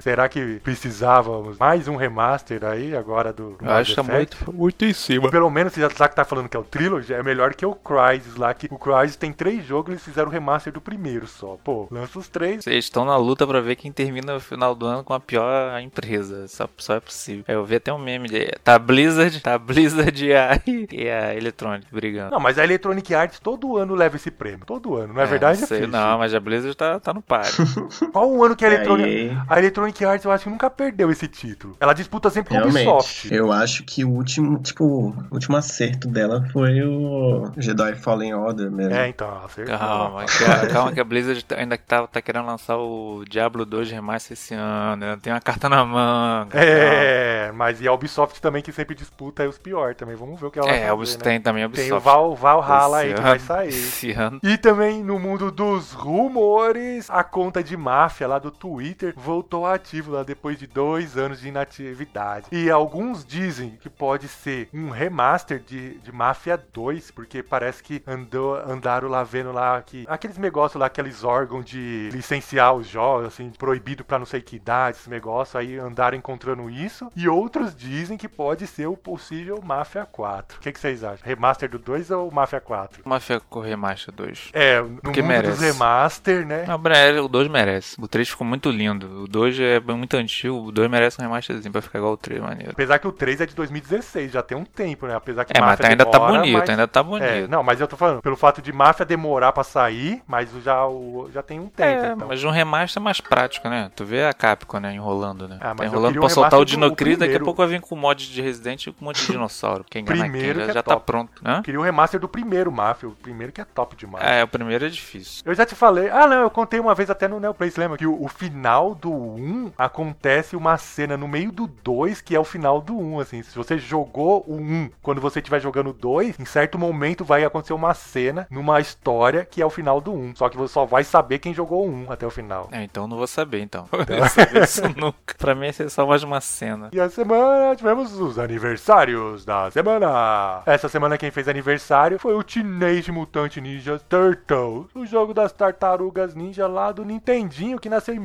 Será 0.00 0.28
que 0.28 0.60
precisávamos 0.62 1.58
mais 1.58 1.86
um 1.88 1.96
remaster 1.96 2.64
aí 2.64 2.94
agora 2.96 3.32
do, 3.32 3.56
do 3.56 3.70
acho 3.70 3.90
que 3.90 3.96
tá 3.96 4.02
Effect? 4.02 4.36
muito, 4.44 4.52
muito 4.52 4.84
em 4.84 4.92
cima. 4.92 5.30
Pelo 5.30 5.50
menos, 5.50 5.74
já 5.74 5.88
já 5.88 6.08
que 6.08 6.16
tá 6.16 6.24
falando 6.24 6.48
que 6.48 6.56
é 6.56 6.60
o 6.60 6.64
Trilogy, 6.64 7.12
é 7.12 7.22
melhor 7.22 7.54
que 7.54 7.64
o 7.66 7.74
Crysis 7.74 8.36
lá, 8.36 8.52
que 8.54 8.68
o 8.70 8.78
Crysis 8.78 9.16
tem 9.16 9.32
três 9.32 9.64
jogos 9.64 9.88
e 9.90 9.92
eles 9.92 10.04
fizeram 10.04 10.28
o 10.28 10.32
remaster 10.32 10.72
do 10.72 10.80
primeiro 10.80 11.26
só. 11.26 11.56
Pô, 11.62 11.86
lança 11.90 12.18
os 12.18 12.28
três. 12.28 12.64
Vocês 12.64 12.84
estão 12.84 13.04
na 13.04 13.16
luta 13.16 13.46
pra 13.46 13.60
ver 13.60 13.76
quem 13.76 13.92
termina 13.92 14.36
o 14.36 14.40
final 14.40 14.74
do 14.74 14.86
ano 14.86 15.04
com 15.04 15.12
a 15.14 15.20
pior 15.20 15.78
empresa. 15.80 16.48
Só, 16.48 16.68
só 16.76 16.94
é 16.94 17.00
possível. 17.00 17.44
Eu 17.46 17.64
vi 17.64 17.76
até 17.76 17.92
um 17.92 17.98
meme 17.98 18.28
de. 18.28 18.46
Tá 18.64 18.78
Blizzard, 18.78 19.40
tá 19.40 19.58
Blizzard 19.58 20.24
e 20.24 20.34
a, 20.34 20.60
e 20.66 21.08
a 21.08 21.34
Electronic 21.34 21.86
brigando. 21.92 22.30
Não, 22.32 22.40
mas 22.40 22.58
a 22.58 22.64
Electronic 22.64 23.14
Arts 23.14 23.38
todo 23.40 23.76
ano 23.76 23.94
leva 23.94 24.16
esse 24.16 24.30
prêmio. 24.30 24.64
Todo 24.66 24.96
ano, 24.96 25.14
não 25.14 25.22
é, 25.22 25.26
verdade? 25.26 25.60
Não, 25.60 25.68
sei, 25.68 25.80
Fish? 25.82 25.90
não, 25.90 26.18
mas 26.18 26.34
a 26.34 26.40
Blizzard 26.40 26.76
tá, 26.76 26.98
tá 27.00 27.12
no 27.12 27.22
páreo. 27.22 27.52
Qual 28.12 28.30
o 28.30 28.44
ano 28.44 28.56
que 28.56 28.64
a 28.64 28.68
É, 28.68 28.74
Electronic... 28.74 29.10
aí- 29.28 29.38
A 29.48 29.58
Electronic 29.58 30.04
Arts 30.04 30.24
eu 30.24 30.30
acho 30.32 30.44
que 30.44 30.50
nunca 30.50 30.68
perdeu 30.70 31.10
esse 31.10 31.26
título. 31.28 31.76
Ela 31.80 31.92
disputa 31.92 32.30
sempre 32.30 32.54
com 32.54 32.60
a 32.60 32.66
Ubisoft. 32.66 33.32
Eu 33.34 33.52
acho 33.52 33.84
que 33.84 34.04
o 34.04 34.10
último, 34.10 34.58
tipo, 34.58 34.84
o 34.84 35.14
último 35.34 35.56
acerto 35.56 36.08
dela 36.08 36.46
foi 36.52 36.82
o 36.82 37.50
Jedi 37.56 37.94
Fallen 37.96 38.34
Order 38.34 38.70
mesmo. 38.70 38.94
É, 38.94 39.08
então, 39.08 39.44
acertou. 39.44 39.76
Calma, 39.78 40.24
que 40.24 40.44
a, 40.44 40.66
calma 40.68 40.92
que 40.92 41.00
a 41.00 41.04
Blizzard 41.04 41.44
tá- 41.44 41.56
ainda 41.56 41.76
tá, 41.78 42.06
tá 42.06 42.20
querendo 42.22 42.46
lançar 42.46 42.76
o 42.76 43.24
Diablo 43.28 43.64
2 43.64 43.90
Remaster 43.90 44.32
esse 44.34 44.54
ano. 44.54 45.04
Ela 45.04 45.16
Tem 45.16 45.32
uma 45.32 45.40
carta 45.40 45.68
na 45.68 45.84
manga. 45.84 46.58
É, 46.58 47.50
mas 47.52 47.80
e 47.80 47.88
a 47.88 47.92
Ubisoft 47.92 48.40
também 48.40 48.62
que 48.62 48.72
sempre 48.72 48.94
disputa 48.94 49.42
é 49.42 49.48
os 49.48 49.58
piores 49.58 49.96
também. 49.96 50.14
Vamos 50.16 50.40
ver 50.40 50.46
o 50.46 50.50
que 50.50 50.58
ela 50.58 50.66
calma. 50.68 50.78
vai 50.80 50.86
É, 50.86 50.90
fazer, 50.90 50.96
Ubisoft 51.00 51.24
né? 51.24 51.30
tem 51.32 51.40
também 51.40 51.64
a 51.64 51.68
Tem 51.68 51.92
Ubisoft. 51.92 52.00
o 52.00 52.34
Val, 52.34 52.36
Valhalla 52.36 52.98
aí 52.98 53.06
Esse 53.08 53.14
que 53.16 53.20
vai 53.22 53.30
ano- 53.32 53.40
sair. 53.40 53.68
Esse 53.68 54.12
ano. 54.12 54.40
E 54.42 54.56
também 54.58 55.02
no 55.02 55.18
mundo 55.18 55.50
dos 55.50 55.92
rumores, 55.92 57.08
a 57.10 57.22
conta 57.24 57.62
de 57.62 57.76
máfia 57.76 58.26
lá 58.26 58.38
do 58.38 58.50
Twitter 58.50 59.09
voltou 59.16 59.66
ativo 59.66 60.12
lá 60.12 60.22
depois 60.22 60.58
de 60.58 60.66
dois 60.66 61.16
anos 61.16 61.40
de 61.40 61.48
inatividade. 61.48 62.46
E 62.52 62.70
alguns 62.70 63.24
dizem 63.24 63.78
que 63.80 63.88
pode 63.88 64.28
ser 64.28 64.68
um 64.72 64.90
remaster 64.90 65.60
de, 65.60 65.98
de 65.98 66.12
Máfia 66.12 66.62
2, 66.72 67.10
porque 67.10 67.42
parece 67.42 67.82
que 67.82 68.02
andou, 68.06 68.56
andaram 68.56 69.08
lá 69.08 69.22
vendo 69.22 69.52
lá 69.52 69.80
que 69.82 70.04
aqueles 70.08 70.38
negócios 70.38 70.78
lá, 70.78 70.86
aqueles 70.86 71.24
órgãos 71.24 71.64
de 71.64 72.08
licenciar 72.12 72.74
os 72.74 72.86
jogos, 72.86 73.26
assim, 73.26 73.50
proibido 73.50 74.04
pra 74.04 74.18
não 74.18 74.26
sei 74.26 74.40
que 74.40 74.56
idade, 74.56 74.96
esses 74.96 75.08
negócios, 75.08 75.56
aí 75.56 75.78
andaram 75.78 76.16
encontrando 76.16 76.68
isso. 76.70 77.10
E 77.16 77.28
outros 77.28 77.74
dizem 77.74 78.16
que 78.16 78.28
pode 78.28 78.66
ser 78.66 78.86
o 78.86 78.96
possível 78.96 79.60
Máfia 79.62 80.04
4. 80.06 80.58
O 80.58 80.60
que, 80.60 80.72
que 80.72 80.80
vocês 80.80 81.02
acham? 81.04 81.24
Remaster 81.24 81.68
do 81.68 81.78
2 81.78 82.10
ou 82.10 82.30
Máfia 82.30 82.60
4? 82.60 83.02
Mafia 83.04 83.40
com 83.40 83.60
Remaster 83.60 84.14
2. 84.14 84.50
É, 84.52 84.80
no 84.80 85.00
Porque 85.00 85.22
mundo 85.22 85.32
dos 85.32 85.58
merece. 85.60 85.64
remaster, 85.64 86.46
né? 86.46 86.64
Não, 86.66 86.80
o 87.24 87.28
2 87.28 87.48
merece. 87.48 87.96
O 88.00 88.08
3 88.08 88.28
ficou 88.28 88.46
muito 88.46 88.70
lindo. 88.70 88.99
O 89.06 89.28
2 89.28 89.58
é 89.60 89.80
muito 89.80 90.16
antigo. 90.16 90.56
O 90.68 90.72
2 90.72 90.90
merece 90.90 91.20
um 91.20 91.24
remasterzinho 91.24 91.72
pra 91.72 91.82
ficar 91.82 91.98
igual 91.98 92.12
o 92.12 92.16
3, 92.16 92.40
maneiro. 92.40 92.70
Apesar 92.72 92.98
que 92.98 93.06
o 93.06 93.12
3 93.12 93.40
é 93.42 93.46
de 93.46 93.54
2016, 93.54 94.32
já 94.32 94.42
tem 94.42 94.56
um 94.56 94.64
tempo, 94.64 95.06
né? 95.06 95.14
Apesar 95.14 95.44
que 95.44 95.52
É, 95.56 95.60
mas 95.60 95.70
Máfia 95.70 95.88
ainda 95.88 96.04
tá 96.04 96.18
demora, 96.18 96.38
bonito, 96.40 96.58
mas- 96.58 96.70
ainda 96.70 96.88
tá 96.88 97.02
bonito. 97.02 97.24
É, 97.28 97.46
não, 97.46 97.62
mas 97.62 97.80
eu 97.80 97.88
tô 97.88 97.96
falando, 97.96 98.20
pelo 98.22 98.36
fato 98.36 98.60
de 98.62 98.72
Máfia 98.72 99.04
demorar 99.06 99.52
pra 99.52 99.64
sair, 99.64 100.22
mas 100.26 100.50
já, 100.62 100.86
o, 100.86 101.28
já 101.32 101.42
tem 101.42 101.58
um 101.60 101.68
tempo. 101.68 101.88
É, 102.04 102.12
então. 102.12 102.28
mas 102.28 102.42
um 102.44 102.50
remaster 102.50 103.00
é 103.00 103.04
mais 103.04 103.20
prático, 103.20 103.68
né? 103.68 103.90
Tu 103.94 104.04
vê 104.04 104.24
a 104.24 104.32
Capcom, 104.32 104.78
né, 104.80 104.94
enrolando, 104.94 105.48
né? 105.48 105.58
Ah, 105.60 105.68
mas 105.68 105.76
tá 105.78 105.84
enrolando 105.86 106.06
queria 106.12 106.20
um 106.20 106.24
pra 106.26 106.28
soltar 106.34 106.52
o 106.52 106.62
remaster 106.62 106.78
do- 106.78 106.84
Dino 106.86 106.96
Crisis, 106.96 107.18
daqui 107.18 107.36
a 107.36 107.40
pouco 107.40 107.58
vai 107.58 107.68
vir 107.68 107.80
com 107.80 107.96
mod 107.96 108.30
de 108.30 108.40
Resident 108.42 108.86
e 108.86 108.92
com 108.92 109.04
um 109.04 109.08
monte 109.08 109.20
de 109.20 109.26
dinossauro. 109.32 109.84
Quem 109.88 110.04
Primeiro 110.04 110.30
quem, 110.32 110.52
que 110.60 110.64
já, 110.66 110.70
é 110.70 110.74
já 110.74 110.82
tá 110.82 110.94
top. 110.94 111.06
pronto. 111.06 111.30
Hã? 111.44 111.58
Eu 111.58 111.62
queria 111.62 111.80
o 111.80 111.82
remaster 111.82 112.18
do 112.20 112.28
primeiro 112.28 112.70
Máfia, 112.72 113.08
o 113.08 113.12
primeiro 113.12 113.52
que 113.52 113.60
é 113.60 113.64
top 113.64 113.96
demais. 113.96 114.24
É, 114.26 114.42
o 114.44 114.48
primeiro 114.48 114.84
é 114.84 114.88
difícil. 114.88 115.42
Eu 115.44 115.54
já 115.54 115.64
te 115.66 115.74
falei. 115.74 116.08
Ah, 116.10 116.26
não, 116.26 116.42
eu 116.42 116.50
contei 116.50 116.78
uma 116.80 116.94
vez 116.94 117.10
até 117.10 117.26
no 117.28 117.38
Neoplay, 117.40 117.72
lembra? 117.76 117.96
Que 117.98 118.06
o, 118.06 118.22
o 118.24 118.28
final 118.28 118.89
do 118.94 119.12
1 119.12 119.72
acontece 119.76 120.56
uma 120.56 120.76
cena 120.76 121.16
no 121.16 121.28
meio 121.28 121.52
do 121.52 121.66
2 121.66 122.20
que 122.20 122.34
é 122.34 122.40
o 122.40 122.44
final 122.44 122.80
do 122.80 122.98
1, 122.98 123.20
assim. 123.20 123.42
Se 123.42 123.56
você 123.56 123.78
jogou 123.78 124.44
o 124.46 124.56
1, 124.56 124.90
quando 125.02 125.20
você 125.20 125.38
estiver 125.40 125.60
jogando 125.60 125.90
o 125.90 125.92
2, 125.92 126.38
em 126.38 126.44
certo 126.44 126.78
momento 126.78 127.24
vai 127.24 127.44
acontecer 127.44 127.72
uma 127.72 127.94
cena 127.94 128.46
numa 128.50 128.80
história 128.80 129.44
que 129.44 129.62
é 129.62 129.66
o 129.66 129.70
final 129.70 130.00
do 130.00 130.12
1. 130.12 130.36
Só 130.36 130.48
que 130.48 130.56
você 130.56 130.72
só 130.72 130.84
vai 130.84 131.04
saber 131.04 131.38
quem 131.38 131.54
jogou 131.54 131.86
o 131.86 131.90
1 131.90 132.12
até 132.12 132.26
o 132.26 132.30
final. 132.30 132.68
É, 132.72 132.82
então 132.82 133.06
não 133.06 133.16
vou 133.16 133.26
saber, 133.26 133.60
então. 133.60 133.88
Eu 133.92 133.98
não 133.98 134.18
vou 134.18 134.28
saber 134.28 134.62
isso 134.62 134.82
nunca. 134.96 135.34
Pra 135.38 135.54
mim, 135.54 135.68
é 135.68 135.88
só 135.88 136.06
mais 136.06 136.22
uma 136.22 136.40
cena. 136.40 136.90
E 136.92 137.00
a 137.00 137.08
semana 137.08 137.74
tivemos 137.76 138.18
os 138.18 138.38
aniversários 138.38 139.44
da 139.44 139.70
semana. 139.70 140.62
Essa 140.66 140.88
semana 140.88 141.18
quem 141.18 141.30
fez 141.30 141.48
aniversário 141.48 142.18
foi 142.18 142.34
o 142.34 142.42
Teenage 142.42 143.12
Mutant 143.12 143.56
Ninja 143.56 143.98
Turtles, 143.98 144.86
o 144.94 145.06
jogo 145.06 145.34
das 145.34 145.52
tartarugas 145.52 146.34
ninja 146.34 146.66
lá 146.66 146.92
do 146.92 147.04
Nintendinho, 147.04 147.78
que 147.78 147.88
nasceu 147.88 148.14
em 148.14 148.18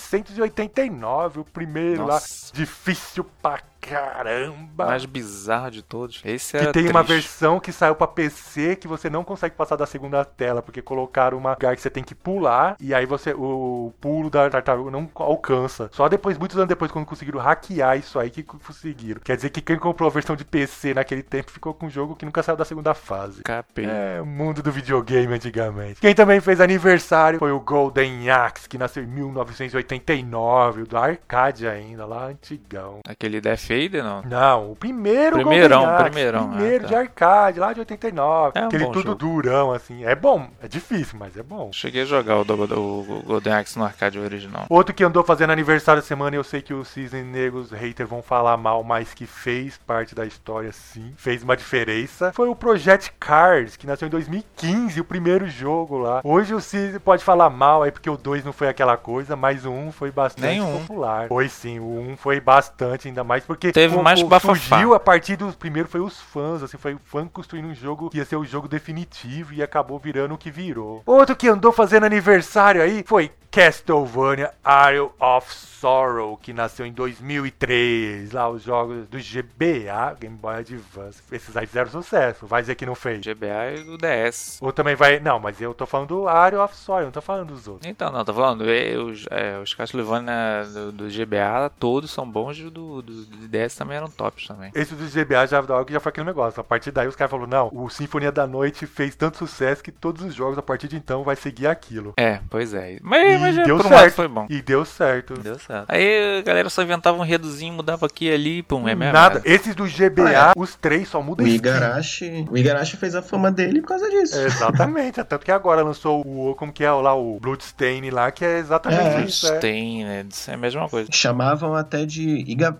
1989, 0.00 1.40
o 1.40 1.44
primeiro 1.44 2.06
Nossa. 2.06 2.48
lá, 2.48 2.52
difícil 2.52 3.24
pra 3.42 3.60
caramba. 3.80 4.86
Mais 4.86 5.04
bizarro 5.04 5.70
de 5.70 5.82
todos. 5.82 6.20
Esse 6.24 6.52
Que 6.52 6.64
era 6.64 6.72
tem 6.72 6.88
uma 6.88 7.04
triste. 7.04 7.22
versão 7.22 7.60
que 7.60 7.72
saiu 7.72 7.94
pra 7.94 8.06
PC 8.06 8.76
que 8.76 8.86
você 8.88 9.08
não 9.08 9.24
consegue 9.24 9.54
passar 9.54 9.76
da 9.76 9.86
segunda 9.86 10.24
tela, 10.24 10.62
porque 10.62 10.82
colocaram 10.82 11.38
uma 11.38 11.52
lugar 11.52 11.74
que 11.74 11.82
você 11.82 11.90
tem 11.90 12.02
que 12.04 12.14
pular, 12.14 12.76
e 12.80 12.94
aí 12.94 13.06
você 13.06 13.32
o 13.32 13.92
pulo 14.00 14.30
da 14.30 14.48
tartaruga 14.50 14.90
não 14.90 15.08
alcança. 15.14 15.88
Só 15.92 16.08
depois, 16.08 16.38
muitos 16.38 16.56
anos 16.56 16.68
depois, 16.68 16.90
quando 16.90 17.06
conseguiram 17.06 17.40
hackear 17.40 17.98
isso 17.98 18.18
aí, 18.18 18.30
que 18.30 18.42
conseguiram. 18.42 19.20
Quer 19.22 19.36
dizer 19.36 19.50
que 19.50 19.60
quem 19.60 19.78
comprou 19.78 20.08
a 20.08 20.12
versão 20.12 20.36
de 20.36 20.44
PC 20.44 20.94
naquele 20.94 21.22
tempo 21.22 21.50
ficou 21.50 21.72
com 21.74 21.86
um 21.86 21.90
jogo 21.90 22.14
que 22.16 22.24
nunca 22.24 22.42
saiu 22.42 22.56
da 22.56 22.64
segunda 22.64 22.94
fase. 22.94 23.42
Capei. 23.42 23.86
É, 23.86 24.20
o 24.20 24.26
mundo 24.26 24.62
do 24.62 24.70
videogame 24.72 25.34
antigamente. 25.34 26.00
Quem 26.00 26.14
também 26.14 26.40
fez 26.40 26.60
aniversário 26.60 27.38
foi 27.38 27.52
o 27.52 27.60
Golden 27.60 28.30
Axe, 28.30 28.68
que 28.68 28.78
nasceu 28.78 29.02
em 29.02 29.06
1989, 29.06 30.84
do 30.84 30.96
arcade 30.96 31.66
ainda, 31.66 32.04
lá 32.06 32.26
antigão. 32.26 33.00
Aquele 33.06 33.40
Death 33.40 33.69
Raider, 33.70 34.02
não. 34.02 34.22
Não, 34.22 34.72
o 34.72 34.76
primeiro 34.76 35.36
Primeirão, 35.36 35.78
Golden 35.78 35.94
Axe, 35.94 36.04
primeirão, 36.04 36.50
primeiro 36.50 36.84
ah, 36.84 36.88
de 36.88 36.94
tá. 36.94 37.00
arcade, 37.00 37.60
lá 37.60 37.72
de 37.72 37.80
89. 37.80 38.58
É 38.58 38.62
um 38.62 38.66
aquele 38.66 38.86
tudo 38.86 39.02
jogo. 39.02 39.14
durão, 39.14 39.72
assim. 39.72 40.04
É 40.04 40.14
bom, 40.14 40.48
é 40.62 40.68
difícil, 40.68 41.18
mas 41.18 41.36
é 41.36 41.42
bom. 41.42 41.70
Cheguei 41.72 42.02
a 42.02 42.04
jogar 42.04 42.38
o, 42.38 42.40
o 42.42 43.22
Golden 43.24 43.52
Axe 43.52 43.78
no 43.78 43.84
arcade 43.84 44.18
original. 44.18 44.66
Outro 44.68 44.94
que 44.94 45.04
andou 45.04 45.22
fazendo 45.22 45.50
aniversário 45.50 46.02
semana, 46.02 46.36
eu 46.36 46.44
sei 46.44 46.60
que 46.60 46.74
os 46.74 46.88
Cisne 46.88 47.22
Negros 47.22 47.70
haters 47.70 48.08
vão 48.08 48.22
falar 48.22 48.56
mal, 48.56 48.82
mas 48.82 49.14
que 49.14 49.26
fez 49.26 49.78
parte 49.78 50.14
da 50.14 50.26
história 50.26 50.72
sim, 50.72 51.12
fez 51.16 51.42
uma 51.42 51.56
diferença. 51.56 52.32
Foi 52.32 52.48
o 52.48 52.56
Project 52.56 53.12
Cars, 53.18 53.76
que 53.76 53.86
nasceu 53.86 54.08
em 54.08 54.10
2015, 54.10 55.00
o 55.00 55.04
primeiro 55.04 55.48
jogo 55.48 55.98
lá. 55.98 56.20
Hoje 56.24 56.54
o 56.54 56.60
Cisne 56.60 56.98
pode 56.98 57.22
falar 57.24 57.50
mal 57.50 57.82
aí 57.82 57.90
porque 57.90 58.10
o 58.10 58.16
2 58.16 58.44
não 58.44 58.52
foi 58.52 58.68
aquela 58.68 58.96
coisa, 58.96 59.36
mas 59.36 59.64
o 59.64 59.70
1 59.70 59.92
foi 59.92 60.10
bastante 60.10 60.46
Nem 60.46 60.60
o 60.60 60.66
um. 60.66 60.80
popular. 60.80 61.28
Foi 61.28 61.48
sim, 61.48 61.78
o 61.78 62.00
1 62.12 62.16
foi 62.16 62.40
bastante, 62.40 63.08
ainda 63.08 63.22
mais 63.24 63.44
porque 63.44 63.59
Teve 63.72 63.96
o- 63.96 64.02
mais 64.02 64.20
o- 64.22 64.26
bafafá. 64.26 64.54
surgiu 64.54 64.94
a 64.94 65.00
partir 65.00 65.36
dos 65.36 65.54
primeiro 65.54 65.88
foi 65.88 66.00
os 66.00 66.20
fãs, 66.20 66.62
assim, 66.62 66.76
foi 66.78 66.94
o 66.94 67.00
fã 67.04 67.26
construindo 67.26 67.66
um 67.68 67.74
jogo 67.74 68.10
que 68.10 68.18
ia 68.18 68.24
ser 68.24 68.36
o 68.36 68.44
jogo 68.44 68.66
definitivo 68.68 69.52
e 69.54 69.62
acabou 69.62 69.98
virando 69.98 70.34
o 70.34 70.38
que 70.38 70.50
virou. 70.50 71.02
Outro 71.06 71.34
que 71.36 71.48
andou 71.48 71.72
fazendo 71.72 72.04
aniversário 72.06 72.82
aí 72.82 73.04
foi 73.06 73.30
Castlevania 73.50 74.52
Isle 74.92 75.10
of 75.18 75.52
Sorrow, 75.52 76.36
que 76.36 76.52
nasceu 76.52 76.86
em 76.86 76.92
2003. 76.92 78.32
Lá 78.32 78.48
os 78.48 78.62
jogos 78.62 79.08
do 79.08 79.18
GBA, 79.18 80.16
Game 80.20 80.36
Boy 80.36 80.54
Advance. 80.56 81.20
Esses 81.32 81.56
aí 81.56 81.66
fizeram 81.66 81.90
sucesso. 81.90 82.46
Vai 82.46 82.62
dizer 82.62 82.74
que 82.74 82.86
não 82.86 82.94
fez. 82.94 83.20
GBA 83.20 83.74
e 83.76 83.82
do 83.84 83.96
DS. 83.98 84.58
Ou 84.62 84.72
também 84.72 84.94
vai. 84.94 85.18
Não, 85.20 85.38
mas 85.40 85.60
eu 85.60 85.74
tô 85.74 85.84
falando 85.86 86.08
do 86.08 86.24
Isle 86.28 86.58
of 86.62 86.76
Sorrow, 86.76 87.04
não 87.04 87.10
tô 87.10 87.20
falando 87.20 87.48
dos 87.48 87.66
outros. 87.66 87.90
Então, 87.90 88.12
não, 88.12 88.24
tô 88.24 88.32
falando, 88.32 88.62
os, 88.62 89.26
é, 89.30 89.58
os 89.58 89.74
Castlevania 89.74 90.64
do, 90.72 90.92
do 90.92 91.04
GBA 91.08 91.70
todos 91.78 92.10
são 92.10 92.30
bons 92.30 92.58
o 92.60 92.70
do, 92.70 93.02
do, 93.02 93.24
do 93.24 93.48
DS 93.50 93.74
também 93.74 93.96
eram 93.96 94.08
tops 94.08 94.46
também. 94.46 94.70
Esse 94.74 94.94
do 94.94 95.04
GBA 95.04 95.46
já, 95.46 95.62
já 95.88 96.00
foi 96.00 96.10
aquele 96.10 96.26
negócio. 96.26 96.60
A 96.60 96.64
partir 96.64 96.90
daí 96.90 97.06
os 97.08 97.16
caras 97.16 97.30
falaram: 97.30 97.48
não, 97.48 97.70
o 97.72 97.88
Sinfonia 97.90 98.30
da 98.32 98.46
Noite 98.46 98.86
fez 98.86 99.14
tanto 99.14 99.38
sucesso 99.38 99.82
que 99.82 99.90
todos 99.92 100.22
os 100.24 100.34
jogos 100.34 100.58
a 100.58 100.62
partir 100.62 100.88
de 100.88 100.96
então 100.96 101.22
vai 101.24 101.36
seguir 101.36 101.66
aquilo. 101.66 102.14
É, 102.16 102.40
pois 102.48 102.72
é. 102.74 102.98
Mas, 103.02 103.40
mas 103.40 103.56
E 103.56 103.60
é, 103.60 103.64
deu 103.64 103.76
por 103.76 103.86
um 103.86 103.88
certo. 103.88 104.14
foi 104.14 104.28
bom. 104.28 104.46
E 104.48 104.62
deu 104.62 104.84
certo. 104.84 105.34
Deu 105.34 105.58
certo. 105.58 105.86
Aí 105.88 106.38
a 106.38 106.42
galera 106.42 106.68
só 106.70 106.82
inventava 106.82 107.16
um 107.18 107.22
reduzinho, 107.24 107.72
mudava 107.74 108.06
aqui 108.06 108.26
e 108.26 108.32
ali, 108.32 108.62
pum, 108.62 108.88
é 108.88 108.94
mesmo. 108.94 109.12
Nada. 109.12 109.40
Esses 109.44 109.74
do 109.74 109.84
GBA, 109.84 110.52
os 110.56 110.74
três 110.74 111.08
só 111.08 111.20
O 111.20 111.22
mudam 111.24 111.46
skin. 111.46 111.56
Igarashi, 111.58 112.46
o 112.50 112.56
Igarashi 112.56 112.96
fez 112.96 113.14
a 113.14 113.22
fama 113.22 113.50
dele 113.50 113.80
por 113.80 113.88
causa 113.88 114.08
disso. 114.10 114.38
Exatamente, 114.38 115.20
é 115.20 115.24
tanto 115.24 115.44
que 115.44 115.52
agora 115.52 115.82
lançou 115.82 116.20
o, 116.24 116.54
como 116.54 116.72
que 116.72 116.84
é 116.84 116.90
lá, 116.90 117.14
o 117.14 117.38
Bloodstain 117.40 118.10
lá, 118.10 118.30
que 118.30 118.44
é 118.44 118.58
exatamente 118.58 119.00
É. 119.00 119.24
isso, 119.24 119.46
é. 119.46 119.60
Né? 120.04 120.26
Isso 120.30 120.50
é 120.50 120.54
a 120.54 120.56
mesma 120.56 120.88
coisa. 120.88 121.08
Chamavam 121.12 121.74
até 121.74 122.04
de 122.04 122.44
Iga, 122.48 122.76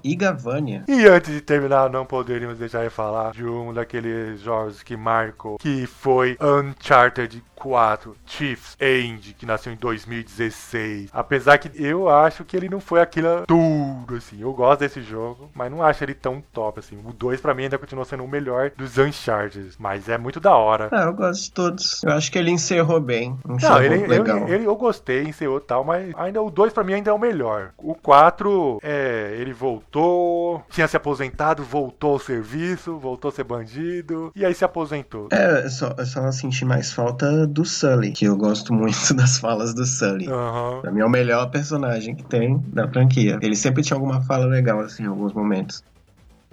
E 0.89 1.07
antes 1.07 1.33
de 1.33 1.41
terminar, 1.41 1.91
não 1.91 2.05
poderíamos 2.05 2.59
deixar 2.59 2.85
de 2.85 2.91
falar 2.91 3.33
de 3.33 3.45
um 3.45 3.73
daqueles 3.73 4.41
jogos 4.41 4.83
que 4.83 4.97
marcou, 4.97 5.59
que 5.59 5.87
foi 5.87 6.37
Uncharted 6.41 7.43
4 7.61 8.17
Chiefs 8.27 8.77
End, 8.81 9.35
que 9.35 9.45
nasceu 9.47 9.73
em 9.73 9.77
2016. 9.77 11.11
Apesar 11.13 11.59
que 11.59 11.71
eu 11.83 12.09
acho 12.09 12.45
que 12.45 12.57
ele 12.57 12.69
não 12.69 12.81
foi 12.81 13.01
aquilo 13.01 13.45
tudo, 13.47 14.17
assim. 14.17 14.41
Eu 14.41 14.53
gosto 14.53 14.81
desse 14.81 15.03
jogo, 15.03 15.51
mas 15.55 15.71
não 15.71 15.83
acho 15.83 16.03
ele 16.03 16.15
tão 16.15 16.43
top, 16.53 16.81
assim. 16.81 16.99
O 17.05 17.13
2 17.13 17.41
pra 17.41 17.55
mim 17.55 17.65
ainda 17.65 17.79
continua 17.79 18.05
sendo 18.05 18.25
o 18.25 18.29
melhor 18.29 18.71
dos 18.77 18.97
Uncharted, 18.99 19.71
mas 19.79 20.09
é 20.09 20.17
muito 20.19 20.41
da 20.41 20.55
hora. 20.55 20.89
Ah, 20.91 21.03
eu 21.05 21.13
gosto 21.15 21.43
de 21.45 21.53
todos. 21.53 22.03
Eu 22.03 22.13
acho 22.13 22.33
que 22.33 22.39
ele 22.39 22.51
encerrou 22.51 23.01
bem. 23.01 23.39
Não, 23.47 23.57
Encerrou 23.57 23.83
ele, 23.83 24.07
legal. 24.07 24.39
ele- 24.39 24.55
ele- 24.55 24.65
eu 24.67 24.77
gostei, 24.77 25.23
encerrou 25.25 25.59
e 25.59 25.63
tal, 25.63 25.85
mas 25.85 26.13
ainda 26.17 26.41
o 26.43 26.51
2 26.51 26.73
pra 26.73 26.83
mim 26.85 26.95
ainda 26.95 27.11
é 27.11 27.13
o 27.15 27.19
melhor. 27.19 27.71
O 27.77 27.95
4, 27.95 28.79
é, 28.83 29.35
ele 29.39 29.53
voltou, 29.53 30.63
tinha 30.71 30.89
se 30.89 30.97
aposentado, 30.97 31.63
voltou 31.63 32.13
ao 32.15 32.19
serviço, 32.19 32.97
voltou 32.99 33.29
a 33.29 33.33
ser 33.33 33.45
bandido, 33.45 34.33
e 34.35 34.45
aí 34.45 34.55
se 34.55 34.65
aposentou. 34.65 35.29
É, 35.33 35.69
só, 35.69 35.95
eu 35.99 36.07
só 36.07 36.31
senti 36.33 36.65
mais 36.65 36.93
falta 36.93 37.47
do 37.51 37.65
Sully, 37.65 38.13
que 38.13 38.25
eu 38.25 38.37
gosto 38.37 38.73
muito 38.73 39.13
das 39.15 39.39
falas 39.39 39.75
do 39.75 39.85
Sully. 39.85 40.29
Aham. 40.29 40.81
Pra 40.81 40.91
mim 40.91 41.01
é 41.01 41.05
o 41.05 41.11
melhor 41.11 41.51
personagem 41.51 42.15
que 42.15 42.25
tem 42.25 42.59
da 42.69 42.89
franquia. 42.89 43.39
Ele 43.43 43.57
sempre 43.57 43.83
tinha 43.83 43.97
alguma 43.97 44.21
fala 44.23 44.47
legal, 44.47 44.81
assim, 44.81 45.03
em 45.03 45.07
alguns 45.07 45.33
momentos. 45.33 45.83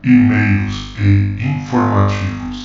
E-mails 0.04 0.74
e 1.00 1.44
informativos. 1.44 2.58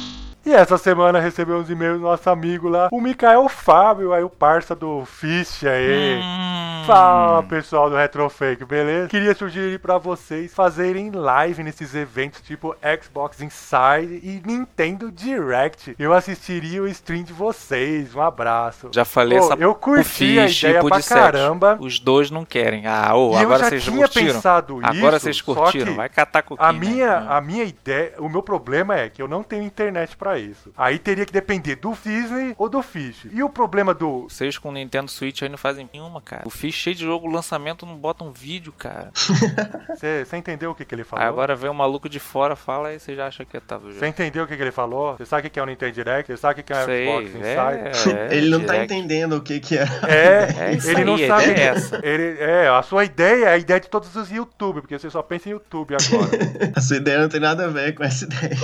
E 0.44 0.52
essa 0.52 0.76
semana 0.76 1.20
recebeu 1.20 1.56
uns 1.58 1.70
e-mails 1.70 1.98
do 1.98 2.02
nosso 2.02 2.28
amigo 2.28 2.68
lá, 2.68 2.88
o 2.90 3.00
Mikael 3.00 3.48
Fábio, 3.48 4.12
aí 4.12 4.24
o 4.24 4.28
parça 4.28 4.74
do 4.74 5.04
Fish 5.04 5.64
aí. 5.64 6.20
Hum. 6.20 6.71
Fala 6.86 7.42
pessoal 7.44 7.88
do 7.88 7.96
Retrofake, 7.96 8.64
beleza? 8.64 9.08
Queria 9.08 9.34
sugerir 9.34 9.78
pra 9.78 9.98
vocês 9.98 10.52
fazerem 10.54 11.10
live 11.10 11.62
nesses 11.62 11.94
eventos 11.94 12.40
tipo 12.40 12.74
Xbox 13.02 13.40
Inside 13.40 14.20
e 14.22 14.42
Nintendo 14.44 15.10
Direct. 15.10 15.94
Eu 15.98 16.12
assistiria 16.12 16.82
o 16.82 16.88
stream 16.88 17.22
de 17.22 17.32
vocês. 17.32 18.14
Um 18.14 18.20
abraço. 18.22 18.88
Já 18.92 19.04
falei 19.04 19.38
Ô, 19.38 19.44
essa 19.44 19.54
eu 19.54 19.74
curti 19.74 20.38
a 20.38 20.48
ideia 20.48 20.82
pra 20.82 21.02
caramba. 21.02 21.76
Os 21.80 21.98
dois 21.98 22.30
não 22.30 22.44
querem. 22.44 22.86
Ah, 22.86 23.10
E 23.10 23.14
eu 23.14 23.36
agora 23.38 23.58
já 23.64 23.68
vocês 23.68 23.84
tinha 23.84 23.96
curtiram. 23.98 24.34
pensado 24.34 24.80
Agora 24.82 25.16
isso, 25.16 25.24
vocês 25.24 25.36
só 25.36 25.54
curtiram. 25.54 25.94
Vai 25.94 26.08
catar 26.08 26.42
coquinho. 26.42 26.68
A 26.68 26.72
minha, 26.72 27.20
né? 27.20 27.26
a 27.28 27.40
minha 27.40 27.64
ideia, 27.64 28.14
o 28.18 28.28
meu 28.28 28.42
problema 28.42 28.96
é 28.98 29.08
que 29.08 29.22
eu 29.22 29.28
não 29.28 29.42
tenho 29.42 29.62
internet 29.62 30.16
pra 30.16 30.38
isso. 30.38 30.72
Aí 30.76 30.98
teria 30.98 31.24
que 31.26 31.32
depender 31.32 31.76
do 31.76 31.92
Disney 31.92 32.54
ou 32.58 32.68
do 32.68 32.82
Fish. 32.82 33.26
E 33.30 33.42
o 33.42 33.48
problema 33.48 33.94
do 33.94 34.22
Vocês 34.28 34.58
com 34.58 34.70
o 34.70 34.72
Nintendo 34.72 35.10
Switch 35.10 35.42
aí 35.42 35.48
não 35.48 35.58
fazem 35.58 35.88
nenhuma, 35.92 36.20
cara. 36.20 36.42
O 36.44 36.50
Fish 36.50 36.71
cheio 36.72 36.96
de 36.96 37.04
jogo 37.04 37.26
lançamento 37.28 37.84
não 37.86 37.96
bota 37.96 38.24
um 38.24 38.32
vídeo, 38.32 38.72
cara. 38.76 39.10
você 39.94 40.36
entendeu 40.36 40.70
o 40.70 40.74
que, 40.74 40.84
que 40.84 40.94
ele 40.94 41.04
falou? 41.04 41.22
Aí 41.22 41.28
agora 41.28 41.54
vem 41.54 41.70
um 41.70 41.74
maluco 41.74 42.08
de 42.08 42.18
fora, 42.18 42.56
fala 42.56 42.92
e 42.92 42.98
você 42.98 43.14
já 43.14 43.26
acha 43.26 43.44
que 43.44 43.58
tá 43.60 43.76
o 43.76 43.80
Você 43.80 43.92
jogo. 43.94 44.06
entendeu 44.06 44.44
o 44.44 44.46
que, 44.46 44.56
que 44.56 44.62
ele 44.62 44.72
falou? 44.72 45.16
Você 45.16 45.26
sabe 45.26 45.48
o 45.48 45.50
que 45.50 45.58
é 45.58 45.62
o 45.62 45.66
Nintendo 45.66 45.92
Direct? 45.92 46.30
Você 46.32 46.36
sabe 46.36 46.60
o 46.60 46.64
que 46.64 46.72
é 46.72 46.82
o 46.82 46.84
Sei, 46.84 47.06
Xbox 47.06 47.26
Inside? 47.28 48.10
é, 48.18 48.32
é, 48.32 48.36
ele 48.36 48.48
não 48.50 48.60
tá 48.60 48.72
direct. 48.72 48.94
entendendo 48.94 49.36
o 49.36 49.40
que 49.42 49.60
que 49.60 49.78
é. 49.78 49.82
É, 50.08 50.42
É 50.62 50.72
ele 50.74 50.96
aí, 50.98 51.04
não 51.04 51.18
sabe. 51.18 51.50
é 51.52 51.60
essa. 51.60 52.00
Ele, 52.02 52.36
é, 52.40 52.68
a 52.68 52.82
sua 52.82 53.04
ideia 53.04 53.46
é 53.46 53.52
a 53.54 53.58
ideia 53.58 53.80
de 53.80 53.88
todos 53.88 54.14
os 54.16 54.30
YouTube, 54.30 54.80
porque 54.80 54.98
você 54.98 55.10
só 55.10 55.22
pensa 55.22 55.48
em 55.48 55.52
YouTube 55.52 55.94
agora. 55.94 56.30
A 56.74 56.80
sua 56.80 56.96
ideia 56.96 57.18
não 57.20 57.28
tem 57.28 57.40
nada 57.40 57.64
a 57.64 57.68
ver 57.68 57.94
com 57.94 58.02
essa 58.04 58.24
ideia. 58.24 58.56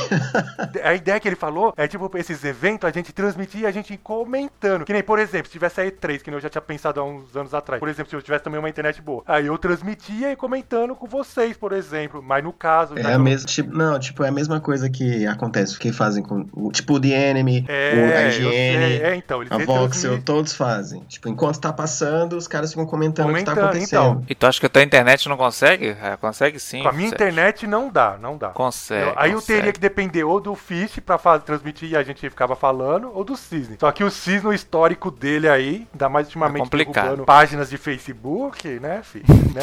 a 0.85 0.95
ideia 0.95 1.21
que 1.21 1.29
ele 1.29 1.37
falou 1.37 1.73
é 1.77 1.87
tipo, 1.87 2.11
esses 2.17 2.43
eventos 2.45 2.89
a 2.89 2.93
gente 2.93 3.13
transmitir 3.13 3.63
e 3.63 3.67
a 3.67 3.71
gente 3.71 3.93
ir 3.95 3.99
comentando. 3.99 4.85
Que 4.85 4.93
nem, 4.93 5.03
por 5.03 5.19
exemplo, 5.19 5.47
se 5.47 5.53
tivesse 5.53 5.81
a 5.81 5.85
E3, 5.85 6.21
que 6.23 6.31
nem 6.31 6.37
eu 6.39 6.41
já 6.41 6.49
tinha 6.49 6.63
pensado 6.63 7.01
há 7.01 7.05
uns 7.05 7.37
anos 7.37 7.53
atrás. 7.55 7.81
Por 7.81 7.89
exemplo, 7.89 7.98
se 8.07 8.15
eu 8.17 8.23
tivesse 8.23 8.45
também 8.45 8.59
uma 8.59 8.69
internet 8.69 9.01
boa. 9.03 9.23
Aí 9.27 9.47
eu 9.47 9.57
transmitia 9.59 10.33
e 10.33 10.37
comentando 10.37 10.95
com 10.95 11.07
vocês, 11.07 11.57
por 11.57 11.73
exemplo. 11.73 12.23
Mas 12.23 12.43
no 12.45 12.53
caso. 12.53 12.97
É 12.99 13.05
a 13.07 13.13
eu- 13.13 13.21
mesma, 13.21 13.47
tipo, 13.47 13.75
não, 13.77 13.99
tipo, 13.99 14.23
é 14.25 14.29
a 14.29 14.33
mesma 14.33 14.61
coisa 14.61 14.89
que 14.91 15.27
acontece, 15.27 15.79
que 15.79 15.93
fazem 15.93 16.23
com, 16.23 16.47
o, 16.53 16.71
tipo, 16.71 16.95
o 16.95 17.01
The 17.01 17.09
Enemy, 17.31 17.67
o, 17.69 17.71
a 17.71 17.73
É, 17.73 18.27
eu 18.29 18.33
sei, 18.33 18.43
IGN, 18.71 19.03
é, 19.03 19.17
então, 19.17 19.41
a 19.51 19.59
Voxel, 19.59 20.23
todos 20.23 20.53
fazem. 20.55 21.01
Tipo, 21.09 21.29
enquanto 21.29 21.59
tá 21.61 21.73
passando, 21.73 22.37
os 22.37 22.47
caras 22.49 22.71
ficam 22.71 22.87
comentando 22.87 23.31
o 23.31 23.35
que 23.35 23.43
tá 23.45 23.53
Comentando, 23.53 23.65
acontecendo. 23.71 24.01
então. 24.11 24.25
E 24.29 24.35
tu 24.35 24.47
acha 24.47 24.61
que 24.61 24.67
a 24.67 24.69
tua 24.69 24.83
internet 24.83 25.29
não 25.29 25.37
consegue? 25.37 25.97
É, 26.03 26.17
consegue 26.17 26.59
sim. 26.59 26.83
Com 26.83 26.89
a 26.89 26.93
minha 26.93 27.09
Sérgio. 27.09 27.27
internet 27.29 27.67
não 27.67 27.91
dá, 27.91 28.17
não 28.21 28.37
dá. 28.37 28.49
Consegue. 28.51 29.09
Eu- 29.11 29.15
aí 29.17 29.31
eu 29.31 29.37
consegue. 29.37 29.59
teria 29.59 29.73
que 29.73 29.81
depender 29.81 30.25
ou 30.25 30.41
do 30.41 30.55
Fish 30.55 30.99
pra 31.05 31.19
fa- 31.19 31.39
transmitir 31.39 31.91
e 31.91 31.97
a 31.97 32.03
gente 32.03 32.21
ficava 32.29 32.55
falando, 32.57 33.11
ou 33.15 33.25
do 33.25 33.37
Cisne. 33.37 33.77
Só 33.81 33.91
que 33.93 34.03
o 34.05 34.11
Cisne, 34.11 34.49
o 34.49 34.53
histórico 34.53 35.11
dele 35.11 35.49
aí, 35.49 35.87
ainda 35.93 36.09
mais 36.09 36.27
ultimamente 36.27 36.57
É 36.61 36.65
complicado. 36.65 37.25
páginas 37.25 37.71
de 37.71 37.77
Facebook, 37.93 38.69
né, 38.81 39.01
filho? 39.03 39.25
né? 39.55 39.63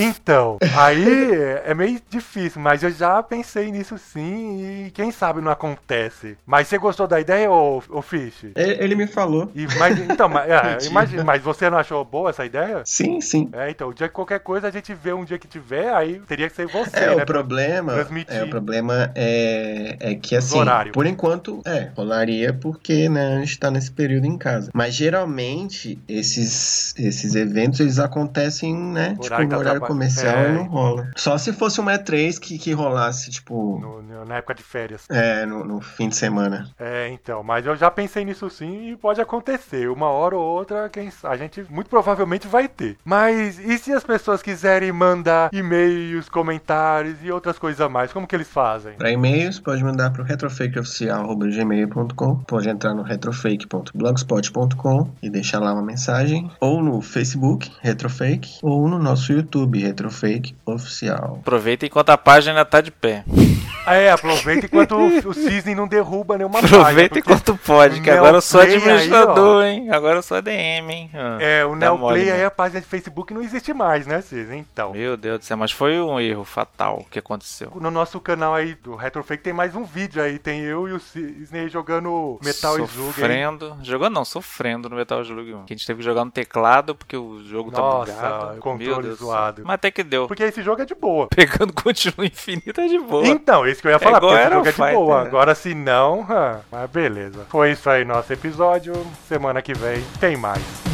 Então, 0.00 0.58
aí 0.76 1.32
é- 1.34 1.62
é 1.70 1.74
meio 1.74 2.00
difícil, 2.08 2.60
mas 2.60 2.84
eu 2.84 2.90
já 2.90 3.20
pensei 3.20 3.72
nisso 3.72 3.98
sim 3.98 4.84
e 4.86 4.90
quem 4.92 5.10
sabe 5.10 5.40
não 5.40 5.50
acontece. 5.50 6.36
Mas 6.46 6.68
você 6.68 6.78
gostou 6.78 7.08
da 7.08 7.18
ideia, 7.18 7.50
ô, 7.50 7.82
ô 7.88 8.00
Fish? 8.00 8.44
Ele, 8.54 8.76
ele 8.84 8.94
me 8.94 9.08
falou. 9.08 9.50
E, 9.56 9.66
mas, 9.76 9.98
então, 9.98 10.30
é, 10.38 10.78
imagina, 10.86 11.24
mas 11.24 11.42
você 11.42 11.68
não 11.68 11.78
achou 11.78 12.04
boa 12.04 12.30
essa 12.30 12.44
ideia? 12.46 12.82
Sim, 12.84 13.20
sim. 13.20 13.48
É, 13.52 13.70
então, 13.70 13.88
o 13.88 13.94
dia 13.94 14.06
que 14.06 14.14
qualquer 14.14 14.38
coisa 14.38 14.68
a 14.68 14.70
gente 14.70 14.94
vê 14.94 15.12
um 15.12 15.24
dia 15.24 15.36
que 15.38 15.48
tiver, 15.48 15.92
aí 15.92 16.20
teria 16.28 16.48
que 16.48 16.54
ser 16.54 16.68
você, 16.68 16.96
É, 17.00 17.16
né? 17.16 17.22
o 17.22 17.26
problema, 17.26 17.92
transmitir. 17.94 18.36
é, 18.36 18.44
o 18.44 18.50
problema 18.50 19.10
é, 19.16 19.96
é 19.98 20.14
que 20.14 20.36
assim, 20.36 20.58
horários. 20.60 20.92
por 20.92 21.06
enquanto, 21.06 21.60
é, 21.66 21.90
rolaria 21.96 22.52
porque, 22.52 23.08
né, 23.08 23.38
a 23.38 23.40
gente 23.40 23.58
tá 23.58 23.68
nesse 23.68 23.90
período 23.90 24.26
em 24.26 24.38
casa. 24.38 24.70
Mas 24.72 24.94
geralmente, 24.94 25.98
esses, 26.08 26.94
esses 26.96 27.34
eventos, 27.38 27.80
eles 27.80 27.98
acontecem, 27.98 28.74
né, 28.76 29.16
Horário 29.18 29.22
tipo, 29.22 29.42
no 29.42 29.48
tá 29.48 29.58
horário 29.58 29.80
comercial 29.80 30.36
É. 30.36 30.52
não 30.52 30.64
rola. 30.66 31.10
Só 31.16 31.36
se 31.38 31.52
fosse 31.52 31.80
uma 31.80 31.92
E3 31.92 32.38
que, 32.38 32.58
que 32.58 32.72
rolasse, 32.72 33.30
tipo, 33.30 33.78
No- 33.80 34.02
no- 34.02 34.24
na 34.24 34.36
época 34.36 34.54
de 34.54 34.62
férias. 34.62 35.04
é, 35.10 35.44
no, 35.46 35.64
no 35.64 35.80
fim 35.80 36.08
de 36.08 36.16
semana. 36.16 36.68
É, 36.78 37.08
então, 37.08 37.42
mas 37.42 37.66
eu 37.66 37.74
já 37.76 37.90
pensei 37.90 38.24
nisso 38.24 38.48
sim 38.50 38.90
e 38.92 38.96
pode 38.96 39.20
acontecer. 39.20 39.88
Uma 39.90 40.06
hora 40.08 40.36
ou 40.36 40.42
outra, 40.42 40.88
quem 40.88 41.10
a 41.24 41.36
gente 41.36 41.64
muito 41.70 41.88
provavelmente 41.88 42.46
vai 42.46 42.68
ter. 42.68 42.96
Mas 43.04 43.58
e 43.58 43.78
se 43.78 43.92
as 43.92 44.04
pessoas 44.04 44.42
quiserem 44.42 44.92
mandar 44.92 45.50
e-mails, 45.52 46.28
comentários 46.28 47.16
e 47.22 47.30
outras 47.30 47.58
coisas 47.58 47.80
a 47.80 47.88
mais, 47.88 48.12
como 48.12 48.26
que 48.26 48.34
eles 48.36 48.48
fazem? 48.48 48.92
Para 48.94 49.10
e-mails, 49.10 49.58
pode 49.60 49.82
mandar 49.84 50.10
para 50.12 50.22
o 50.22 50.24
retrofakeoficial.gmail.com, 50.24 52.36
pode 52.46 52.68
entrar 52.68 52.94
no 52.94 53.02
retrofake.blogspot.com 53.02 55.08
e 55.22 55.30
deixar 55.30 55.58
lá 55.60 55.72
uma 55.72 55.82
mensagem, 55.82 56.50
ou 56.60 56.82
no 56.82 57.00
Facebook, 57.00 57.27
Retrofake, 57.80 58.58
ou 58.62 58.88
no 58.88 58.98
nosso 58.98 59.32
YouTube, 59.32 59.80
Retrofake 59.80 60.54
Oficial. 60.64 61.38
Aproveita 61.40 61.86
enquanto 61.86 62.10
a 62.10 62.18
página 62.18 62.64
tá 62.64 62.80
de 62.80 62.90
pé. 62.90 63.24
É, 63.86 64.10
aproveita 64.10 64.66
enquanto 64.66 64.96
o, 64.96 65.32
Cisne 65.32 65.74
não 65.74 65.88
derruba 65.88 66.36
nenhuma 66.36 66.58
Aproveita 66.58 66.84
página, 66.84 67.08
porque 67.08 67.18
enquanto 67.20 67.56
pode, 67.56 68.00
que 68.02 68.10
agora 68.10 68.36
eu 68.36 68.40
sou 68.42 68.60
Neoplay 68.60 68.76
aí, 68.76 68.88
administrador, 68.90 69.64
hein? 69.64 69.90
Agora 69.90 70.18
eu 70.18 70.22
sou 70.22 70.36
ADM, 70.36 70.90
hein? 70.90 71.10
Ah, 71.14 71.38
É, 71.40 71.64
o 71.64 71.68
mole, 71.70 71.80
Neoplay 71.80 72.30
aí, 72.30 72.38
né? 72.38 72.44
a 72.46 72.50
página 72.50 72.80
de 72.80 72.86
Facebook 72.86 73.32
não 73.32 73.42
existe 73.42 73.72
mais, 73.72 74.06
né, 74.06 74.20
Cisne? 74.20 74.58
Então. 74.72 74.92
Meu 74.92 75.16
Deus 75.16 75.38
do 75.38 75.44
céu, 75.44 75.56
mas 75.56 75.72
foi 75.72 75.98
um 76.00 76.20
erro 76.20 76.44
fatal 76.44 77.06
que 77.10 77.18
aconteceu. 77.18 77.72
No 77.80 77.90
nosso 77.90 78.20
canal 78.20 78.54
aí 78.54 78.74
do 78.74 78.94
Retrofake 78.94 79.42
tem 79.42 79.52
mais 79.52 79.74
um 79.74 79.84
vídeo 79.84 80.22
aí. 80.22 80.38
Tem 80.38 80.60
eu 80.60 80.86
e 80.88 80.92
o 80.92 81.00
Cisne 81.00 81.60
aí 81.60 81.68
jogando 81.68 82.38
Metal 82.44 82.74
Slug. 82.78 82.90
aí. 82.90 83.06
Sofrendo. 83.06 83.76
Jogando 83.82 84.14
não, 84.14 84.24
sofrendo 84.24 84.88
no 84.90 84.96
Metal 84.96 85.22
Slug 85.22 85.54
1. 85.54 85.64
Que 85.64 85.72
a 85.72 85.76
gente 85.76 85.86
teve 85.86 86.00
que 86.00 86.04
jogar 86.04 86.24
no 86.24 86.30
teclado 86.30 86.94
porque 86.94 87.16
o 87.18 87.42
jogo 87.44 87.70
tá 87.70 87.78
Nossa, 87.80 88.12
bugado. 88.12 88.58
o 88.58 88.60
controle 88.60 89.12
zoado. 89.12 89.62
Mas 89.64 89.74
até 89.74 89.90
que 89.90 90.02
deu. 90.02 90.26
Porque 90.26 90.42
esse 90.44 90.62
jogo 90.62 90.82
é 90.82 90.84
de 90.84 90.94
boa. 90.94 91.28
Pegando 91.34 91.72
continua 91.72 92.26
infinito 92.26 92.80
é 92.80 92.86
de 92.86 92.98
boa. 92.98 93.26
Então, 93.26 93.66
isso 93.66 93.80
que 93.80 93.88
eu 93.88 93.92
ia 93.92 93.98
falar, 93.98 94.18
igual 94.18 94.32
porque 94.32 94.42
esse 94.42 94.54
jogo 94.54 94.66
é 94.66 94.70
de 94.70 94.76
Fighter, 94.76 94.94
boa. 94.94 95.22
né? 95.22 95.28
Agora 95.28 95.54
se 95.54 95.74
não, 95.74 96.26
ah, 96.28 96.60
mas 96.70 96.90
beleza. 96.90 97.46
Foi 97.48 97.72
isso 97.72 97.88
aí 97.90 98.04
nosso 98.04 98.32
episódio. 98.32 98.94
Semana 99.28 99.60
que 99.60 99.74
vem 99.74 100.02
tem 100.20 100.36
mais. 100.36 100.87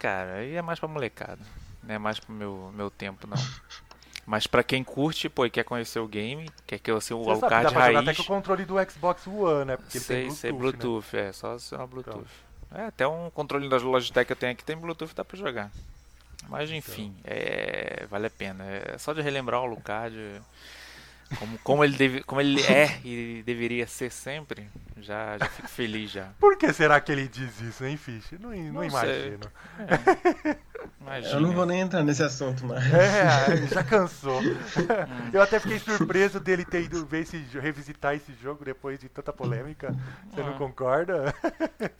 Cara, 0.00 0.36
aí 0.36 0.56
é 0.56 0.62
mais 0.62 0.80
pra 0.80 0.88
molecada. 0.88 1.38
Não 1.82 1.94
é 1.94 1.98
mais 1.98 2.18
pro 2.18 2.32
meu, 2.32 2.72
meu 2.74 2.90
tempo, 2.90 3.26
não. 3.26 3.36
Mas 4.26 4.46
pra 4.46 4.62
quem 4.62 4.82
curte, 4.82 5.28
pô, 5.28 5.44
e 5.44 5.50
quer 5.50 5.64
conhecer 5.64 5.98
o 5.98 6.08
game, 6.08 6.48
quer 6.66 6.78
que 6.78 6.90
eu 6.90 7.00
seja 7.00 7.16
o 7.16 7.24
sabe 7.24 7.34
que 7.34 7.40
dá 7.40 7.56
Alucard 7.56 7.74
jogar 7.74 8.00
até 8.00 8.14
com 8.14 8.22
o 8.22 8.26
controle 8.26 8.64
do 8.64 8.90
Xbox 8.90 9.26
One, 9.26 9.64
né? 9.66 9.76
Porque 9.76 9.98
Sei, 10.00 10.22
tem 10.22 10.30
sei, 10.30 10.52
Bluetooth, 10.52 10.76
né? 10.76 10.82
Bluetooth, 10.82 11.16
é, 11.16 11.32
só 11.32 11.58
ser 11.58 11.76
uma 11.76 11.86
Bluetooth. 11.86 12.30
É, 12.72 12.86
até 12.86 13.06
um 13.06 13.30
controle 13.30 13.68
da 13.68 13.76
Logitech 13.76 14.26
que 14.26 14.32
eu 14.32 14.36
tenho 14.36 14.52
aqui 14.52 14.64
tem 14.64 14.76
Bluetooth, 14.76 15.14
dá 15.14 15.24
pra 15.24 15.36
jogar. 15.36 15.70
Mas 16.48 16.70
enfim, 16.70 17.14
é, 17.24 18.06
vale 18.08 18.26
a 18.26 18.30
pena. 18.30 18.64
É 18.64 18.96
só 18.98 19.12
de 19.12 19.20
relembrar 19.20 19.60
o 19.60 19.64
Alucard, 19.64 20.16
como, 21.38 21.58
como, 21.58 21.84
ele 21.84 21.96
deve, 21.96 22.22
como 22.24 22.40
ele 22.40 22.60
é 22.62 23.00
e 23.04 23.42
deveria 23.46 23.86
ser 23.86 24.10
sempre, 24.10 24.68
já, 24.98 25.38
já 25.38 25.46
fico 25.46 25.68
feliz 25.68 26.10
já. 26.10 26.28
Por 26.38 26.56
que 26.56 26.72
será 26.72 27.00
que 27.00 27.12
ele 27.12 27.28
diz 27.28 27.60
isso, 27.60 27.84
hein, 27.84 27.96
Fish? 27.96 28.32
Não, 28.40 28.50
não, 28.50 28.72
Não 28.72 28.84
imagino. 28.84 29.40
Imagina. 31.00 31.34
Eu 31.34 31.40
não 31.40 31.52
vou 31.52 31.66
nem 31.66 31.80
entrar 31.80 32.02
nesse 32.02 32.22
assunto 32.22 32.64
mais. 32.66 32.82
É, 32.92 33.66
já 33.68 33.82
cansou. 33.84 34.40
Eu 35.32 35.42
até 35.42 35.58
fiquei 35.58 35.78
surpreso 35.78 36.38
dele 36.40 36.64
ter 36.64 36.82
ido 36.82 37.04
ver 37.06 37.20
esse, 37.22 37.36
revisitar 37.60 38.14
esse 38.14 38.32
jogo 38.42 38.64
depois 38.64 38.98
de 38.98 39.08
tanta 39.08 39.32
polêmica. 39.32 39.94
Você 40.30 40.42
não 40.42 40.54
Ah. 40.54 40.58
concorda? 40.58 41.34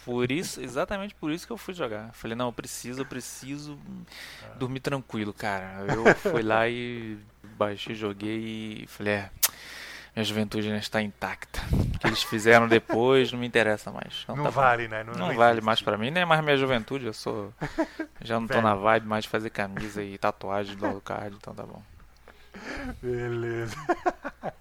Por 0.05 0.31
isso, 0.31 0.61
exatamente 0.61 1.15
por 1.15 1.31
isso 1.31 1.47
que 1.47 1.53
eu 1.53 1.57
fui 1.59 1.75
jogar. 1.75 2.11
Falei, 2.13 2.37
não, 2.37 2.47
eu 2.47 2.53
preciso, 2.53 3.01
eu 3.03 3.07
preciso 3.07 3.79
dormir 4.59 4.81
tranquilo, 4.81 5.33
cara. 5.33 5.85
Eu 5.89 6.15
fui 6.17 6.43
lá 6.43 6.69
e 6.69 7.19
baixei, 7.61 7.95
joguei 7.95 8.83
e 8.83 8.87
falei, 8.89 9.13
é, 9.15 9.31
minha 10.17 10.25
juventude 10.25 10.67
ainda 10.67 10.79
está 10.81 11.01
intacta. 11.03 11.61
O 11.95 11.99
que 11.99 12.07
eles 12.07 12.23
fizeram 12.23 12.67
depois 12.67 13.31
não 13.31 13.39
me 13.39 13.47
interessa 13.47 13.91
mais. 13.93 14.21
Então 14.25 14.35
Não 14.37 14.45
tá 14.45 14.51
vale, 14.51 14.89
né? 14.89 15.05
Não 15.05 15.13
existe. 15.13 15.37
vale 15.37 15.61
mais 15.61 15.83
pra 15.83 15.99
mim, 15.99 16.11
nem 16.11 16.23
é 16.23 16.27
mais 16.27 16.43
minha 16.43 16.57
juventude, 16.57 17.05
eu 17.07 17.13
sou. 17.13 17.53
Já 18.23 18.41
não 18.41 18.47
tô 18.47 18.55
Velho. 18.55 18.67
na 18.67 18.75
vibe 18.75 19.07
mais 19.07 19.25
de 19.25 19.31
fazer 19.31 19.51
camisa 19.51 20.03
e 20.03 20.17
tatuagem 20.19 20.75
do 20.77 20.87
Alucard, 20.87 21.37
então 21.37 21.55
tá 21.55 21.63
bom. 21.65 21.83
Beleza. 23.03 23.77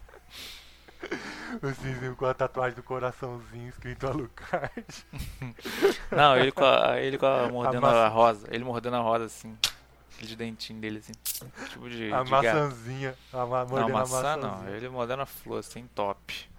O 1.64 1.68
Cisne 1.74 2.14
com 2.16 2.26
a 2.26 2.34
tatuagem 2.34 2.76
do 2.76 2.84
coraçãozinho 2.84 3.70
escrito 3.70 4.06
Alucard. 4.06 4.86
Não, 6.12 6.38
ele 6.38 6.52
com 6.52 6.64
a, 6.64 7.00
ele 7.00 7.18
com 7.18 7.26
a 7.26 7.48
mordendo 7.50 7.82
maçã. 7.82 8.06
a 8.06 8.08
rosa, 8.08 8.48
ele 8.52 8.64
mordendo 8.64 8.96
a 8.98 9.00
rosa 9.00 9.26
assim. 9.26 9.58
Aquele 10.20 10.36
dentinho 10.36 10.82
dele 10.82 11.00
assim. 11.00 11.14
Tipo 11.70 11.90
de. 11.90 12.12
A 12.14 12.24
de 12.24 12.30
maçãzinha. 12.30 13.16
A 13.32 13.46
ma 13.46 13.64
Não, 13.64 13.78
a 13.86 13.88
maçã 13.88 14.36
não, 14.36 14.68
ele 14.68 14.90
mordendo 14.90 15.22
a 15.22 15.26
flor 15.26 15.60
assim, 15.60 15.88
top. 15.96 16.50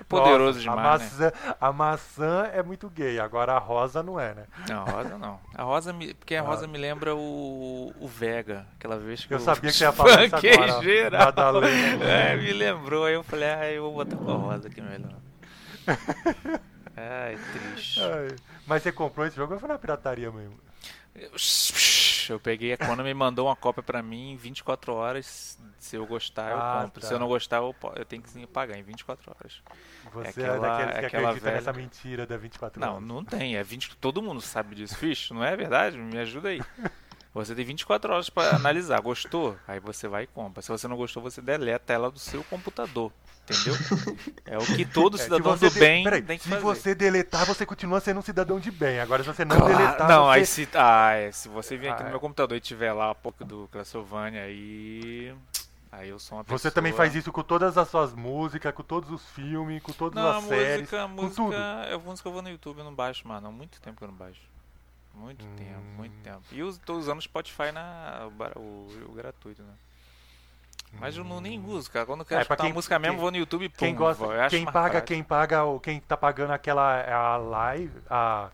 É 0.00 0.04
poderoso 0.04 0.60
Nossa, 0.60 0.60
demais, 0.60 1.20
a 1.20 1.24
né? 1.26 1.32
maçã, 1.32 1.56
A 1.60 1.72
maçã 1.72 2.50
é 2.54 2.62
muito 2.62 2.88
gay, 2.88 3.18
agora 3.18 3.52
a 3.52 3.58
rosa 3.58 4.02
não 4.02 4.18
é, 4.18 4.32
né? 4.32 4.44
Não, 4.68 4.82
a 4.82 4.90
rosa 4.90 5.18
não. 5.18 5.40
A 5.54 5.62
rosa 5.64 5.92
me, 5.92 6.14
porque 6.14 6.36
a 6.36 6.40
Ah. 6.40 6.44
rosa 6.44 6.66
me 6.68 6.78
lembra 6.78 7.14
o, 7.16 7.92
o 8.00 8.08
Vega, 8.08 8.64
aquela 8.76 8.96
vez 8.96 9.26
que 9.26 9.34
Eu 9.34 9.40
sabia 9.40 9.70
que 9.72 9.76
você 9.76 9.84
ia 9.84 9.92
falar 9.92 10.24
isso 10.24 10.36
agora, 10.36 10.80
geral. 10.82 11.26
Madalena. 11.26 12.04
É, 12.04 12.36
me 12.36 12.52
lembrou, 12.52 13.04
aí 13.04 13.14
eu 13.14 13.22
falei, 13.24 13.50
ah, 13.50 13.70
eu 13.72 13.82
vou 13.82 13.92
botar 14.04 14.16
com 14.16 14.30
a 14.30 14.34
rosa 14.36 14.68
aqui 14.68 14.80
melhor. 14.80 15.12
Ai, 16.96 17.36
triste. 17.52 18.00
Ai, 18.00 18.36
Mas 18.66 18.82
você 18.84 18.92
comprou 18.92 19.26
esse 19.26 19.36
jogo 19.36 19.52
ou 19.54 19.60
foi 19.60 19.68
na 19.68 19.78
pirataria 19.78 20.30
mesmo? 20.30 20.58
Eu 22.32 22.40
peguei 22.40 22.72
a 22.72 22.78
Konami 22.78 23.04
me 23.10 23.14
mandou 23.14 23.46
uma 23.46 23.56
cópia 23.56 23.82
pra 23.82 24.02
mim 24.02 24.32
em 24.32 24.36
24 24.36 24.92
horas. 24.94 25.58
Se 25.78 25.96
eu 25.96 26.06
gostar, 26.06 26.50
eu 26.50 26.58
Ah, 26.58 26.80
compro. 26.84 27.00
tá. 27.00 27.06
Se 27.06 27.12
eu 27.14 27.18
não 27.18 27.28
gostar, 27.28 27.56
eu, 27.58 27.74
eu 27.96 28.04
tenho 28.04 28.22
que 28.22 28.46
pagar 28.46 28.76
em 28.78 28.82
24 28.82 29.30
horas. 29.36 29.60
Você 30.12 30.40
é, 30.40 30.44
aquela- 30.46 30.58
daqueles 30.58 30.98
que 31.00 31.06
acredita 31.16 31.40
velha- 31.40 31.56
nessa 31.56 31.72
mentira 31.72 32.26
da 32.26 32.36
24 32.36 32.80
Não, 32.80 32.94
horas. 32.94 33.02
não 33.08 33.24
tem. 33.24 33.56
É 33.56 33.62
20, 33.62 33.94
todo 33.96 34.22
mundo 34.22 34.40
sabe 34.40 34.74
disso, 34.74 34.96
fixe. 34.96 35.32
Não 35.34 35.44
é 35.44 35.54
verdade? 35.56 35.98
Me 35.98 36.18
ajuda 36.18 36.48
aí. 36.50 36.60
Você 37.34 37.52
tem 37.54 37.64
24 37.64 38.12
horas 38.12 38.30
pra 38.30 38.54
analisar. 38.54 39.00
Gostou? 39.00 39.56
Aí 39.66 39.80
você 39.80 40.06
vai 40.06 40.22
e 40.22 40.26
compra. 40.28 40.62
Se 40.62 40.68
você 40.68 40.86
não 40.86 40.96
gostou, 40.96 41.20
você 41.20 41.42
deleta 41.42 41.92
ela 41.92 42.08
do 42.10 42.18
seu 42.18 42.44
computador. 42.44 43.10
Entendeu? 43.42 43.74
É 44.46 44.56
o 44.58 44.64
que 44.64 44.84
todo 44.84 45.16
É, 45.16 45.18
se 45.18 45.24
cidadão 45.24 45.56
você 45.56 45.68
do 45.68 45.72
de- 45.72 45.80
bem 45.80 46.04
peraí, 46.04 46.22
tem 46.22 46.36
que 46.38 46.44
se 46.44 46.50
fazer. 46.50 46.62
você 46.62 46.94
deletar, 46.94 47.44
você 47.46 47.64
continua 47.66 47.98
sendo 47.98 48.18
um 48.20 48.22
cidadão 48.22 48.60
de 48.60 48.70
bem. 48.70 49.00
Agora, 49.00 49.22
se 49.22 49.26
você 49.32 49.44
não 49.44 49.56
Claro, 49.56 49.76
deletar, 49.76 50.06
não, 50.08 50.24
você... 50.26 50.30
aí 50.38 50.46
se, 50.46 50.68
ah, 50.74 51.12
é, 51.14 51.32
se 51.32 51.48
você 51.48 51.76
vir 51.76 51.88
aqui 51.88 52.00
Ah, 52.00 52.04
no 52.04 52.08
é. 52.08 52.12
meu 52.12 52.20
computador 52.20 52.56
e 52.56 52.60
tiver 52.60 52.92
lá 52.92 53.10
a 53.10 53.14
pouco 53.14 53.42
do 53.44 53.66
Castlevania, 53.72 54.42
aí. 54.42 55.34
Aí 55.90 56.08
eu 56.10 56.18
sou 56.18 56.38
uma 56.38 56.44
pessoa. 56.44 56.58
Você 56.58 56.70
também 56.70 56.92
faz 56.92 57.14
isso 57.14 57.32
com 57.32 57.42
todas 57.42 57.76
as 57.78 57.88
suas 57.88 58.12
músicas, 58.12 58.72
com 58.74 58.82
todos 58.82 59.10
os 59.10 59.24
filmes, 59.30 59.82
com 59.82 59.92
todas 59.92 60.22
Não, 60.22 60.38
as 60.38 60.44
séries, 60.44 60.80
música, 60.90 61.02
com 61.02 61.08
música, 61.08 61.34
tudo. 61.42 61.54
eu, 61.90 62.00
música 62.00 62.28
eu 62.28 62.32
vou 62.32 62.42
no 62.42 62.50
YouTube, 62.50 62.78
eu 62.78 62.84
não 62.84 62.94
baixo, 62.94 63.26
mano. 63.26 63.48
Há 63.48 63.50
muito 63.52 63.80
tempo 63.80 63.96
que 63.98 64.04
eu 64.04 64.08
não 64.08 64.14
baixo. 64.14 64.40
Muito 65.14 65.44
Hum. 65.44 65.56
tempo, 65.56 65.80
muito 65.96 66.14
tempo. 66.22 66.42
E 66.52 66.58
eu 66.58 66.76
tô 66.84 66.94
usando 66.96 67.18
o 67.18 67.22
Spotify 67.22 67.70
na, 67.72 68.28
o, 68.56 68.60
o- 68.60 69.06
o 69.10 69.12
gratuito, 69.14 69.62
né? 69.62 69.72
Mas 71.00 71.16
eu 71.16 71.24
não 71.24 71.40
nem 71.40 71.58
uso, 71.60 71.90
cara. 71.90 72.06
Quando 72.06 72.20
eu 72.20 72.26
quero 72.26 72.40
É, 72.40 72.42
escutar 72.42 72.62
quem- 72.64 72.72
música 72.72 72.98
mesmo, 72.98 73.14
quem- 73.14 73.20
vou 73.20 73.30
no 73.30 73.36
YouTube 73.36 73.64
e 73.64 73.68
pum, 73.68 73.76
Quem 73.78 73.94
gosta, 73.94 74.24
quem 74.48 74.64
paga, 74.64 74.90
prático. 74.90 75.06
quem 75.08 75.22
paga, 75.24 75.58
quem 75.82 76.00
tá 76.00 76.16
pagando 76.16 76.52
aquela 76.52 77.02
a 77.34 77.36
live, 77.36 77.92
a 78.08 78.50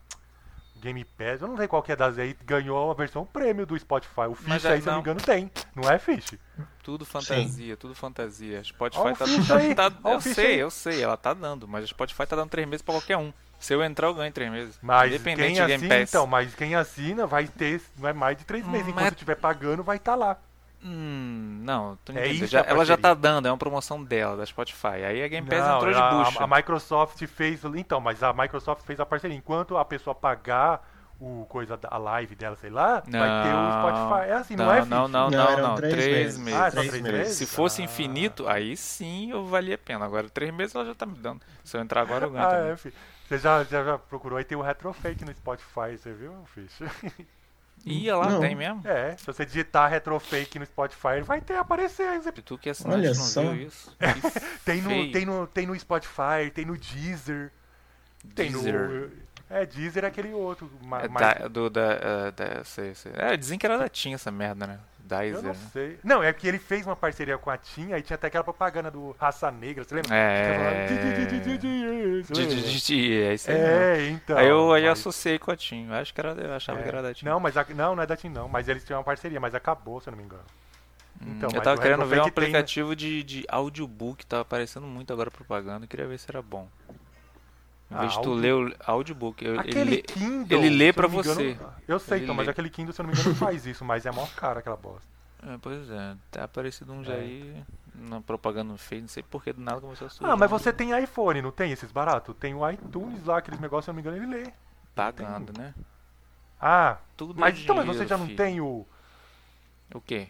Game 0.76 1.04
Pass, 1.04 1.42
eu 1.42 1.48
não 1.48 1.56
sei 1.58 1.68
qual 1.68 1.82
que 1.82 1.92
é 1.92 1.96
das 1.96 2.18
aí, 2.18 2.34
ganhou 2.44 2.90
a 2.90 2.94
versão 2.94 3.26
premium 3.26 3.66
do 3.66 3.78
Spotify. 3.78 4.22
O 4.30 4.34
Fish 4.34 4.62
já 4.62 4.72
aí, 4.72 4.80
se 4.80 4.88
eu 4.88 4.92
não 4.92 4.92
não. 4.92 4.96
me 4.96 5.00
engano, 5.02 5.20
tem. 5.20 5.50
Não 5.74 5.90
é 5.90 5.98
Fish? 5.98 6.38
Tudo 6.82 7.04
fantasia, 7.04 7.76
tudo 7.76 7.94
fantasia. 7.94 8.64
Spotify 8.64 9.02
Ó 9.02 9.11
o 9.12 9.16
tá, 9.16 9.26
Fish 9.26 9.46
tá- 9.76 9.90
tá- 9.90 10.11
Eu 10.11 10.20
sei, 10.22 10.46
aí. 10.54 10.58
eu 10.61 10.70
sei, 10.70 11.02
ela 11.02 11.18
tá 11.18 11.34
dando, 11.34 11.68
mas 11.68 11.84
o 11.84 11.88
Spotify 11.88 12.26
tá 12.26 12.36
dando 12.36 12.48
três 12.48 12.66
meses 12.66 12.80
pra 12.82 12.94
qualquer 12.94 13.18
um. 13.18 13.30
Se 13.61 13.72
eu 13.74 13.84
entrar, 13.84 14.08
eu 14.08 14.14
ganho 14.14 14.32
três 14.32 14.50
meses. 14.50 14.78
Mas 14.82 15.12
Independente 15.12 15.52
quem 15.54 15.74
assina, 15.74 16.00
então, 16.00 16.26
mas 16.26 16.54
quem 16.54 16.74
assina 16.74 17.26
vai 17.26 17.46
ter 17.46 17.80
não 17.98 18.08
é 18.08 18.12
mais 18.12 18.36
de 18.36 18.44
três 18.44 18.66
meses. 18.66 18.86
Mas- 18.88 18.96
Enquanto 18.96 19.12
estiver 19.12 19.36
pagando, 19.36 19.84
vai 19.84 19.98
estar 19.98 20.14
lá. 20.14 20.36
Hum, 20.82 21.61
não, 21.62 21.98
tô 22.04 22.12
É 22.14 22.26
isso 22.26 22.46
Já- 22.46 22.62
a 22.62 22.64
ela 22.64 22.86
já 22.86 22.96
tá 22.96 23.12
dando, 23.12 23.46
é 23.46 23.50
uma 23.50 23.58
promoção 23.58 24.02
dela, 24.02 24.34
da 24.36 24.46
Spotify. 24.46 25.04
Aí 25.06 25.22
a 25.22 25.28
Game 25.28 25.46
Pass 25.46 25.58
Não, 25.61 25.76
entrou 25.76 25.92
de 25.92 25.98
a, 26.00 26.11
bucha. 26.11 26.42
a 26.42 26.46
Microsoft 26.46 27.26
fez. 27.26 27.62
Então, 27.76 28.00
mas 28.00 28.22
a 28.22 28.32
Microsoft 28.32 28.82
fez 28.86 28.98
a 28.98 29.04
parceria. 29.04 29.36
Enquanto 29.36 29.76
a 29.76 29.84
pessoa 29.84 30.14
pagar 30.14 30.89
o 31.20 31.44
coisa 31.50 31.76
da 31.76 31.88
a 31.90 31.98
live 31.98 32.34
dela, 32.34 32.56
sei 32.56 32.70
lá, 32.70 32.94
vai 32.94 33.02
ter 33.02 33.10
o 33.10 33.52
Não. 33.52 33.72
Spotify. 34.08 34.28
É 34.30 34.32
assim, 34.32 34.56
não, 34.56 34.72
é? 34.72 34.84
Não, 34.86 35.06
não, 35.06 35.06
Fish? 35.06 35.12
não, 35.12 35.30
Não, 35.30 35.30
não, 35.30 35.50
eram 35.52 35.68
não. 35.68 35.74
três 35.76 35.92
Três 35.94 36.08
meses. 36.16 36.38
meses. 36.38 36.60
Ah, 36.60 36.66
é 36.66 36.70
só 36.70 36.76
Três 36.78 36.90
três 36.90 37.02
meses. 37.04 37.36
Se 37.36 37.46
fosse 37.46 37.82
Ah. 37.82 37.84
infinito, 37.84 38.48
aí 38.48 38.76
sim 38.76 39.30
eu 39.30 39.44
valia 39.46 39.74
a 39.74 39.78
pena. 39.78 40.04
Agora, 40.06 40.28
três 40.30 40.52
meses 40.52 40.74
ela 40.74 40.86
já 40.86 40.94
tá 40.94 41.04
me 41.04 41.14
dando. 41.18 41.42
Se 41.62 41.76
eu 41.76 41.80
entrar 41.82 42.00
agora, 42.00 42.24
eu 42.24 42.30
ganho 42.30 42.44
Ah, 42.44 42.48
também. 42.50 42.70
é, 42.72 42.76
filho. 42.76 42.94
Você 43.28 43.38
já, 43.38 43.62
já, 43.64 43.84
já 43.84 43.98
procurou? 43.98 44.38
Aí 44.38 44.44
tem 44.44 44.56
o 44.56 44.62
Retrofake 44.62 45.24
no 45.24 45.32
Spotify, 45.34 45.96
você 45.96 46.12
viu, 46.12 46.32
Fish? 46.54 46.80
Ih, 47.86 48.10
olha 48.10 48.16
lá, 48.26 48.30
Não. 48.32 48.40
tem 48.40 48.54
mesmo? 48.54 48.82
É, 48.86 49.16
se 49.16 49.24
você 49.24 49.44
digitar 49.46 49.88
Retrofake 49.90 50.58
no 50.58 50.66
Spotify, 50.66 51.20
vai 51.24 51.40
ter 51.40 51.56
aparecer 51.56 52.02
aí. 52.08 52.18
Você- 52.22 52.28
E 52.30 52.42
tu 52.42 52.58
que 52.58 52.68
é 52.68 52.72
assinante 52.72 52.98
Olha 52.98 53.08
não 53.08 53.14
só. 53.14 53.40
viu 53.42 53.54
isso? 53.54 53.96
Que 53.98 54.04
Tem 54.64 54.82
no, 54.82 55.12
tem, 55.12 55.24
no, 55.26 55.46
tem 55.46 55.66
no 55.66 55.78
Spotify, 55.78 56.50
tem 56.52 56.66
no 56.66 56.76
Deezer, 56.76 57.50
tem 58.34 58.50
Deezer. 58.52 58.88
no... 58.90 59.10
É, 59.51 59.66
Deezer 59.66 60.05
é 60.05 60.07
aquele 60.07 60.32
outro. 60.32 60.70
ma- 60.82 61.03
É 61.03 61.09
mais- 61.09 61.38
da, 61.40 61.48
do, 61.48 61.68
da, 61.68 61.92
eh, 61.92 62.30
da, 62.30 62.64
sei, 62.64 62.94
sei. 62.94 63.11
É, 63.16 63.36
dizem 63.36 63.59
que 63.59 63.66
era 63.66 63.76
da 63.76 63.88
Tinha 63.88 64.14
essa 64.14 64.30
merda, 64.30 64.64
né? 64.66 64.78
Eu 65.12 65.34
Dizer, 65.38 65.42
não 65.42 65.53
né? 65.55 65.59
sei. 65.72 65.98
Não, 66.05 66.22
é 66.22 66.32
que 66.32 66.46
ele 66.46 66.59
fez 66.61 66.86
uma 66.86 66.94
parceria 66.94 67.36
com 67.36 67.51
a 67.51 67.59
TIM, 67.59 67.92
aí 67.92 68.01
tinha 68.01 68.14
até 68.14 68.28
aquela 68.28 68.44
propaganda 68.44 68.92
do 68.92 69.11
Raça 69.18 69.51
Negra, 69.51 69.82
você 69.82 69.92
lembra? 69.96 70.14
É. 70.14 70.86
É 73.28 73.34
isso 73.34 73.51
aí. 73.51 73.57
É, 73.57 74.09
então. 74.11 74.38
Aí 74.38 74.46
eu, 74.48 74.72
aí 74.72 74.84
eu 74.84 74.90
mas- 74.90 75.01
associei 75.01 75.38
com 75.38 75.51
a 75.51 75.57
TIM. 75.57 75.88
Eu 75.88 75.94
acho 75.94 76.14
que 76.14 76.20
era, 76.20 76.30
eu 76.32 76.53
achava 76.55 76.78
é. 76.78 76.82
que 76.82 76.88
era 76.88 77.03
da 77.03 77.12
TIM. 77.12 77.24
Não, 77.26 77.40
mas 77.40 77.57
a- 77.57 77.66
não, 77.74 77.96
não 77.96 78.03
é 78.03 78.07
da 78.07 78.16
TIM 78.16 78.28
não, 78.28 78.48
mas 78.48 78.68
eles 78.68 78.84
tinham 78.84 78.98
uma 78.98 79.05
parceria, 79.05 79.40
mas 79.40 79.55
acabou, 79.55 80.01
se 80.01 80.09
eu 80.09 80.12
não 80.12 80.18
me 80.18 80.24
engano. 80.24 80.44
Hum, 81.20 81.34
Então, 81.36 81.51
eu 81.53 81.61
tava 81.61 81.80
querendo 81.80 82.07
ver 82.07 82.20
um 82.20 82.22
tem- 82.22 82.28
aplicativo 82.30 82.94
de, 82.96 83.22
de 83.24 83.44
audiobook, 83.48 84.24
tava 84.24 84.42
aparecendo 84.42 84.86
muito 84.86 85.12
agora 85.12 85.30
propaganda, 85.30 85.84
eu 85.84 85.88
queria 85.88 86.07
ver 86.07 86.18
se 86.18 86.26
era 86.30 86.40
bom. 86.40 86.68
Em 87.91 87.97
vez 87.99 88.12
de 88.12 88.22
tu 88.22 88.32
ler 88.32 88.55
o 88.55 88.74
audiobook, 88.86 89.45
eu- 89.45 89.53
ele, 89.55 89.61
Aquele 89.61 89.91
lê- 89.91 90.03
Kindle. 90.03 90.59
ele 90.59 90.70
lê 90.70 90.93
engano- 91.20 91.34
você. 91.41 91.59
Eu 91.88 91.99
sei, 91.99 92.18
Ele 92.18 92.24
então, 92.24 92.34
mas 92.36 92.47
lê. 92.47 92.53
aquele 92.53 92.70
Kindle, 92.70 92.93
se 92.93 93.01
eu 93.01 93.05
não 93.07 93.12
me 93.12 93.18
engano, 93.18 93.34
faz 93.34 93.66
isso, 93.66 93.84
mas 93.84 94.07
é 94.07 94.12
mó 94.12 94.26
caro 94.36 94.61
aquela 94.61 94.76
bosta. 94.76 95.03
É, 95.45 95.57
pois 95.61 95.91
é, 95.91 96.16
tá 96.30 96.45
aparecido 96.45 96.93
uns 96.93 97.09
É. 97.09 97.14
aí 97.14 97.64
na 97.95 98.20
propaganda 98.20 98.76
feia, 98.76 99.01
não 99.01 99.09
sei 99.09 99.22
porque 99.22 99.53
do 99.53 99.61
nada 99.61 99.80
começou 99.80 100.07
a 100.07 100.11
surgir. 100.11 100.30
Ah, 100.32 100.36
mas 100.36 100.51
um 100.53 100.59
você 100.59 100.72
tem 100.72 100.97
iPhone, 101.03 101.43
não 101.43 101.51
tem 101.51 101.72
esses 101.72 101.91
baratos? 101.91 102.36
Tem 102.38 102.55
o 102.55 102.68
iTunes 102.70 103.24
lá, 103.24 103.38
aqueles 103.38 103.59
negócios, 103.59 103.86
se 103.86 103.91
eu 103.91 103.95
não 103.95 104.03
me 104.03 104.09
engano, 104.09 104.22
ele 104.34 104.45
lê. 104.45 104.53
pagando, 104.95 105.53
né? 105.59 105.74
Ah, 106.61 106.99
Tudo 107.16 107.32
é 107.32 107.41
mas 107.41 107.59
então, 107.59 107.74
mas 107.74 107.86
você 107.86 107.93
dinheiro, 107.93 108.09
já 108.11 108.18
não 108.18 108.26
filho. 108.26 108.36
tem 108.36 108.61
o, 108.61 108.86
O 109.95 110.01
quê? 110.01 110.28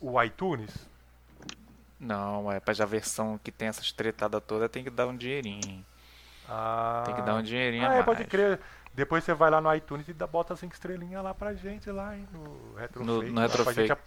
o 0.00 0.20
iTunes? 0.22 0.74
Não, 1.98 2.50
é 2.50 2.58
pra 2.58 2.72
já 2.74 2.84
a 2.84 2.86
versão 2.86 3.38
que 3.42 3.52
tem 3.52 3.68
essas 3.68 3.92
tretadas 3.92 4.42
toda 4.46 4.68
tem 4.68 4.82
que 4.82 4.90
dar 4.90 5.06
um 5.06 5.16
dinheirinho. 5.16 5.84
Ah, 6.52 7.02
Tem 7.06 7.14
que 7.14 7.22
dar 7.22 7.34
um 7.36 7.42
dinheirinho 7.42 7.84
Ah, 7.84 7.88
a 7.88 7.92
é, 7.92 7.94
mais. 7.96 8.04
pode 8.04 8.24
crer. 8.24 8.58
Depois 8.92 9.22
você 9.22 9.32
vai 9.32 9.50
lá 9.50 9.60
no 9.60 9.72
iTunes 9.72 10.08
e 10.08 10.12
bota 10.12 10.56
cinco 10.56 10.74
estrelinhas 10.74 11.22
lá 11.22 11.32
pra 11.32 11.54
gente, 11.54 11.88
lá 11.90 12.16
hein, 12.16 12.26
no 12.32 12.74
Retrofake. 12.76 13.06
No- 13.06 13.22
no 13.22 13.32
Pra 13.34 13.42
Retrofake. 13.42 13.80
gente, 13.82 13.92
ap- 13.92 14.00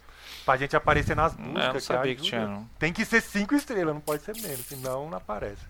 pra 0.44 0.56
gente 0.58 0.76
aparecer 0.76 1.16
nas 1.16 1.34
buscas. 1.34 1.64
É, 1.64 1.72
não 1.72 1.80
sabia 1.80 2.14
que 2.14 2.20
ajuda. 2.20 2.28
tinha, 2.36 2.46
não. 2.46 2.68
Tem 2.78 2.92
que 2.92 3.02
ser 3.04 3.22
cinco 3.22 3.54
estrelas, 3.54 3.94
não 3.94 4.00
pode 4.02 4.22
ser 4.22 4.36
menos, 4.36 4.60
senão 4.66 5.08
não 5.08 5.16
aparece. 5.16 5.62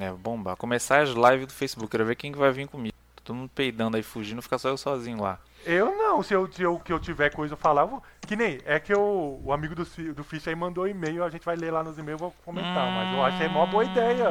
É, 0.00 0.10
bombar. 0.10 0.56
Começar 0.56 1.02
as 1.02 1.10
lives 1.10 1.46
do 1.48 1.52
Facebook, 1.52 1.90
quero 1.90 2.06
ver 2.06 2.16
quem 2.16 2.32
que 2.32 2.38
vai 2.38 2.50
vir 2.50 2.66
comigo. 2.66 2.94
todo 3.22 3.34
mundo 3.36 3.50
peidando 3.54 3.96
aí, 3.96 4.02
fugindo, 4.04 4.40
fica 4.40 4.56
só 4.56 4.68
eu 4.68 4.76
sozinho 4.78 5.20
lá. 5.20 5.38
Eu 5.64 5.96
não, 5.96 6.22
se 6.22 6.32
eu, 6.32 6.50
se 6.50 6.62
eu, 6.62 6.78
que 6.78 6.92
eu 6.92 6.98
tiver 7.00 7.28
coisa 7.34 7.54
eu 7.54 7.58
falar, 7.58 7.82
eu 7.82 7.88
vou- 7.88 8.02
que 8.20 8.36
nem, 8.36 8.60
é 8.64 8.78
que 8.78 8.92
eu, 8.94 9.40
o 9.44 9.52
amigo 9.52 9.74
do, 9.74 9.84
do 10.14 10.22
Fish 10.24 10.46
aí 10.46 10.54
mandou 10.54 10.86
e-mail, 10.86 11.24
a 11.24 11.28
gente 11.28 11.44
vai 11.44 11.56
ler 11.56 11.72
lá 11.72 11.82
nos 11.82 11.98
e-mails 11.98 12.20
e 12.20 12.22
vou 12.22 12.34
comentar, 12.44 12.88
mas 12.92 13.12
eu 13.14 13.24
achei 13.24 13.48
mó 13.48 13.66
boa 13.66 13.84
ideia. 13.84 14.30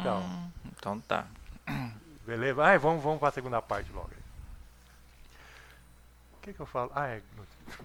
Então, 0.00 0.22
Então 0.82 0.98
tá. 1.02 1.26
beleza? 2.26 2.60
Ai, 2.60 2.76
vamos, 2.76 3.04
vamos 3.04 3.20
pra 3.20 3.30
segunda 3.30 3.62
parte 3.62 3.88
logo. 3.92 4.10
O 6.32 6.42
que 6.42 6.52
que 6.52 6.58
eu 6.58 6.66
falo? 6.66 6.90
Ah, 6.92 7.06
é... 7.06 7.22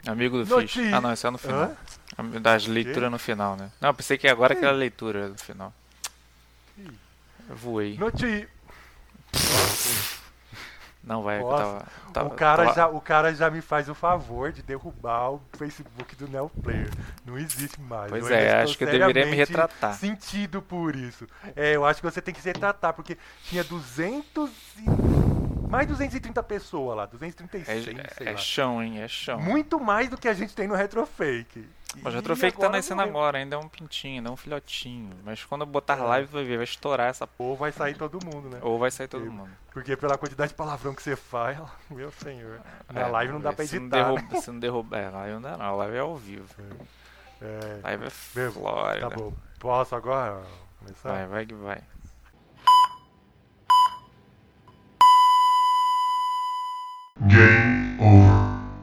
Amigo 0.07 0.43
do 0.43 0.61
Fish. 0.61 0.79
Ah, 0.91 0.99
não, 0.99 1.13
esse 1.13 1.27
é 1.27 1.29
no 1.29 1.37
final. 1.37 1.75
Hã? 2.17 2.41
Das 2.41 2.65
leituras 2.65 3.11
no 3.11 3.19
final, 3.19 3.55
né? 3.55 3.71
Não, 3.79 3.89
eu 3.89 3.93
pensei 3.93 4.17
que 4.17 4.27
agora 4.27 4.55
que 4.55 4.65
era 4.65 4.73
leitura 4.73 5.29
no 5.29 5.37
final. 5.37 5.71
Eu 7.47 7.55
voei. 7.55 7.99
Noti... 7.99 8.49
Não 11.07 11.23
vai, 11.23 11.39
eu 11.39 11.43
Nossa, 11.49 11.63
tava, 11.63 11.85
tava- 12.13 12.27
o, 12.27 12.31
cara 12.31 12.63
tava- 12.65 12.75
já, 12.75 12.87
o 12.89 13.01
cara 13.01 13.33
já 13.33 13.49
me 13.49 13.61
faz 13.61 13.87
o 13.87 13.95
favor 13.95 14.51
de 14.51 14.61
derrubar 14.61 15.31
o 15.31 15.41
Facebook 15.57 16.15
do 16.17 16.27
Neoplayer. 16.27 16.89
Não 17.25 17.37
existe 17.37 17.79
mais. 17.81 18.09
Pois 18.09 18.29
Eu 18.29 18.35
é, 18.35 18.61
acho 18.61 18.77
que 18.77 18.83
eu 18.83 18.91
deveria 18.91 19.25
me 19.25 19.35
retratar. 19.35 19.93
Sentido 19.95 20.61
por 20.61 20.95
isso. 20.95 21.25
É, 21.55 21.75
eu 21.75 21.85
acho 21.85 22.01
que 22.01 22.11
você 22.11 22.21
tem 22.21 22.33
que 22.33 22.41
se 22.41 22.49
retratar, 22.49 22.93
porque 22.93 23.17
tinha 23.43 23.63
200 23.63 24.51
e... 24.79 25.67
Mais 25.69 25.85
230 25.87 26.41
pessoas 26.43 26.95
lá, 26.95 27.05
236, 27.05 27.83
sei 27.83 28.25
É, 28.25 28.29
é 28.29 28.31
lá. 28.31 28.37
chão, 28.37 28.81
hein? 28.81 29.01
É 29.01 29.07
chão. 29.07 29.37
Muito 29.39 29.79
mais 29.79 30.09
do 30.09 30.17
que 30.17 30.27
a 30.29 30.33
gente 30.33 30.55
tem 30.55 30.65
no 30.67 30.75
Retrofake. 30.75 31.67
Mas 32.03 32.13
o 32.13 32.17
E 32.17 32.19
Retrofake 32.19 32.57
tá 32.57 32.69
nascendo 32.69 33.01
morreu. 33.01 33.17
agora, 33.17 33.37
ainda 33.39 33.55
é 33.55 33.59
um 33.59 33.67
pintinho, 33.67 34.15
ainda 34.17 34.29
é 34.29 34.31
um 34.31 34.37
filhotinho. 34.37 35.11
Mas 35.23 35.43
quando 35.43 35.61
eu 35.61 35.65
botar 35.67 35.97
É. 35.97 36.01
live, 36.01 36.27
vai 36.31 36.43
ver, 36.43 36.55
vai 36.57 36.63
estourar 36.63 37.09
essa 37.09 37.25
p. 37.27 37.33
Ou 37.39 37.55
vai 37.55 37.71
sair 37.71 37.95
todo 37.95 38.19
mundo, 38.23 38.49
né? 38.49 38.59
Ou 38.61 38.77
vai 38.79 38.91
sair 38.91 39.07
todo 39.07 39.25
Eu- 39.25 39.31
mundo. 39.31 39.49
Porque 39.71 39.95
pela 39.97 40.17
quantidade 40.17 40.49
de 40.49 40.55
palavrão 40.55 40.93
que 40.93 41.01
você 41.03 41.15
faz, 41.15 41.57
meu 41.89 42.11
senhor. 42.11 42.61
Na 42.91 43.01
É, 43.01 43.07
live 43.07 43.33
não 43.33 43.39
dá 43.41 43.51
pra 43.53 43.65
se 43.65 43.75
editar. 43.75 43.97
Não 44.07 44.15
né? 44.15 44.21
derruba, 44.21 44.41
se 44.41 44.51
não 44.51 44.59
derruba. 44.59 44.97
É, 44.97 45.09
live 45.09 45.33
não 45.35 45.41
dá 45.41 45.57
não, 45.57 45.65
a 45.65 45.71
live 45.71 45.95
é 45.95 45.99
ao 45.99 46.15
vivo. 46.15 46.47
É, 47.41 47.79
Live 47.83 48.05
é 48.05 48.09
Flórida. 48.51 49.09
tá 49.09 49.15
bom. 49.15 49.33
Posso 49.59 49.95
agora 49.95 50.41
começar? 50.79 51.09
Vai, 51.11 51.27
vai 51.27 51.45
que 51.45 51.53
vai. 51.53 51.81
Game 57.27 57.97